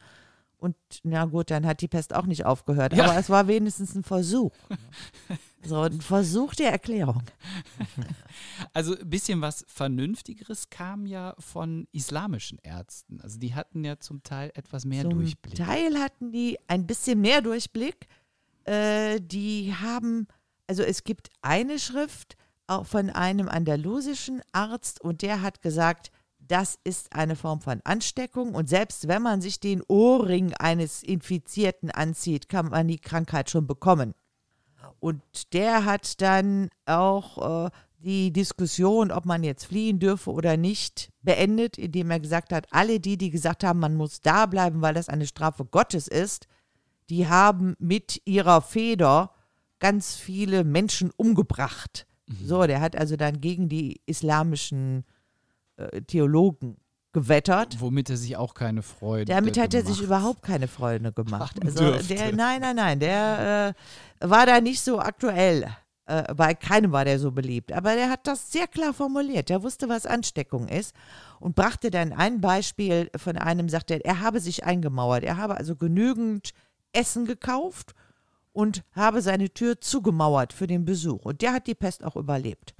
Und 0.65 0.75
na 1.03 1.25
gut, 1.25 1.51
dann 1.51 1.63
hat 1.67 1.81
die 1.81 1.87
Pest 1.87 2.11
auch 2.15 2.25
nicht 2.25 2.43
aufgehört. 2.43 2.93
Ja. 2.93 3.03
Aber 3.05 3.19
es 3.19 3.29
war 3.29 3.47
wenigstens 3.47 3.93
ein 3.93 4.01
Versuch. 4.01 4.51
So 5.63 5.81
ein 5.81 6.01
Versuch 6.01 6.55
der 6.55 6.71
Erklärung. 6.71 7.21
Also 8.73 8.97
ein 8.97 9.07
bisschen 9.07 9.41
was 9.41 9.63
Vernünftigeres 9.67 10.71
kam 10.71 11.05
ja 11.05 11.35
von 11.37 11.87
islamischen 11.91 12.57
Ärzten. 12.63 13.21
Also 13.21 13.37
die 13.37 13.53
hatten 13.53 13.83
ja 13.83 13.99
zum 13.99 14.23
Teil 14.23 14.51
etwas 14.55 14.85
mehr 14.85 15.03
Zum 15.03 15.11
Durchblick. 15.11 15.55
Teil 15.55 15.99
hatten 15.99 16.31
die 16.31 16.57
ein 16.67 16.87
bisschen 16.87 17.21
mehr 17.21 17.41
Durchblick. 17.41 18.07
Äh, 18.63 19.21
die 19.21 19.71
haben, 19.79 20.27
also 20.65 20.81
es 20.81 21.03
gibt 21.03 21.29
eine 21.43 21.77
Schrift 21.77 22.37
auch 22.65 22.87
von 22.87 23.11
einem 23.11 23.49
andalusischen 23.49 24.41
Arzt 24.51 24.99
und 24.99 25.21
der 25.21 25.43
hat 25.43 25.61
gesagt, 25.61 26.11
das 26.47 26.77
ist 26.83 27.13
eine 27.13 27.35
Form 27.35 27.61
von 27.61 27.81
Ansteckung 27.83 28.53
und 28.55 28.69
selbst 28.69 29.07
wenn 29.07 29.21
man 29.21 29.41
sich 29.41 29.59
den 29.59 29.81
Ohrring 29.87 30.53
eines 30.53 31.03
Infizierten 31.03 31.91
anzieht, 31.91 32.49
kann 32.49 32.69
man 32.69 32.87
die 32.87 32.99
Krankheit 32.99 33.49
schon 33.49 33.67
bekommen. 33.67 34.13
Und 34.99 35.53
der 35.53 35.85
hat 35.85 36.21
dann 36.21 36.69
auch 36.85 37.65
äh, 37.65 37.69
die 37.97 38.31
Diskussion, 38.31 39.11
ob 39.11 39.25
man 39.25 39.43
jetzt 39.43 39.65
fliehen 39.65 39.99
dürfe 39.99 40.31
oder 40.31 40.57
nicht, 40.57 41.11
beendet, 41.21 41.77
indem 41.77 42.11
er 42.11 42.19
gesagt 42.19 42.53
hat, 42.53 42.67
alle 42.71 42.99
die, 42.99 43.17
die 43.17 43.31
gesagt 43.31 43.63
haben, 43.63 43.79
man 43.79 43.95
muss 43.95 44.21
da 44.21 44.45
bleiben, 44.45 44.81
weil 44.81 44.93
das 44.93 45.09
eine 45.09 45.27
Strafe 45.27 45.65
Gottes 45.65 46.07
ist, 46.07 46.47
die 47.09 47.27
haben 47.27 47.75
mit 47.79 48.21
ihrer 48.25 48.61
Feder 48.61 49.31
ganz 49.79 50.15
viele 50.15 50.63
Menschen 50.63 51.11
umgebracht. 51.17 52.07
So, 52.41 52.65
der 52.65 52.81
hat 52.81 52.95
also 52.95 53.15
dann 53.15 53.41
gegen 53.41 53.69
die 53.69 54.01
islamischen 54.05 55.03
äh, 55.77 56.01
Theologen 56.01 56.77
gewettert. 57.15 57.79
Womit 57.79 58.09
er 58.09 58.17
sich 58.17 58.35
auch 58.35 58.53
keine 58.53 58.81
Freude 58.81 59.25
Damit 59.25 59.57
hat 59.57 59.73
er 59.73 59.85
sich 59.85 60.01
überhaupt 60.01 60.41
keine 60.41 60.67
Freunde 60.67 61.13
gemacht. 61.13 61.57
Also 61.63 61.91
der, 62.09 62.33
nein, 62.33 62.61
nein, 62.61 62.75
nein, 62.75 62.99
der 62.99 63.75
äh, 64.21 64.29
war 64.29 64.45
da 64.45 64.59
nicht 64.59 64.81
so 64.81 64.99
aktuell. 64.99 65.65
Äh, 66.07 66.33
bei 66.35 66.53
keinem 66.53 66.91
war 66.91 67.05
der 67.05 67.17
so 67.17 67.31
beliebt. 67.31 67.71
Aber 67.71 67.95
der 67.95 68.09
hat 68.09 68.27
das 68.27 68.51
sehr 68.51 68.67
klar 68.67 68.93
formuliert. 68.93 69.49
Der 69.49 69.63
wusste, 69.63 69.89
was 69.89 70.05
Ansteckung 70.05 70.67
ist 70.67 70.93
und 71.39 71.55
brachte 71.55 71.89
dann 71.89 72.13
ein 72.13 72.41
Beispiel 72.41 73.09
von 73.15 73.37
einem, 73.37 73.69
sagte, 73.69 74.03
er 74.03 74.19
habe 74.19 74.39
sich 74.39 74.65
eingemauert. 74.65 75.23
Er 75.23 75.37
habe 75.37 75.55
also 75.55 75.75
genügend 75.75 76.51
Essen 76.91 77.25
gekauft 77.25 77.93
und 78.51 78.83
habe 78.93 79.21
seine 79.21 79.49
Tür 79.49 79.81
zugemauert 79.81 80.53
für 80.53 80.67
den 80.67 80.85
Besuch. 80.85 81.25
Und 81.25 81.41
der 81.41 81.53
hat 81.53 81.67
die 81.67 81.75
Pest 81.75 82.03
auch 82.03 82.15
überlebt. 82.15 82.75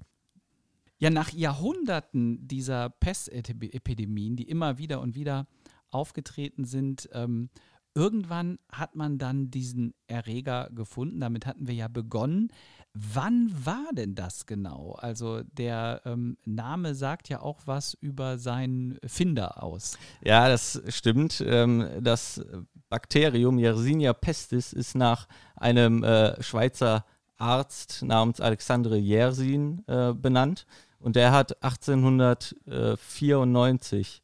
Ja, 0.97 1.09
nach 1.09 1.31
Jahrhunderten 1.31 2.47
dieser 2.47 2.89
Pestepidemien, 2.89 4.35
die 4.35 4.47
immer 4.47 4.77
wieder 4.77 5.01
und 5.01 5.15
wieder 5.15 5.47
aufgetreten 5.91 6.65
sind, 6.65 7.09
ähm, 7.13 7.49
irgendwann 7.95 8.59
hat 8.71 8.95
man 8.95 9.17
dann 9.17 9.49
diesen 9.49 9.93
Erreger 10.07 10.69
gefunden. 10.73 11.19
Damit 11.19 11.45
hatten 11.45 11.67
wir 11.67 11.73
ja 11.73 11.87
begonnen. 11.87 12.49
Wann 12.93 13.51
war 13.65 13.89
denn 13.93 14.15
das 14.15 14.45
genau? 14.45 14.93
Also 14.93 15.41
der 15.43 16.01
ähm, 16.05 16.37
Name 16.45 16.95
sagt 16.95 17.27
ja 17.27 17.41
auch 17.41 17.61
was 17.65 17.93
über 17.93 18.37
seinen 18.37 18.97
Finder 19.05 19.61
aus. 19.63 19.97
Ja, 20.21 20.47
das 20.47 20.81
stimmt. 20.87 21.43
Ähm, 21.45 21.89
das 22.01 22.41
Bakterium 22.89 23.59
Yersinia 23.59 24.13
pestis 24.13 24.71
ist 24.71 24.95
nach 24.95 25.27
einem 25.55 26.03
äh, 26.03 26.41
Schweizer 26.41 27.05
Arzt 27.37 28.01
namens 28.03 28.39
Alexandre 28.39 28.97
Yersin 28.97 29.83
äh, 29.87 30.13
benannt. 30.13 30.65
Und 30.99 31.15
der 31.15 31.31
hat 31.31 31.63
1894 31.63 34.21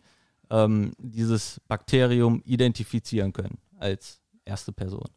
ähm, 0.49 0.93
dieses 0.97 1.61
Bakterium 1.67 2.41
identifizieren 2.45 3.34
können 3.34 3.59
als 3.80 4.22
erste 4.45 4.72
Person. 4.72 5.07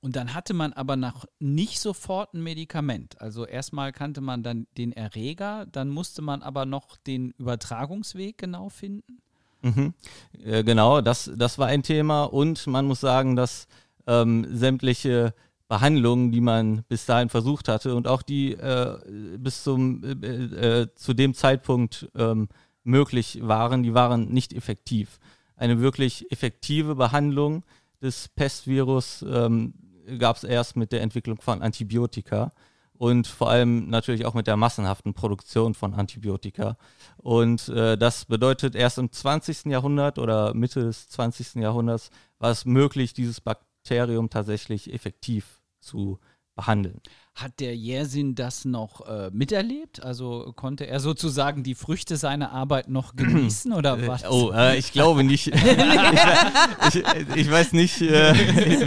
Und 0.00 0.16
dann 0.16 0.34
hatte 0.34 0.52
man 0.52 0.72
aber 0.72 0.96
noch 0.96 1.26
nicht 1.38 1.78
sofort 1.78 2.34
ein 2.34 2.42
Medikament. 2.42 3.20
Also 3.20 3.46
erstmal 3.46 3.92
kannte 3.92 4.20
man 4.20 4.42
dann 4.42 4.66
den 4.76 4.92
Erreger, 4.92 5.66
dann 5.70 5.88
musste 5.88 6.22
man 6.22 6.42
aber 6.42 6.66
noch 6.66 6.96
den 6.96 7.30
Übertragungsweg 7.38 8.36
genau 8.36 8.68
finden. 8.68 9.22
Mhm. 9.62 9.94
Äh, 10.42 10.64
genau, 10.64 11.00
das, 11.00 11.30
das 11.36 11.58
war 11.58 11.68
ein 11.68 11.84
Thema. 11.84 12.24
Und 12.24 12.66
man 12.66 12.84
muss 12.84 13.00
sagen, 13.00 13.36
dass 13.36 13.68
ähm, 14.08 14.44
sämtliche 14.50 15.34
Behandlungen, 15.72 16.32
die 16.32 16.42
man 16.42 16.84
bis 16.90 17.06
dahin 17.06 17.30
versucht 17.30 17.66
hatte 17.66 17.94
und 17.94 18.06
auch 18.06 18.20
die 18.20 18.52
äh, 18.52 18.98
bis 19.38 19.62
zum 19.64 20.04
äh, 20.04 20.82
äh, 20.82 20.94
zu 20.94 21.14
dem 21.14 21.32
Zeitpunkt 21.32 22.10
ähm, 22.14 22.50
möglich 22.84 23.38
waren, 23.40 23.82
die 23.82 23.94
waren 23.94 24.28
nicht 24.28 24.52
effektiv. 24.52 25.18
Eine 25.56 25.80
wirklich 25.80 26.30
effektive 26.30 26.94
Behandlung 26.94 27.64
des 28.02 28.28
Pestvirus 28.28 29.24
ähm, 29.26 29.72
gab 30.18 30.36
es 30.36 30.44
erst 30.44 30.76
mit 30.76 30.92
der 30.92 31.00
Entwicklung 31.00 31.40
von 31.40 31.62
Antibiotika 31.62 32.52
und 32.92 33.26
vor 33.26 33.48
allem 33.48 33.88
natürlich 33.88 34.26
auch 34.26 34.34
mit 34.34 34.48
der 34.48 34.58
massenhaften 34.58 35.14
Produktion 35.14 35.72
von 35.72 35.94
Antibiotika. 35.94 36.76
Und 37.16 37.70
äh, 37.70 37.96
das 37.96 38.26
bedeutet, 38.26 38.74
erst 38.74 38.98
im 38.98 39.10
20. 39.10 39.64
Jahrhundert 39.72 40.18
oder 40.18 40.52
Mitte 40.52 40.80
des 40.80 41.08
20. 41.08 41.62
Jahrhunderts 41.62 42.10
war 42.38 42.50
es 42.50 42.66
möglich, 42.66 43.14
dieses 43.14 43.40
Bakterium 43.40 44.28
tatsächlich 44.28 44.92
effektiv 44.92 45.61
zu 45.82 46.18
behandeln. 46.54 47.00
Hat 47.34 47.60
der 47.60 47.74
Jersin 47.74 48.34
das 48.34 48.66
noch 48.66 49.06
äh, 49.06 49.30
miterlebt? 49.32 50.02
Also 50.02 50.52
konnte 50.54 50.86
er 50.86 51.00
sozusagen 51.00 51.62
die 51.62 51.74
Früchte 51.74 52.18
seiner 52.18 52.52
Arbeit 52.52 52.88
noch 52.90 53.16
genießen 53.16 53.72
oder 53.72 54.06
was? 54.06 54.24
Oh, 54.30 54.52
äh, 54.52 54.76
ich 54.76 54.92
glaube 54.92 55.24
nicht. 55.24 55.46
ich, 56.88 56.94
ich, 56.94 57.36
ich 57.36 57.50
weiß 57.50 57.72
nicht, 57.72 58.02
äh, 58.02 58.34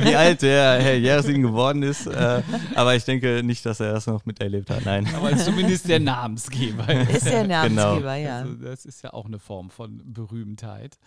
wie 0.06 0.16
alt 0.16 0.44
der 0.44 0.80
Herr 0.80 0.96
Jersin 0.98 1.42
geworden 1.42 1.82
ist, 1.82 2.06
äh, 2.06 2.44
aber 2.76 2.96
ich 2.96 3.04
denke 3.04 3.42
nicht, 3.44 3.66
dass 3.66 3.80
er 3.80 3.94
das 3.94 4.06
noch 4.06 4.26
miterlebt 4.26 4.70
hat. 4.70 4.86
Nein. 4.86 5.08
Aber 5.16 5.36
zumindest 5.38 5.90
der 5.90 6.00
Namensgeber. 6.00 6.88
Ist 7.10 7.26
der 7.26 7.48
Namensgeber, 7.48 7.96
Genau. 8.00 8.14
ja. 8.14 8.40
Also 8.42 8.54
das 8.56 8.86
ist 8.86 9.02
ja 9.02 9.12
auch 9.14 9.26
eine 9.26 9.40
Form 9.40 9.72
von 9.72 10.02
Berühmtheit. 10.14 11.00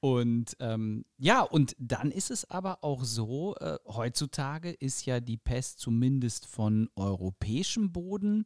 Und 0.00 0.56
ähm, 0.60 1.04
ja, 1.16 1.40
und 1.40 1.74
dann 1.78 2.10
ist 2.10 2.30
es 2.30 2.48
aber 2.50 2.84
auch 2.84 3.02
so, 3.02 3.56
äh, 3.56 3.78
heutzutage 3.88 4.70
ist 4.70 5.06
ja 5.06 5.20
die 5.20 5.38
Pest 5.38 5.80
zumindest 5.80 6.46
von 6.46 6.65
europäischem 6.96 7.92
Boden 7.92 8.44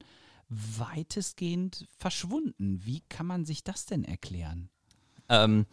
weitestgehend 0.48 1.86
verschwunden. 1.96 2.80
Wie 2.84 3.02
kann 3.08 3.26
man 3.26 3.44
sich 3.44 3.62
das 3.62 3.86
denn 3.86 4.04
erklären? 4.04 4.68
Ähm, 5.28 5.66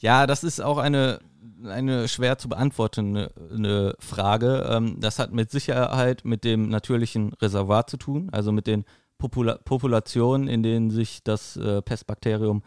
ja, 0.00 0.26
das 0.26 0.42
ist 0.42 0.60
auch 0.60 0.78
eine, 0.78 1.20
eine 1.64 2.08
schwer 2.08 2.36
zu 2.36 2.48
beantwortende 2.48 3.32
eine 3.52 3.94
Frage. 4.00 4.68
Ähm, 4.68 4.98
das 5.00 5.20
hat 5.20 5.32
mit 5.32 5.52
Sicherheit 5.52 6.24
mit 6.24 6.42
dem 6.42 6.68
natürlichen 6.68 7.32
Reservoir 7.34 7.86
zu 7.86 7.96
tun, 7.96 8.28
also 8.32 8.50
mit 8.50 8.66
den 8.66 8.84
Popula 9.18 9.58
Populationen, 9.64 10.48
in 10.48 10.64
denen 10.64 10.90
sich 10.90 11.22
das 11.22 11.56
äh, 11.56 11.80
Pestbakterium 11.80 12.62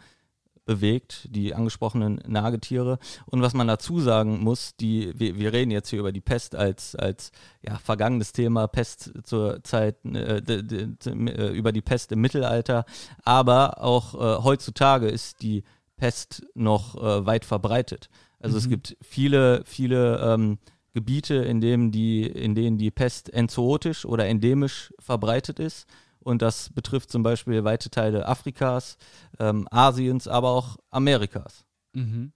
bewegt, 0.68 1.26
die 1.30 1.54
angesprochenen 1.54 2.20
Nagetiere. 2.26 2.98
Und 3.24 3.40
was 3.40 3.54
man 3.54 3.66
dazu 3.66 4.00
sagen 4.00 4.38
muss, 4.44 4.76
die, 4.76 5.18
wir, 5.18 5.38
wir 5.38 5.54
reden 5.54 5.70
jetzt 5.70 5.88
hier 5.88 5.98
über 5.98 6.12
die 6.12 6.20
Pest 6.20 6.54
als, 6.54 6.94
als 6.94 7.32
ja, 7.62 7.78
vergangenes 7.78 8.32
Thema, 8.32 8.66
Pest 8.68 9.12
zur 9.24 9.64
Zeit, 9.64 10.04
äh, 10.04 10.42
d- 10.42 10.62
d- 10.62 10.86
d- 10.88 11.30
äh, 11.32 11.52
über 11.52 11.72
die 11.72 11.80
Pest 11.80 12.12
im 12.12 12.20
Mittelalter, 12.20 12.84
aber 13.24 13.82
auch 13.82 14.14
äh, 14.14 14.42
heutzutage 14.44 15.08
ist 15.08 15.40
die 15.40 15.64
Pest 15.96 16.44
noch 16.54 16.96
äh, 16.96 17.24
weit 17.24 17.46
verbreitet. 17.46 18.10
Also 18.38 18.58
es 18.58 18.68
gibt 18.68 18.94
viele, 19.00 19.62
viele 19.64 20.20
ähm, 20.20 20.58
Gebiete, 20.92 21.36
in 21.36 21.62
denen, 21.62 21.92
die, 21.92 22.24
in 22.26 22.54
denen 22.54 22.76
die 22.76 22.90
Pest 22.90 23.32
enzootisch 23.32 24.04
oder 24.04 24.26
endemisch 24.26 24.92
verbreitet 24.98 25.58
ist. 25.60 25.86
Und 26.20 26.42
das 26.42 26.70
betrifft 26.70 27.10
zum 27.10 27.22
Beispiel 27.22 27.64
weite 27.64 27.90
Teile 27.90 28.26
Afrikas, 28.26 28.98
ähm, 29.38 29.66
Asiens, 29.70 30.28
aber 30.28 30.50
auch 30.50 30.76
Amerikas. 30.90 31.64
Mhm. 31.92 32.32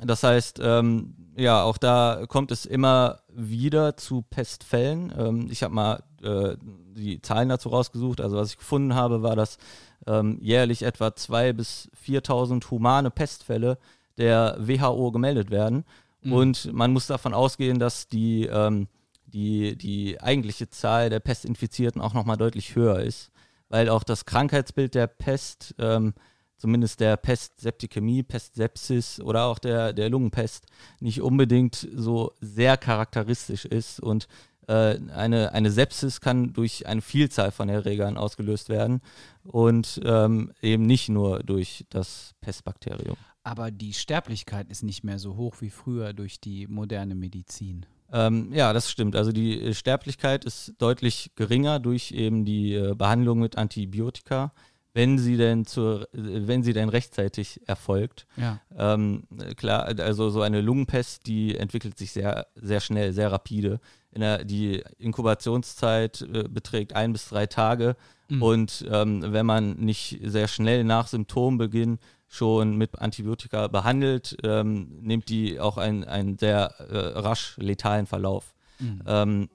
Das 0.00 0.22
heißt, 0.22 0.60
ähm, 0.62 1.14
ja, 1.36 1.62
auch 1.62 1.78
da 1.78 2.24
kommt 2.28 2.50
es 2.52 2.66
immer 2.66 3.20
wieder 3.32 3.96
zu 3.96 4.22
Pestfällen. 4.22 5.12
Ähm, 5.16 5.48
ich 5.50 5.62
habe 5.62 5.74
mal 5.74 6.02
äh, 6.22 6.56
die 6.60 7.22
Zahlen 7.22 7.48
dazu 7.48 7.70
rausgesucht. 7.70 8.20
Also 8.20 8.36
was 8.36 8.50
ich 8.50 8.58
gefunden 8.58 8.94
habe, 8.94 9.22
war, 9.22 9.36
dass 9.36 9.58
ähm, 10.06 10.38
jährlich 10.42 10.82
etwa 10.82 11.08
2.000 11.08 11.52
bis 11.54 11.90
4.000 12.06 12.70
humane 12.70 13.10
Pestfälle 13.10 13.78
der 14.18 14.56
WHO 14.58 15.12
gemeldet 15.12 15.50
werden. 15.50 15.84
Und 16.30 16.72
man 16.72 16.92
muss 16.92 17.06
davon 17.06 17.34
ausgehen, 17.34 17.78
dass 17.78 18.08
die, 18.08 18.46
ähm, 18.46 18.88
die, 19.26 19.76
die 19.76 20.20
eigentliche 20.20 20.68
Zahl 20.68 21.10
der 21.10 21.20
Pestinfizierten 21.20 22.00
auch 22.00 22.14
nochmal 22.14 22.36
deutlich 22.36 22.74
höher 22.74 23.00
ist, 23.00 23.30
weil 23.68 23.88
auch 23.88 24.04
das 24.04 24.24
Krankheitsbild 24.24 24.94
der 24.94 25.06
Pest 25.06 25.74
ähm, 25.78 26.14
zumindest 26.56 27.00
der 27.00 27.16
Pestseptikämie, 27.16 28.22
Pestsepsis 28.22 29.20
oder 29.20 29.44
auch 29.44 29.58
der, 29.58 29.92
der 29.92 30.08
Lungenpest 30.08 30.66
nicht 31.00 31.20
unbedingt 31.20 31.88
so 31.94 32.32
sehr 32.40 32.76
charakteristisch 32.76 33.64
ist. 33.64 34.00
Und 34.00 34.26
äh, 34.68 34.98
eine, 35.10 35.52
eine 35.52 35.70
Sepsis 35.70 36.20
kann 36.20 36.52
durch 36.52 36.86
eine 36.86 37.02
Vielzahl 37.02 37.50
von 37.50 37.68
Erregern 37.68 38.16
ausgelöst 38.16 38.68
werden 38.68 39.00
und 39.44 40.00
ähm, 40.04 40.52
eben 40.62 40.86
nicht 40.86 41.08
nur 41.08 41.40
durch 41.40 41.84
das 41.90 42.34
Pestbakterium. 42.40 43.16
Aber 43.42 43.70
die 43.70 43.92
Sterblichkeit 43.92 44.68
ist 44.70 44.82
nicht 44.82 45.04
mehr 45.04 45.20
so 45.20 45.36
hoch 45.36 45.56
wie 45.60 45.70
früher 45.70 46.12
durch 46.12 46.40
die 46.40 46.66
moderne 46.66 47.14
Medizin. 47.14 47.86
Ähm, 48.12 48.52
ja, 48.52 48.72
das 48.72 48.90
stimmt. 48.90 49.16
Also 49.16 49.32
die 49.32 49.60
äh, 49.60 49.74
Sterblichkeit 49.74 50.44
ist 50.44 50.74
deutlich 50.78 51.32
geringer 51.34 51.80
durch 51.80 52.12
eben 52.12 52.44
die 52.44 52.74
äh, 52.74 52.94
Behandlung 52.94 53.40
mit 53.40 53.58
Antibiotika, 53.58 54.52
wenn 54.94 55.18
sie 55.18 55.36
denn 55.36 55.66
zur, 55.66 56.02
äh, 56.14 56.46
wenn 56.46 56.62
sie 56.62 56.72
denn 56.72 56.88
rechtzeitig 56.88 57.60
erfolgt. 57.66 58.26
Ja. 58.36 58.60
Ähm, 58.76 59.24
äh, 59.38 59.54
klar, 59.54 59.86
also 59.98 60.30
so 60.30 60.42
eine 60.42 60.60
Lungenpest, 60.60 61.26
die 61.26 61.56
entwickelt 61.56 61.98
sich 61.98 62.12
sehr, 62.12 62.46
sehr 62.54 62.80
schnell, 62.80 63.12
sehr 63.12 63.32
rapide. 63.32 63.80
In 64.12 64.20
der, 64.20 64.44
die 64.44 64.82
Inkubationszeit 64.98 66.22
äh, 66.22 66.44
beträgt 66.48 66.94
ein 66.94 67.12
bis 67.12 67.28
drei 67.28 67.46
Tage. 67.46 67.96
Mhm. 68.28 68.42
Und 68.42 68.86
ähm, 68.90 69.22
wenn 69.26 69.46
man 69.46 69.76
nicht 69.76 70.20
sehr 70.22 70.48
schnell 70.48 70.84
nach 70.84 71.08
Symptombeginn 71.08 71.98
schon 72.28 72.76
mit 72.76 72.98
Antibiotika 72.98 73.68
behandelt, 73.68 74.36
ähm, 74.42 74.98
nimmt 75.00 75.28
die 75.28 75.60
auch 75.60 75.78
einen, 75.78 76.04
einen 76.04 76.38
sehr 76.38 76.74
äh, 76.80 77.18
rasch 77.18 77.56
letalen 77.58 78.06
Verlauf. 78.06 78.54
Mhm. 78.78 79.02
Ähm, 79.06 79.48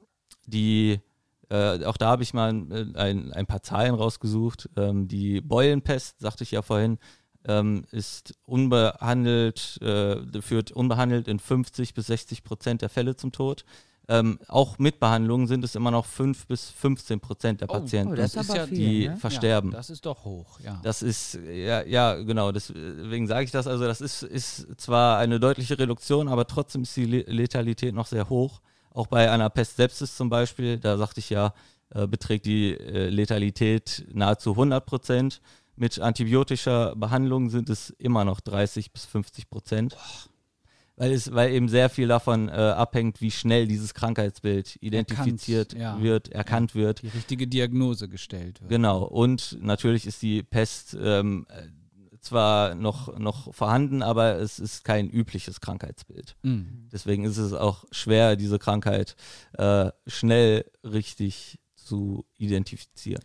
die, 0.46 1.00
äh, 1.50 1.84
auch 1.86 1.98
da 1.98 2.08
habe 2.08 2.24
ich 2.24 2.34
mal 2.34 2.50
ein, 2.50 2.96
ein, 2.96 3.34
ein, 3.34 3.46
paar 3.46 3.62
Zahlen 3.62 3.94
rausgesucht. 3.94 4.70
Ähm, 4.78 5.08
die 5.08 5.42
Beulenpest, 5.42 6.20
sagte 6.20 6.44
ich 6.44 6.52
ja 6.52 6.62
vorhin, 6.62 6.98
ähm, 7.46 7.86
ist 7.92 8.36
unbehandelt, 8.46 9.80
äh, 9.82 10.42
führt 10.42 10.72
unbehandelt 10.72 11.28
in 11.28 11.40
50 11.40 11.94
bis 11.94 12.08
60 12.08 12.44
Prozent 12.44 12.82
der 12.82 12.90
Fälle 12.90 13.16
zum 13.16 13.32
Tod. 13.32 13.66
Ähm, 14.12 14.40
auch 14.50 14.78
mit 14.78 15.00
Behandlung 15.00 15.48
sind 15.48 15.64
es 15.64 15.74
immer 15.76 15.90
noch 15.90 16.06
5 16.06 16.46
bis 16.48 16.70
15 16.70 17.20
Prozent 17.22 17.62
der 17.62 17.70
Oh, 17.70 17.74
Patienten, 17.74 18.12
oh, 18.14 18.16
das 18.16 18.36
ist 18.36 18.50
aber 18.50 18.60
ja 18.60 18.68
viel, 18.68 18.78
die 18.78 19.08
ne? 19.08 19.16
versterben. 19.18 19.72
Ja, 19.72 19.78
das 19.78 19.90
ist 19.90 20.06
doch 20.06 20.26
hoch, 20.26 20.60
ja. 20.60 20.80
Das 20.84 21.02
ist, 21.02 21.36
ja, 21.46 21.82
ja, 21.84 22.16
genau, 22.16 22.52
deswegen 22.52 23.28
sage 23.28 23.46
ich 23.46 23.52
das. 23.52 23.68
Also, 23.68 23.86
das 23.86 24.02
ist, 24.02 24.24
ist 24.24 24.68
zwar 24.80 25.18
eine 25.20 25.40
deutliche 25.40 25.80
Reduktion, 25.80 26.28
aber 26.28 26.46
trotzdem 26.46 26.82
ist 26.82 26.96
die 26.98 27.06
Le- 27.06 27.24
Letalität 27.28 27.96
noch 27.96 28.06
sehr 28.08 28.28
hoch. 28.30 28.60
Auch 28.94 29.08
bei 29.08 29.32
einer 29.32 29.50
Pest 29.50 29.78
Sepsis 29.78 30.18
zum 30.18 30.30
Beispiel, 30.30 30.78
da 30.78 30.98
sagte 30.98 31.20
ich 31.22 31.30
ja, 31.30 31.54
äh, 31.94 32.06
beträgt 32.08 32.46
die 32.46 32.74
äh, 32.78 33.08
Letalität 33.10 34.06
nahezu 34.14 34.52
100 34.52 34.86
Prozent. 34.86 35.42
Mit 35.78 36.00
antibiotischer 36.00 36.96
Behandlung 36.98 37.50
sind 37.50 37.70
es 37.70 37.90
immer 37.92 38.26
noch 38.26 38.42
30 38.42 38.92
bis 38.92 39.06
50 39.06 39.50
Prozent. 39.50 39.96
Weil, 41.02 41.14
es, 41.14 41.34
weil 41.34 41.52
eben 41.52 41.68
sehr 41.68 41.90
viel 41.90 42.08
davon 42.08 42.48
äh, 42.48 42.52
abhängt, 42.52 43.22
wie 43.22 43.32
schnell 43.32 43.68
dieses 43.68 43.96
Krankheitsbild 43.96 44.78
identifiziert 44.82 45.74
ja. 45.74 46.00
wird, 46.00 46.28
erkannt 46.28 46.76
wird. 46.76 47.02
Die 47.02 47.08
richtige 47.08 47.48
Diagnose 47.48 48.08
gestellt 48.08 48.62
wird. 48.62 48.70
Genau, 48.70 49.06
und 49.06 49.58
natürlich 49.64 50.06
ist 50.06 50.22
die 50.22 50.44
Pest 50.44 50.96
ähm, 51.02 51.48
äh, 51.50 51.64
zwar 52.20 52.76
noch, 52.76 53.18
noch 53.18 53.52
vorhanden, 53.52 54.04
aber 54.04 54.36
es 54.36 54.60
ist 54.60 54.84
kein 54.84 55.10
übliches 55.10 55.60
Krankheitsbild. 55.60 56.36
Mhm. 56.44 56.88
Deswegen 56.92 57.24
ist 57.24 57.38
es 57.38 57.54
auch 57.54 57.86
schwer, 57.92 58.36
diese 58.36 58.60
Krankheit 58.60 59.16
äh, 59.54 59.90
schnell 60.06 60.70
richtig 60.84 61.58
zu 61.74 62.28
identifizieren. 62.38 63.24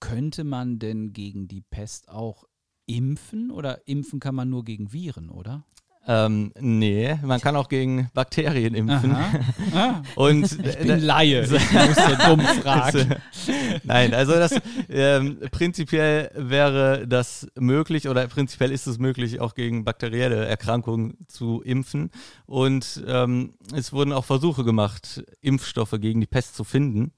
Könnte 0.00 0.44
man 0.44 0.78
denn 0.78 1.12
gegen 1.12 1.46
die 1.46 1.60
Pest 1.60 2.08
auch 2.08 2.44
impfen 2.86 3.50
oder 3.50 3.86
impfen 3.86 4.18
kann 4.18 4.34
man 4.34 4.48
nur 4.48 4.64
gegen 4.64 4.94
Viren, 4.94 5.28
oder? 5.28 5.66
Ähm, 6.10 6.52
nee, 6.58 7.18
man 7.22 7.38
kann 7.38 7.54
auch 7.54 7.68
gegen 7.68 8.08
Bakterien 8.14 8.74
impfen. 8.74 9.14
Ah, 9.74 10.02
Und 10.14 10.44
ich 10.44 10.78
bin 10.78 11.00
Laie. 11.00 11.42
Ich 11.42 11.72
muss 11.72 11.96
so 11.96 12.26
dumm 12.26 12.40
fragen. 12.40 13.16
Nein, 13.84 14.14
also 14.14 14.32
das 14.32 14.54
ähm, 14.88 15.38
prinzipiell 15.50 16.30
wäre 16.34 17.06
das 17.06 17.46
möglich 17.58 18.08
oder 18.08 18.26
prinzipiell 18.26 18.72
ist 18.72 18.86
es 18.86 18.98
möglich, 18.98 19.40
auch 19.40 19.54
gegen 19.54 19.84
bakterielle 19.84 20.46
Erkrankungen 20.46 21.18
zu 21.28 21.60
impfen. 21.60 22.10
Und 22.46 23.04
ähm, 23.06 23.52
es 23.74 23.92
wurden 23.92 24.14
auch 24.14 24.24
Versuche 24.24 24.64
gemacht, 24.64 25.22
Impfstoffe 25.42 25.94
gegen 26.00 26.20
die 26.20 26.26
Pest 26.26 26.56
zu 26.56 26.64
finden. 26.64 27.12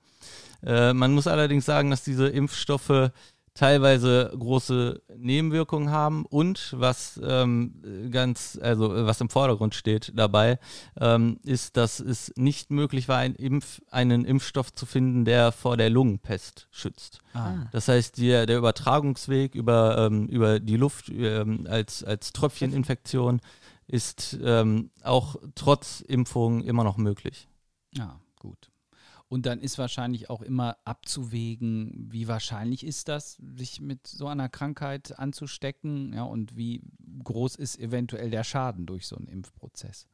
Äh, 0.66 0.93
man 0.95 1.12
muss 1.12 1.28
allerdings 1.28 1.64
sagen, 1.64 1.91
dass 1.91 2.03
diese 2.03 2.26
Impfstoffe 2.26 3.12
teilweise 3.55 4.32
große 4.38 5.03
Nebenwirkungen 5.16 5.90
haben 5.90 6.24
und 6.24 6.74
was 6.78 7.20
ähm, 7.22 8.11
ganz, 8.11 8.59
also 8.61 8.90
was 9.07 9.20
im 9.20 9.28
Vordergrund 9.28 9.74
steht 9.74 10.12
dabei, 10.14 10.59
ähm, 10.98 11.38
ist, 11.44 11.76
dass 11.76 12.01
es 12.01 12.32
nicht 12.36 12.70
möglich 12.70 13.09
war, 13.09 13.18
ein 13.18 13.34
Impf, 13.34 13.82
einen 13.90 14.24
Impfstoff 14.24 14.72
zu 14.74 14.86
finden, 14.86 15.24
der 15.24 15.53
vor 15.53 15.76
der 15.76 15.90
Lungenpest 15.90 16.68
schützt. 16.70 17.20
Ah. 17.34 17.66
Das 17.72 17.88
heißt, 17.88 18.18
der, 18.18 18.46
der 18.46 18.59
Übertragungsweg 18.59 19.55
über, 19.55 19.98
ähm, 19.98 20.26
über 20.28 20.61
die 20.61 20.76
Luft 20.76 21.09
ähm, 21.09 21.66
als, 21.68 22.05
als 22.05 22.32
Tröpfcheninfektion 22.32 23.40
ist 23.86 24.38
ähm, 24.42 24.90
auch 25.03 25.36
trotz 25.57 26.01
Impfung 26.01 26.62
immer 26.62 26.84
noch 26.84 26.96
möglich. 26.96 27.48
Ja, 27.92 28.20
gut. 28.38 28.69
Und 29.31 29.47
dann 29.47 29.61
ist 29.61 29.78
wahrscheinlich 29.78 30.28
auch 30.28 30.43
immer 30.43 30.76
abzuwägen, 30.85 32.09
wie 32.11 32.26
wahrscheinlich 32.26 32.85
ist 32.85 33.07
das, 33.07 33.39
sich 33.55 33.81
mit 33.81 34.09
so 34.09 34.26
einer 34.26 34.49
Krankheit 34.49 35.20
anzustecken, 35.20 36.12
ja, 36.12 36.24
und 36.24 36.57
wie 36.57 36.83
groß 37.22 37.55
ist 37.55 37.78
eventuell 37.78 38.31
der 38.31 38.43
Schaden 38.43 38.87
durch 38.87 39.07
so 39.07 39.14
einen 39.14 39.28
Impfprozess. 39.28 40.09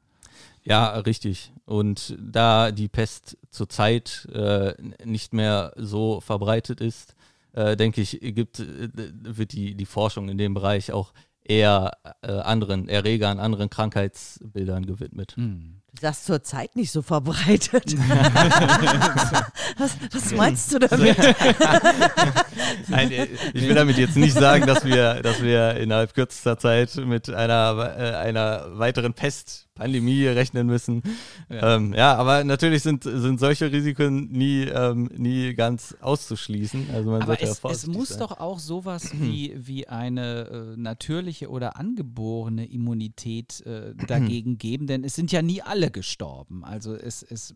Ja, 0.64 0.98
richtig. 0.98 1.50
Und 1.64 2.14
da 2.20 2.70
die 2.72 2.88
Pest 2.88 3.38
zurzeit 3.50 4.28
äh, 4.34 4.74
nicht 5.02 5.32
mehr 5.32 5.72
so 5.76 6.20
verbreitet 6.20 6.82
ist, 6.82 7.14
äh, 7.52 7.74
denke 7.74 8.02
ich, 8.02 8.18
gibt, 8.20 8.60
äh, 8.60 8.90
wird 8.94 9.52
die, 9.52 9.74
die 9.74 9.86
Forschung 9.86 10.28
in 10.28 10.36
dem 10.36 10.52
Bereich 10.52 10.92
auch 10.92 11.14
eher 11.42 11.92
äh, 12.20 12.32
anderen 12.32 12.86
Erregern, 12.86 13.38
anderen 13.38 13.70
Krankheitsbildern 13.70 14.84
gewidmet. 14.84 15.36
Hm. 15.36 15.80
Du 15.96 16.02
sagst 16.02 16.26
zur 16.26 16.42
Zeit 16.42 16.76
nicht 16.76 16.90
so 16.92 17.00
verbreitet. 17.00 17.96
was, 19.78 19.96
was 20.12 20.32
meinst 20.32 20.74
du 20.74 20.78
damit? 20.78 21.16
Nein, 22.88 23.10
äh, 23.12 23.28
ich 23.54 23.62
will 23.66 23.74
damit 23.74 23.96
jetzt 23.96 24.14
nicht 24.14 24.34
sagen, 24.34 24.66
dass 24.66 24.84
wir, 24.84 25.22
dass 25.22 25.42
wir 25.42 25.76
innerhalb 25.76 26.12
kürzester 26.12 26.58
Zeit 26.58 26.96
mit 26.96 27.30
einer, 27.30 27.94
äh, 27.98 28.14
einer 28.14 28.78
weiteren 28.78 29.14
Pestpandemie 29.76 30.26
rechnen 30.26 30.66
müssen. 30.66 31.02
Ja, 31.48 31.76
ähm, 31.76 31.94
ja 31.94 32.14
aber 32.16 32.44
natürlich 32.44 32.82
sind, 32.82 33.04
sind 33.04 33.38
solche 33.38 33.70
Risiken 33.70 34.30
nie, 34.32 34.62
ähm, 34.62 35.10
nie 35.16 35.54
ganz 35.54 35.96
auszuschließen. 36.00 36.88
Also 36.92 37.10
man 37.10 37.22
Aber 37.22 37.36
sollte 37.36 37.44
ja 37.44 37.70
es, 37.70 37.82
es 37.82 37.86
muss 37.86 38.08
sein. 38.10 38.20
doch 38.20 38.40
auch 38.40 38.58
sowas 38.58 39.10
wie, 39.12 39.54
wie 39.56 39.86
eine 39.88 40.74
äh, 40.74 40.76
natürliche 40.76 41.50
oder 41.50 41.76
angeborene 41.76 42.66
Immunität 42.66 43.60
äh, 43.66 43.94
dagegen 43.94 44.58
geben, 44.58 44.86
denn 44.86 45.04
es 45.04 45.14
sind 45.14 45.32
ja 45.32 45.42
nie 45.42 45.62
alle 45.62 45.90
gestorben. 45.90 46.64
Also 46.64 46.94
es, 46.94 47.22
es 47.22 47.54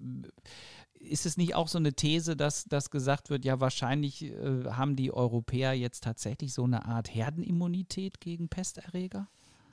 ist 1.02 1.24
es 1.24 1.38
nicht 1.38 1.54
auch 1.54 1.66
so 1.66 1.78
eine 1.78 1.94
These, 1.94 2.36
dass, 2.36 2.64
dass 2.64 2.90
gesagt 2.90 3.30
wird, 3.30 3.46
ja 3.46 3.58
wahrscheinlich 3.58 4.22
äh, 4.24 4.64
haben 4.70 4.96
die 4.96 5.10
Europäer 5.10 5.72
jetzt 5.72 6.04
tatsächlich 6.04 6.52
so 6.52 6.64
eine 6.64 6.84
Art 6.84 7.14
Herdenimmunität 7.14 8.20
gegen 8.20 8.48
Pesterreger? 8.48 9.26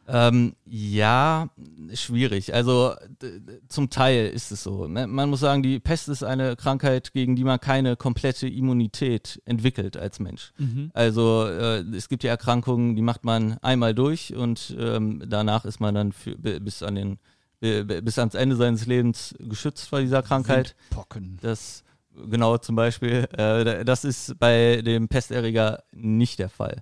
Ähm, 0.09 0.55
ja, 0.65 1.49
schwierig. 1.93 2.53
Also 2.53 2.93
zum 3.67 3.89
Teil 3.89 4.27
ist 4.29 4.51
es 4.51 4.63
so. 4.63 4.87
Ne? 4.87 5.05
Man 5.07 5.29
muss 5.29 5.41
sagen, 5.41 5.63
die 5.63 5.79
Pest 5.79 6.07
ist 6.07 6.23
eine 6.23 6.55
Krankheit, 6.55 7.11
gegen 7.11 7.35
die 7.35 7.43
man 7.43 7.59
keine 7.59 7.95
komplette 7.97 8.47
Immunität 8.47 9.41
entwickelt 9.45 9.97
als 9.97 10.19
Mensch. 10.19 10.53
Also 10.93 11.45
äh, 11.47 11.79
es 11.95 12.07
gibt 12.07 12.23
ja 12.23 12.29
Erkrankungen, 12.31 12.95
die 12.95 13.01
macht 13.01 13.25
man 13.25 13.57
einmal 13.61 13.93
durch 13.93 14.33
und 14.33 14.75
ähm, 14.79 15.23
danach 15.27 15.65
ist 15.65 15.79
man 15.81 15.93
dann 15.93 16.11
für, 16.13 16.37
bi- 16.37 16.59
bis 16.59 16.83
an 16.83 16.95
den 16.95 17.19
bi- 17.59 17.83
bi- 17.83 18.01
bis 18.01 18.17
ans 18.17 18.33
Ende 18.35 18.55
seines 18.55 18.85
Lebens 18.85 19.35
geschützt 19.39 19.89
vor 19.89 19.99
dieser 19.99 20.23
Krankheit. 20.23 20.75
Pocken. 20.89 21.37
Das 21.41 21.83
genau 22.31 22.57
zum 22.57 22.75
Beispiel, 22.75 23.27
äh, 23.37 23.83
das 23.83 24.05
ist 24.05 24.39
bei 24.39 24.81
dem 24.81 25.07
Pesterreger 25.09 25.83
nicht 25.91 26.39
der 26.39 26.49
Fall. 26.49 26.81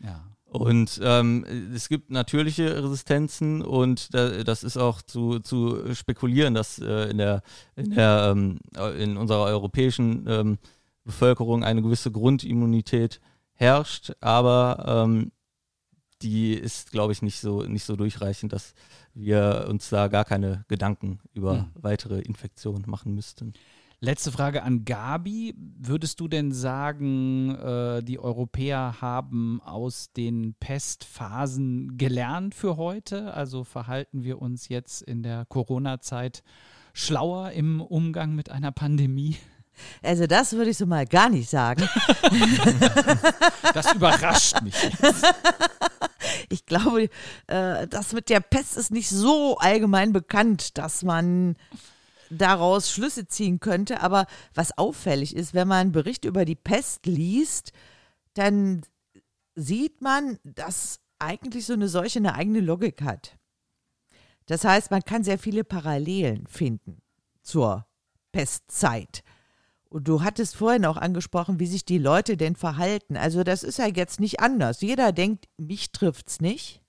Ja. 0.00 0.24
Und 0.54 1.00
ähm, 1.02 1.44
es 1.74 1.88
gibt 1.88 2.12
natürliche 2.12 2.80
Resistenzen 2.84 3.60
und 3.60 4.14
da, 4.14 4.44
das 4.44 4.62
ist 4.62 4.76
auch 4.76 5.02
zu, 5.02 5.40
zu 5.40 5.92
spekulieren, 5.96 6.54
dass 6.54 6.78
äh, 6.78 7.10
in, 7.10 7.18
der, 7.18 7.42
in, 7.74 7.90
der, 7.90 8.32
ähm, 8.32 8.60
in 8.96 9.16
unserer 9.16 9.46
europäischen 9.46 10.24
ähm, 10.28 10.58
Bevölkerung 11.02 11.64
eine 11.64 11.82
gewisse 11.82 12.12
Grundimmunität 12.12 13.20
herrscht, 13.54 14.12
aber 14.20 14.84
ähm, 14.86 15.32
die 16.22 16.54
ist, 16.54 16.92
glaube 16.92 17.12
ich, 17.12 17.20
nicht 17.20 17.40
so, 17.40 17.62
nicht 17.62 17.84
so 17.84 17.96
durchreichend, 17.96 18.52
dass 18.52 18.74
wir 19.12 19.66
uns 19.68 19.88
da 19.88 20.06
gar 20.06 20.24
keine 20.24 20.64
Gedanken 20.68 21.18
über 21.32 21.54
Hm. 21.54 21.70
weitere 21.74 22.20
Infektionen 22.20 22.84
machen 22.86 23.12
müssten. 23.12 23.54
Letzte 24.04 24.30
Frage 24.30 24.62
an 24.64 24.84
Gabi. 24.84 25.54
Würdest 25.56 26.20
du 26.20 26.28
denn 26.28 26.52
sagen, 26.52 27.54
äh, 27.54 28.02
die 28.02 28.18
Europäer 28.18 28.96
haben 29.00 29.62
aus 29.64 30.12
den 30.14 30.54
Pestphasen 30.60 31.96
gelernt 31.96 32.54
für 32.54 32.76
heute? 32.76 33.32
Also 33.32 33.64
verhalten 33.64 34.22
wir 34.22 34.42
uns 34.42 34.68
jetzt 34.68 35.00
in 35.00 35.22
der 35.22 35.46
Corona-Zeit 35.46 36.42
schlauer 36.92 37.52
im 37.52 37.80
Umgang 37.80 38.34
mit 38.34 38.50
einer 38.50 38.72
Pandemie? 38.72 39.38
Also 40.02 40.26
das 40.26 40.52
würde 40.52 40.72
ich 40.72 40.76
so 40.76 40.84
mal 40.84 41.06
gar 41.06 41.30
nicht 41.30 41.48
sagen. 41.48 41.88
Das 43.72 43.94
überrascht 43.94 44.60
mich. 44.60 44.74
Jetzt. 44.82 45.24
Ich 46.50 46.66
glaube, 46.66 47.08
äh, 47.46 47.86
das 47.88 48.12
mit 48.12 48.28
der 48.28 48.40
Pest 48.40 48.76
ist 48.76 48.90
nicht 48.90 49.08
so 49.08 49.56
allgemein 49.58 50.12
bekannt, 50.12 50.76
dass 50.78 51.02
man 51.02 51.56
daraus 52.36 52.90
Schlüsse 52.90 53.26
ziehen 53.26 53.60
könnte. 53.60 54.00
Aber 54.00 54.26
was 54.54 54.76
auffällig 54.76 55.36
ist, 55.36 55.54
wenn 55.54 55.68
man 55.68 55.78
einen 55.78 55.92
Bericht 55.92 56.24
über 56.24 56.44
die 56.44 56.56
Pest 56.56 57.06
liest, 57.06 57.72
dann 58.34 58.82
sieht 59.54 60.00
man, 60.00 60.38
dass 60.44 61.00
eigentlich 61.18 61.66
so 61.66 61.72
eine 61.72 61.88
Seuche 61.88 62.18
eine 62.18 62.34
eigene 62.34 62.60
Logik 62.60 63.02
hat. 63.02 63.38
Das 64.46 64.64
heißt, 64.64 64.90
man 64.90 65.02
kann 65.02 65.24
sehr 65.24 65.38
viele 65.38 65.64
Parallelen 65.64 66.46
finden 66.46 67.00
zur 67.42 67.86
Pestzeit. 68.32 69.22
Und 69.88 70.08
du 70.08 70.22
hattest 70.22 70.56
vorhin 70.56 70.84
auch 70.86 70.96
angesprochen, 70.96 71.60
wie 71.60 71.66
sich 71.66 71.84
die 71.84 71.98
Leute 71.98 72.36
denn 72.36 72.56
verhalten. 72.56 73.16
Also 73.16 73.44
das 73.44 73.62
ist 73.62 73.78
ja 73.78 73.86
jetzt 73.86 74.18
nicht 74.18 74.40
anders. 74.40 74.80
Jeder 74.80 75.12
denkt, 75.12 75.46
mich 75.56 75.92
trifft's 75.92 76.40
nicht. 76.40 76.83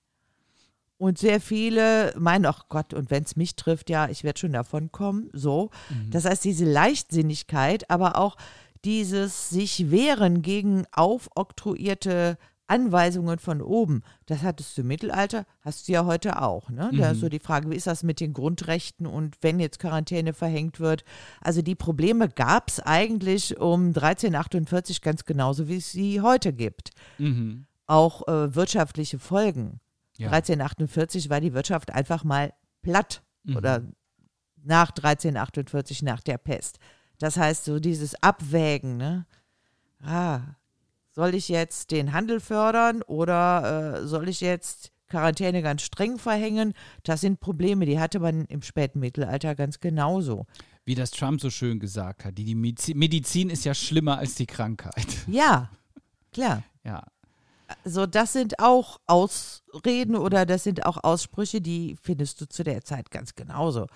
Und 0.97 1.17
sehr 1.17 1.41
viele 1.41 2.13
meinen, 2.17 2.45
ach 2.45 2.69
Gott, 2.69 2.93
und 2.93 3.11
wenn 3.11 3.23
es 3.23 3.35
mich 3.35 3.55
trifft, 3.55 3.89
ja, 3.89 4.07
ich 4.07 4.23
werde 4.23 4.39
schon 4.39 4.53
davon 4.53 4.91
kommen. 4.91 5.29
So. 5.33 5.71
Mhm. 5.89 6.11
Das 6.11 6.25
heißt, 6.25 6.43
diese 6.45 6.65
Leichtsinnigkeit, 6.65 7.89
aber 7.89 8.17
auch 8.17 8.37
dieses 8.85 9.49
sich 9.49 9.91
wehren 9.91 10.41
gegen 10.41 10.85
aufoktroyierte 10.93 12.37
Anweisungen 12.67 13.39
von 13.39 13.61
oben, 13.61 14.01
das 14.25 14.41
hattest 14.41 14.77
du 14.77 14.81
im 14.81 14.87
Mittelalter, 14.87 15.45
hast 15.61 15.87
du 15.87 15.91
ja 15.91 16.05
heute 16.05 16.41
auch. 16.41 16.69
Ne? 16.69 16.91
Da 16.97 17.11
ist 17.11 17.19
so 17.19 17.27
mhm. 17.27 17.31
die 17.31 17.39
Frage, 17.39 17.69
wie 17.69 17.75
ist 17.75 17.87
das 17.87 18.03
mit 18.03 18.19
den 18.19 18.33
Grundrechten 18.33 19.05
und 19.05 19.37
wenn 19.41 19.59
jetzt 19.59 19.79
Quarantäne 19.79 20.33
verhängt 20.33 20.79
wird? 20.79 21.03
Also 21.41 21.61
die 21.61 21.75
Probleme 21.75 22.29
gab 22.29 22.69
es 22.69 22.79
eigentlich 22.79 23.59
um 23.59 23.87
1348 23.87 25.01
ganz 25.01 25.25
genauso, 25.25 25.67
wie 25.67 25.77
es 25.77 25.91
sie 25.91 26.21
heute 26.21 26.53
gibt. 26.53 26.91
Mhm. 27.17 27.65
Auch 27.85 28.27
äh, 28.27 28.55
wirtschaftliche 28.55 29.19
Folgen. 29.19 29.79
Ja. 30.17 30.27
1348 30.27 31.29
war 31.29 31.41
die 31.41 31.53
Wirtschaft 31.53 31.91
einfach 31.91 32.23
mal 32.23 32.53
platt 32.81 33.23
mhm. 33.43 33.57
oder 33.57 33.83
nach 34.63 34.89
1348, 34.89 36.01
nach 36.01 36.21
der 36.21 36.37
Pest. 36.37 36.79
Das 37.19 37.37
heißt, 37.37 37.65
so 37.65 37.79
dieses 37.79 38.21
Abwägen, 38.21 38.97
ne? 38.97 39.25
Ah, 40.01 40.41
soll 41.11 41.33
ich 41.33 41.47
jetzt 41.47 41.91
den 41.91 42.11
Handel 42.11 42.39
fördern 42.39 43.01
oder 43.03 44.01
äh, 44.01 44.07
soll 44.07 44.27
ich 44.27 44.41
jetzt 44.41 44.91
Quarantäne 45.07 45.61
ganz 45.61 45.81
streng 45.81 46.17
verhängen? 46.17 46.73
Das 47.03 47.21
sind 47.21 47.39
Probleme, 47.39 47.85
die 47.85 47.99
hatte 47.99 48.19
man 48.19 48.45
im 48.45 48.61
späten 48.61 48.99
Mittelalter 48.99 49.55
ganz 49.55 49.79
genauso. 49.79 50.45
Wie 50.83 50.95
das 50.95 51.11
Trump 51.11 51.41
so 51.41 51.49
schön 51.49 51.79
gesagt 51.79 52.25
hat, 52.25 52.37
die, 52.37 52.43
die 52.43 52.93
Medizin 52.93 53.49
ist 53.49 53.65
ja 53.65 53.73
schlimmer 53.73 54.17
als 54.17 54.35
die 54.35 54.45
Krankheit. 54.45 55.07
Ja, 55.27 55.71
klar. 56.33 56.63
Ja. 56.83 57.03
So, 57.83 58.05
das 58.05 58.33
sind 58.33 58.59
auch 58.59 58.99
Ausreden 59.07 60.15
oder 60.15 60.45
das 60.45 60.63
sind 60.63 60.85
auch 60.85 61.03
Aussprüche, 61.03 61.61
die 61.61 61.95
findest 62.01 62.41
du 62.41 62.47
zu 62.47 62.63
der 62.63 62.83
Zeit 62.83 63.11
ganz 63.11 63.35
genauso. 63.35 63.81
Ja. 63.81 63.87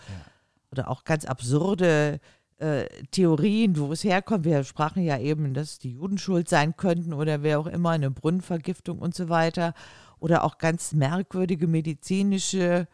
Oder 0.71 0.89
auch 0.89 1.03
ganz 1.03 1.25
absurde 1.25 2.19
äh, 2.57 2.85
Theorien, 3.11 3.77
wo 3.77 3.91
es 3.91 4.03
herkommt. 4.03 4.45
Wir 4.45 4.63
sprachen 4.63 5.03
ja 5.03 5.17
eben, 5.17 5.53
dass 5.53 5.79
die 5.79 5.93
Juden 5.93 6.17
schuld 6.17 6.49
sein 6.49 6.75
könnten 6.75 7.13
oder 7.13 7.41
wer 7.41 7.59
auch 7.59 7.67
immer, 7.67 7.91
eine 7.91 8.11
Brunnenvergiftung 8.11 8.99
und 8.99 9.15
so 9.15 9.29
weiter. 9.29 9.73
Oder 10.19 10.43
auch 10.43 10.57
ganz 10.57 10.91
merkwürdige 10.91 11.67
medizinische 11.67 12.87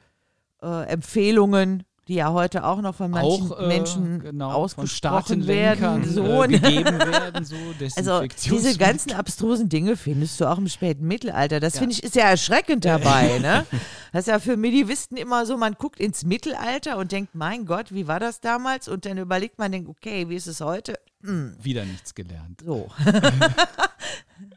äh, 0.62 0.84
Empfehlungen, 0.88 1.84
die 2.08 2.16
ja 2.16 2.32
heute 2.32 2.64
auch 2.64 2.82
noch 2.82 2.94
von 2.96 3.10
manchen 3.10 3.52
auch, 3.52 3.60
äh, 3.60 3.68
Menschen 3.68 4.20
genau, 4.20 4.52
ausgesprochen 4.52 5.48
werden, 5.48 6.04
so, 6.08 6.44
äh, 6.44 6.48
ne? 6.48 6.60
gegeben 6.60 7.00
werden, 7.00 7.46
so 7.46 7.56
Also 7.96 8.22
diese 8.22 8.78
ganzen 8.78 9.14
abstrusen 9.14 9.70
Dinge 9.70 9.98
findest 9.98 10.40
du 10.40 10.46
auch 10.46 10.58
im 10.60 10.68
späten 10.68 11.08
Mittelalter. 11.08 11.60
Das 11.60 11.76
ja. 11.76 11.80
finde 11.80 11.94
ich 11.94 12.04
ist 12.04 12.16
ja 12.16 12.26
erschreckend 12.26 12.86
dabei. 12.86 13.40
ne? 13.42 13.66
Das 14.12 14.22
ist 14.22 14.28
ja 14.28 14.40
für 14.40 14.56
Medivisten 14.56 15.18
immer 15.18 15.46
so, 15.46 15.58
man 15.58 15.74
guckt 15.74 16.00
ins 16.00 16.24
Mittelalter 16.26 16.98
und 16.98 17.12
denkt, 17.12 17.34
mein 17.34 17.66
Gott, 17.66 17.92
wie 17.94 18.08
war 18.08 18.20
das 18.20 18.40
damals? 18.40 18.88
Und 18.88 19.06
dann 19.06 19.18
überlegt 19.18 19.58
man, 19.58 19.72
denkt, 19.72 19.90
okay, 19.90 20.30
wie 20.30 20.36
ist 20.36 20.48
es 20.48 20.62
heute? 20.62 21.00
Hm. 21.24 21.56
Wieder 21.60 21.86
nichts 21.86 22.14
gelernt. 22.14 22.62
So. 22.64 22.88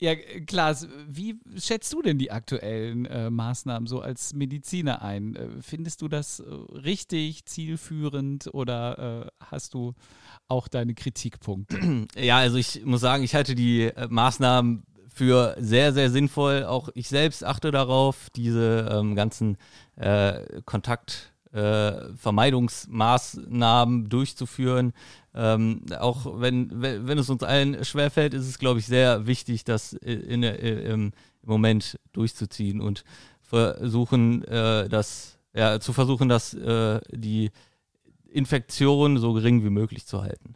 Ja, 0.00 0.14
Klaas, 0.46 0.88
wie 1.08 1.38
schätzt 1.56 1.92
du 1.92 2.02
denn 2.02 2.18
die 2.18 2.32
aktuellen 2.32 3.06
äh, 3.06 3.30
Maßnahmen 3.30 3.86
so 3.86 4.00
als 4.00 4.34
Mediziner 4.34 5.02
ein? 5.02 5.36
Äh, 5.36 5.48
findest 5.60 6.02
du 6.02 6.08
das 6.08 6.40
äh, 6.40 6.44
richtig, 6.48 7.46
zielführend 7.46 8.52
oder 8.52 9.30
äh, 9.40 9.44
hast 9.50 9.74
du 9.74 9.94
auch 10.48 10.66
deine 10.68 10.94
Kritikpunkte? 10.94 12.06
Ja, 12.16 12.38
also 12.38 12.56
ich 12.56 12.84
muss 12.84 13.00
sagen, 13.00 13.22
ich 13.22 13.34
halte 13.34 13.54
die 13.54 13.84
äh, 13.84 14.08
Maßnahmen 14.08 14.84
für 15.08 15.54
sehr, 15.58 15.92
sehr 15.92 16.10
sinnvoll. 16.10 16.64
Auch 16.64 16.88
ich 16.94 17.08
selbst 17.08 17.44
achte 17.44 17.70
darauf, 17.70 18.30
diese 18.34 18.88
ähm, 18.90 19.14
ganzen 19.14 19.56
äh, 21.54 22.12
Vermeidungsmaßnahmen 22.16 24.08
durchzuführen. 24.08 24.92
Ähm, 25.34 25.82
auch 25.98 26.40
wenn, 26.40 26.82
wenn 26.82 27.18
es 27.18 27.30
uns 27.30 27.42
allen 27.42 27.84
schwerfällt, 27.84 28.34
ist 28.34 28.48
es, 28.48 28.58
glaube 28.58 28.80
ich, 28.80 28.86
sehr 28.86 29.26
wichtig, 29.26 29.64
das 29.64 29.92
in, 29.92 30.42
in, 30.42 30.78
im 30.78 31.12
Moment 31.42 31.98
durchzuziehen 32.12 32.80
und 32.80 33.04
versuchen, 33.40 34.42
äh, 34.44 34.88
das, 34.88 35.38
ja, 35.54 35.78
zu 35.78 35.92
versuchen, 35.92 36.28
dass 36.28 36.54
äh, 36.54 37.00
die 37.12 37.50
Infektion 38.28 39.18
so 39.18 39.32
gering 39.32 39.64
wie 39.64 39.70
möglich 39.70 40.06
zu 40.06 40.22
halten. 40.22 40.54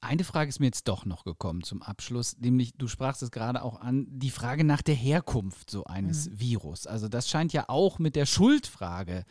Eine 0.00 0.24
Frage 0.24 0.48
ist 0.48 0.58
mir 0.58 0.66
jetzt 0.66 0.88
doch 0.88 1.04
noch 1.04 1.22
gekommen 1.22 1.62
zum 1.62 1.80
Abschluss, 1.80 2.36
nämlich 2.40 2.74
du 2.76 2.88
sprachst 2.88 3.22
es 3.22 3.30
gerade 3.30 3.62
auch 3.62 3.80
an, 3.80 4.08
die 4.10 4.30
Frage 4.30 4.64
nach 4.64 4.82
der 4.82 4.96
Herkunft 4.96 5.70
so 5.70 5.84
eines 5.84 6.28
mhm. 6.28 6.40
Virus. 6.40 6.88
Also 6.88 7.06
das 7.06 7.28
scheint 7.30 7.52
ja 7.52 7.68
auch 7.68 8.00
mit 8.00 8.16
der 8.16 8.26
Schuldfrage 8.26 9.18
äh, 9.18 9.24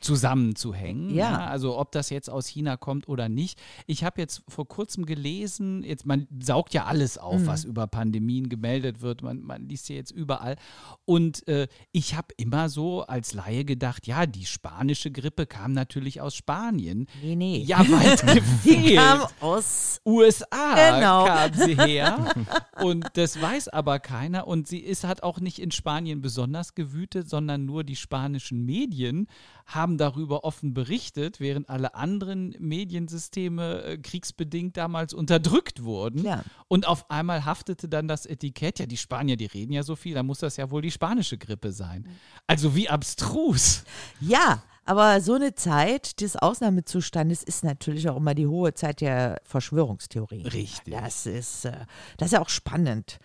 zusammenzuhängen. 0.00 1.10
Ja. 1.10 1.30
ja. 1.30 1.46
Also 1.46 1.78
ob 1.78 1.92
das 1.92 2.10
jetzt 2.10 2.30
aus 2.30 2.46
China 2.46 2.76
kommt 2.76 3.08
oder 3.08 3.28
nicht. 3.28 3.60
Ich 3.86 4.04
habe 4.04 4.20
jetzt 4.20 4.42
vor 4.48 4.66
kurzem 4.68 5.06
gelesen, 5.06 5.82
jetzt 5.82 6.06
man 6.06 6.26
saugt 6.40 6.74
ja 6.74 6.84
alles 6.84 7.18
auf, 7.18 7.40
mhm. 7.40 7.46
was 7.46 7.64
über 7.64 7.86
Pandemien 7.86 8.48
gemeldet 8.48 9.00
wird. 9.00 9.22
Man, 9.22 9.42
man 9.42 9.68
liest 9.68 9.88
ja 9.88 9.96
jetzt 9.96 10.10
überall. 10.10 10.56
Und 11.04 11.46
äh, 11.48 11.68
ich 11.92 12.14
habe 12.14 12.28
immer 12.36 12.68
so 12.68 13.02
als 13.02 13.32
Laie 13.34 13.64
gedacht, 13.64 14.06
ja, 14.06 14.26
die 14.26 14.46
spanische 14.46 15.10
Grippe 15.10 15.46
kam 15.46 15.72
natürlich 15.72 16.20
aus 16.20 16.34
Spanien. 16.34 17.06
Nee, 17.22 17.36
nee. 17.36 17.62
Ja, 17.66 17.78
weit 17.80 18.20
gefehlt. 18.22 18.44
Die 18.88 18.94
kam 18.94 19.26
aus 19.40 20.00
USA 20.04 20.74
genau. 20.74 21.24
kam 21.26 21.52
sie 21.54 21.76
her. 21.76 22.34
Und 22.82 23.06
das 23.14 23.40
weiß 23.40 23.68
aber 23.68 23.98
keiner. 23.98 24.46
Und 24.46 24.68
sie 24.68 24.78
ist, 24.78 25.04
hat 25.04 25.22
auch 25.22 25.40
nicht 25.40 25.58
in 25.58 25.70
Spanien 25.70 26.20
besonders 26.20 26.74
gewütet, 26.74 27.28
sondern 27.28 27.64
nur 27.64 27.84
die 27.84 27.96
spanischen 27.96 28.64
Medien 28.64 29.26
haben 29.68 29.98
darüber 29.98 30.44
offen 30.44 30.72
berichtet, 30.72 31.40
während 31.40 31.68
alle 31.68 31.94
anderen 31.94 32.56
Mediensysteme 32.58 33.82
äh, 33.82 33.98
kriegsbedingt 33.98 34.78
damals 34.78 35.12
unterdrückt 35.12 35.84
wurden. 35.84 36.24
Ja. 36.24 36.42
Und 36.68 36.88
auf 36.88 37.10
einmal 37.10 37.44
haftete 37.44 37.86
dann 37.86 38.08
das 38.08 38.24
Etikett, 38.24 38.78
ja, 38.78 38.86
die 38.86 38.96
Spanier, 38.96 39.36
die 39.36 39.44
reden 39.44 39.72
ja 39.72 39.82
so 39.82 39.94
viel, 39.94 40.14
dann 40.14 40.26
muss 40.26 40.38
das 40.38 40.56
ja 40.56 40.70
wohl 40.70 40.80
die 40.80 40.90
spanische 40.90 41.36
Grippe 41.36 41.72
sein. 41.72 42.08
Also 42.46 42.74
wie 42.74 42.88
abstrus. 42.88 43.84
Ja, 44.20 44.62
aber 44.86 45.20
so 45.20 45.34
eine 45.34 45.54
Zeit 45.54 46.22
des 46.22 46.36
Ausnahmezustandes 46.36 47.42
ist 47.42 47.62
natürlich 47.62 48.08
auch 48.08 48.16
immer 48.16 48.34
die 48.34 48.46
hohe 48.46 48.72
Zeit 48.72 49.02
der 49.02 49.38
Verschwörungstheorien. 49.44 50.46
Richtig. 50.46 50.94
Das 50.94 51.26
ist, 51.26 51.66
äh, 51.66 51.72
das 52.16 52.28
ist 52.28 52.32
ja 52.32 52.40
auch 52.40 52.48
spannend. 52.48 53.18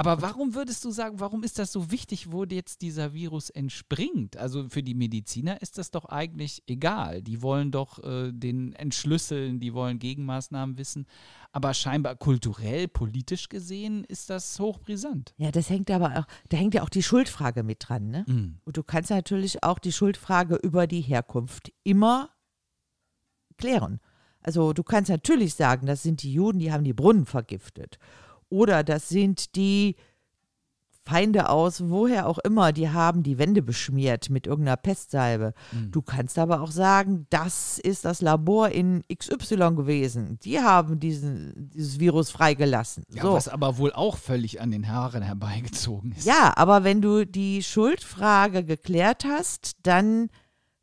Aber 0.00 0.22
warum 0.22 0.54
würdest 0.54 0.82
du 0.86 0.92
sagen, 0.92 1.20
warum 1.20 1.44
ist 1.44 1.58
das 1.58 1.72
so 1.72 1.90
wichtig, 1.90 2.32
wo 2.32 2.44
jetzt 2.44 2.80
dieser 2.80 3.12
Virus 3.12 3.50
entspringt? 3.50 4.38
Also 4.38 4.66
für 4.70 4.82
die 4.82 4.94
Mediziner 4.94 5.60
ist 5.60 5.76
das 5.76 5.90
doch 5.90 6.06
eigentlich 6.06 6.62
egal. 6.66 7.20
Die 7.20 7.42
wollen 7.42 7.70
doch 7.70 8.02
äh, 8.02 8.32
den 8.32 8.72
entschlüsseln, 8.72 9.60
die 9.60 9.74
wollen 9.74 9.98
Gegenmaßnahmen 9.98 10.78
wissen. 10.78 11.04
Aber 11.52 11.74
scheinbar 11.74 12.16
kulturell, 12.16 12.88
politisch 12.88 13.50
gesehen 13.50 14.04
ist 14.04 14.30
das 14.30 14.58
hochbrisant. 14.58 15.34
Ja, 15.36 15.50
das 15.50 15.68
hängt 15.68 15.90
aber 15.90 16.20
auch, 16.20 16.26
da 16.48 16.56
hängt 16.56 16.72
ja 16.72 16.82
auch 16.82 16.88
die 16.88 17.02
Schuldfrage 17.02 17.62
mit 17.62 17.86
dran. 17.86 18.08
Ne? 18.08 18.24
Mhm. 18.26 18.56
Und 18.64 18.78
du 18.78 18.82
kannst 18.82 19.10
natürlich 19.10 19.62
auch 19.62 19.78
die 19.78 19.92
Schuldfrage 19.92 20.54
über 20.54 20.86
die 20.86 21.02
Herkunft 21.02 21.74
immer 21.84 22.30
klären. 23.58 24.00
Also 24.40 24.72
du 24.72 24.82
kannst 24.82 25.10
natürlich 25.10 25.52
sagen, 25.52 25.86
das 25.86 26.02
sind 26.02 26.22
die 26.22 26.32
Juden, 26.32 26.58
die 26.58 26.72
haben 26.72 26.84
die 26.84 26.94
Brunnen 26.94 27.26
vergiftet. 27.26 27.98
Oder 28.50 28.84
das 28.84 29.08
sind 29.08 29.56
die 29.56 29.96
Feinde 31.10 31.48
aus, 31.48 31.88
woher 31.88 32.28
auch 32.28 32.38
immer, 32.38 32.72
die 32.72 32.90
haben 32.90 33.22
die 33.22 33.38
Wände 33.38 33.62
beschmiert 33.62 34.30
mit 34.30 34.46
irgendeiner 34.46 34.76
Pestsalbe. 34.76 35.54
Mhm. 35.72 35.90
Du 35.90 36.02
kannst 36.02 36.38
aber 36.38 36.60
auch 36.60 36.70
sagen, 36.70 37.26
das 37.30 37.78
ist 37.78 38.04
das 38.04 38.20
Labor 38.20 38.68
in 38.68 39.02
XY 39.12 39.74
gewesen. 39.74 40.38
Die 40.44 40.60
haben 40.60 41.00
diesen, 41.00 41.70
dieses 41.74 41.98
Virus 41.98 42.30
freigelassen. 42.30 43.02
Ja, 43.12 43.22
so. 43.22 43.32
was 43.32 43.48
aber 43.48 43.78
wohl 43.78 43.92
auch 43.92 44.18
völlig 44.18 44.60
an 44.60 44.70
den 44.70 44.88
Haaren 44.88 45.22
herbeigezogen 45.22 46.12
ist. 46.12 46.26
Ja, 46.26 46.52
aber 46.56 46.84
wenn 46.84 47.00
du 47.00 47.26
die 47.26 47.62
Schuldfrage 47.62 48.62
geklärt 48.64 49.24
hast, 49.24 49.72
dann 49.82 50.28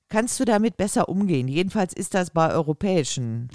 kannst 0.10 0.40
du 0.40 0.46
damit 0.46 0.78
besser 0.78 1.10
umgehen. 1.10 1.48
Jedenfalls 1.48 1.94
ist 1.94 2.14
das 2.16 2.32
bei 2.32 2.52
europäischen 2.52 3.50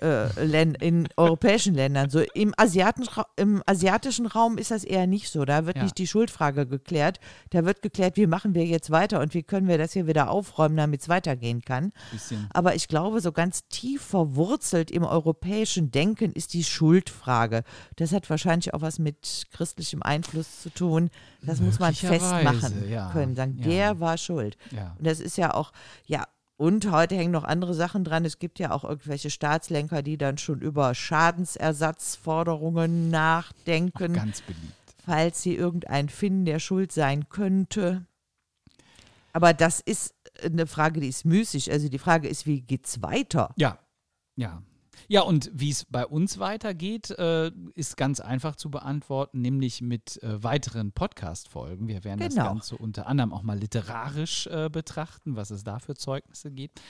in 0.00 1.08
europäischen 1.16 1.74
Ländern. 1.74 2.10
So 2.10 2.20
im, 2.34 2.54
Asiaten, 2.56 3.06
im 3.36 3.62
asiatischen 3.66 4.26
Raum 4.26 4.58
ist 4.58 4.70
das 4.70 4.84
eher 4.84 5.06
nicht 5.06 5.30
so. 5.30 5.44
Da 5.44 5.66
wird 5.66 5.76
Ja. 5.76 5.84
nicht 5.84 5.98
die 5.98 6.06
Schuldfrage 6.06 6.66
geklärt. 6.66 7.20
Da 7.50 7.64
wird 7.64 7.82
geklärt, 7.82 8.16
wie 8.16 8.26
machen 8.26 8.54
wir 8.54 8.64
jetzt 8.64 8.90
weiter 8.90 9.20
und 9.20 9.34
wie 9.34 9.42
können 9.42 9.68
wir 9.68 9.78
das 9.78 9.92
hier 9.92 10.06
wieder 10.06 10.30
aufräumen, 10.30 10.76
damit 10.76 11.02
es 11.02 11.08
weitergehen 11.08 11.62
kann. 11.62 11.92
Bisschen. 12.10 12.48
Aber 12.52 12.74
ich 12.74 12.88
glaube, 12.88 13.20
so 13.20 13.32
ganz 13.32 13.68
tief 13.68 14.02
verwurzelt 14.02 14.90
im 14.90 15.04
europäischen 15.04 15.90
Denken 15.90 16.32
ist 16.32 16.54
die 16.54 16.64
Schuldfrage. 16.64 17.62
Das 17.96 18.12
hat 18.12 18.28
wahrscheinlich 18.30 18.74
auch 18.74 18.80
was 18.82 18.98
mit 18.98 19.46
christlichem 19.52 20.02
Einfluss 20.02 20.62
zu 20.62 20.70
tun. 20.70 21.10
Das 21.42 21.60
muss 21.60 21.78
man 21.78 21.94
festmachen 21.94 22.88
ja. 22.88 23.10
können. 23.12 23.34
Sagen, 23.34 23.58
Ja. 23.58 23.64
der 23.66 24.00
war 24.00 24.16
schuld. 24.18 24.56
Und 24.98 25.06
das 25.06 25.20
ist 25.20 25.36
ja 25.36 25.54
auch, 25.54 25.72
ja, 26.06 26.24
und 26.56 26.90
heute 26.90 27.16
hängen 27.16 27.32
noch 27.32 27.44
andere 27.44 27.74
Sachen 27.74 28.04
dran. 28.04 28.24
Es 28.24 28.38
gibt 28.38 28.58
ja 28.58 28.70
auch 28.70 28.84
irgendwelche 28.84 29.30
Staatslenker, 29.30 30.02
die 30.02 30.16
dann 30.18 30.38
schon 30.38 30.60
über 30.60 30.94
Schadensersatzforderungen 30.94 33.10
nachdenken, 33.10 34.12
Ganz 34.14 34.40
beliebt. 34.42 34.72
falls 35.04 35.42
sie 35.42 35.54
irgendeinen 35.56 36.08
finden, 36.08 36.44
der 36.44 36.58
schuld 36.58 36.92
sein 36.92 37.28
könnte. 37.28 38.06
Aber 39.32 39.54
das 39.54 39.80
ist 39.80 40.14
eine 40.42 40.66
Frage, 40.66 41.00
die 41.00 41.08
ist 41.08 41.24
müßig. 41.24 41.70
Also 41.72 41.88
die 41.88 41.98
Frage 41.98 42.28
ist, 42.28 42.46
wie 42.46 42.60
geht's 42.60 43.02
weiter? 43.02 43.52
Ja, 43.56 43.78
ja. 44.36 44.62
Ja, 45.08 45.22
und 45.22 45.50
wie 45.54 45.70
es 45.70 45.84
bei 45.86 46.06
uns 46.06 46.38
weitergeht, 46.38 47.10
äh, 47.10 47.50
ist 47.74 47.96
ganz 47.96 48.20
einfach 48.20 48.56
zu 48.56 48.70
beantworten, 48.70 49.40
nämlich 49.40 49.80
mit 49.80 50.22
äh, 50.22 50.42
weiteren 50.42 50.92
Podcast-Folgen. 50.92 51.88
Wir 51.88 52.04
werden 52.04 52.20
das 52.20 52.34
Genau. 52.34 52.46
Ganze 52.46 52.76
unter 52.76 53.06
anderem 53.06 53.32
auch 53.32 53.42
mal 53.42 53.58
literarisch 53.58 54.46
äh, 54.46 54.68
betrachten, 54.70 55.36
was 55.36 55.50
es 55.50 55.64
da 55.64 55.78
für 55.78 55.94
Zeugnisse 55.94 56.50
gibt. 56.50 56.80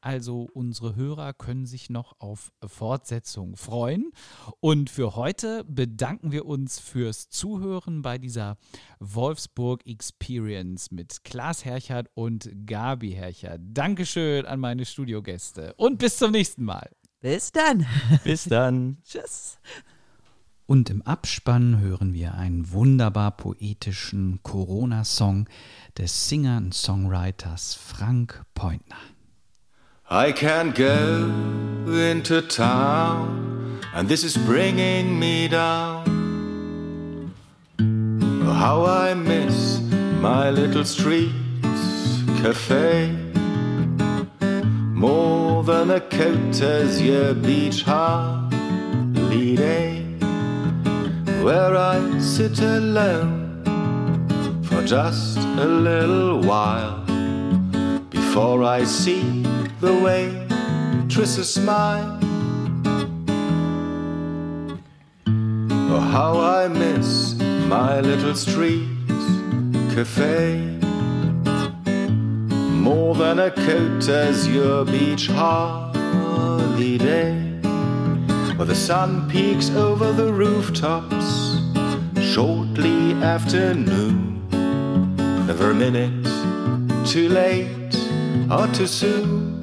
Also 0.00 0.48
unsere 0.52 0.96
Hörer 0.96 1.32
können 1.34 1.66
sich 1.66 1.90
noch 1.90 2.14
auf 2.20 2.52
Fortsetzung 2.66 3.56
freuen. 3.56 4.12
Und 4.60 4.90
für 4.90 5.16
heute 5.16 5.64
bedanken 5.64 6.32
wir 6.32 6.46
uns 6.46 6.78
fürs 6.78 7.28
Zuhören 7.28 8.02
bei 8.02 8.18
dieser 8.18 8.56
Wolfsburg 9.00 9.86
Experience 9.86 10.90
mit 10.90 11.24
Klaas 11.24 11.64
Herchert 11.64 12.08
und 12.14 12.50
Gabi 12.66 13.12
Herchert. 13.12 13.60
Dankeschön 13.62 14.46
an 14.46 14.60
meine 14.60 14.84
Studiogäste 14.84 15.74
und 15.74 15.98
bis 15.98 16.18
zum 16.18 16.32
nächsten 16.32 16.64
Mal. 16.64 16.90
Bis 17.20 17.50
dann. 17.50 17.84
Bis 18.24 18.44
dann. 18.44 18.98
Tschüss. 19.04 19.58
Und 20.66 20.90
im 20.90 21.02
Abspann 21.02 21.80
hören 21.80 22.12
wir 22.12 22.34
einen 22.34 22.70
wunderbar 22.70 23.32
poetischen 23.32 24.40
Corona-Song 24.42 25.48
des 25.96 26.28
Singer 26.28 26.58
und 26.58 26.74
Songwriters 26.74 27.74
Frank 27.74 28.44
Pointner. 28.54 28.98
I 30.10 30.32
can't 30.32 30.74
go 30.74 31.90
into 31.90 32.40
town, 32.40 33.80
and 33.94 34.08
this 34.08 34.24
is 34.24 34.38
bringing 34.46 35.18
me 35.18 35.48
down. 35.48 37.34
How 38.44 38.86
I 38.86 39.14
miss 39.14 39.80
my 40.20 40.50
little 40.50 40.84
street 40.84 41.32
cafe. 42.42 43.27
More 44.98 45.62
than 45.62 45.92
a 45.92 46.00
courtesy 46.00 47.32
beach 47.34 47.82
holiday, 47.84 48.50
where 51.40 51.76
I 51.76 52.18
sit 52.18 52.58
alone 52.58 53.62
for 54.64 54.82
just 54.84 55.38
a 55.38 55.64
little 55.64 56.40
while 56.42 57.04
before 58.10 58.64
I 58.64 58.82
see 58.82 59.44
the 59.80 59.94
waitresses 60.02 61.54
smile. 61.54 62.18
Oh, 65.28 66.00
how 66.00 66.40
I 66.40 66.66
miss 66.66 67.36
my 67.68 68.00
little 68.00 68.34
street 68.34 68.88
cafe. 69.94 70.77
More 72.88 73.14
than 73.14 73.38
a 73.38 73.50
coat 73.50 74.08
as 74.08 74.48
your 74.48 74.82
beach 74.86 75.26
holiday. 75.26 75.92
Where 78.56 78.64
the 78.64 78.74
sun 78.74 79.28
peeks 79.28 79.68
over 79.68 80.10
the 80.10 80.32
rooftops 80.32 81.58
shortly 82.32 83.12
after 83.22 83.74
noon. 83.74 84.48
Never 85.46 85.72
a 85.72 85.74
minute 85.74 86.24
too 87.06 87.28
late 87.28 87.94
or 88.50 88.66
too 88.68 88.86
soon. 88.86 89.60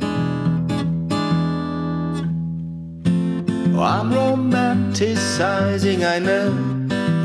Oh, 3.73 3.81
I'm 3.81 4.11
romanticizing, 4.11 6.05
I 6.05 6.19
know 6.19 6.53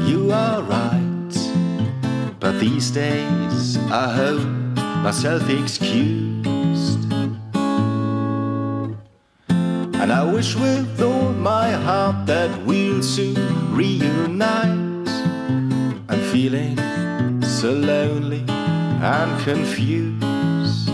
you 0.09 0.33
are 0.33 0.63
right. 0.63 1.35
But 2.41 2.59
these 2.59 2.91
days 2.91 3.77
I 3.91 4.15
hope 4.15 4.60
myself 5.03 5.49
excused. 5.49 7.13
And 10.01 10.13
I 10.13 10.25
wish 10.31 10.55
with 10.55 11.01
all 11.01 11.33
my 11.33 11.71
heart 11.71 12.27
that 12.27 12.51
we'll 12.67 13.03
soon 13.03 13.75
reunite. 13.75 15.09
I'm 16.09 16.23
feeling 16.33 16.77
so 17.43 17.73
lonely 17.73 18.45
and 18.49 19.43
confused. 19.43 20.91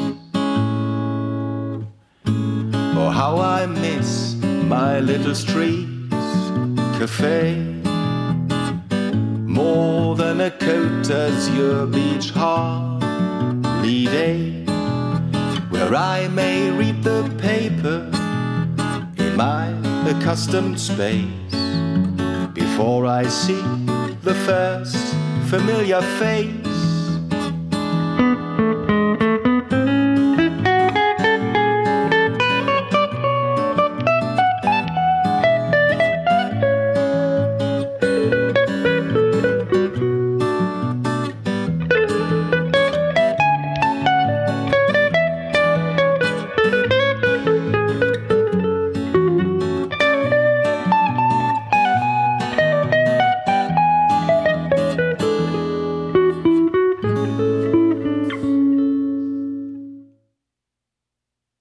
Oh, 2.99 3.11
how 3.11 3.39
I 3.39 3.67
miss 3.67 4.37
my 4.43 5.01
little 5.01 5.35
street 5.35 5.89
cafe. 6.99 7.57
More 9.47 10.15
than 10.15 10.41
a 10.41 10.51
coat 10.51 11.11
as 11.11 11.51
your 11.51 11.87
beach 11.87 12.31
holiday, 13.87 14.65
where 15.71 15.95
I 15.95 16.27
may 16.27 16.71
read 16.71 17.05
the 17.05 17.23
paper 17.39 18.11
in 19.17 19.37
my 19.37 19.69
accustomed 20.11 20.81
space 20.81 21.55
before 22.53 23.07
I 23.07 23.29
see 23.29 23.63
the 24.23 24.35
first 24.45 24.97
familiar 25.49 26.03
face. 26.19 26.66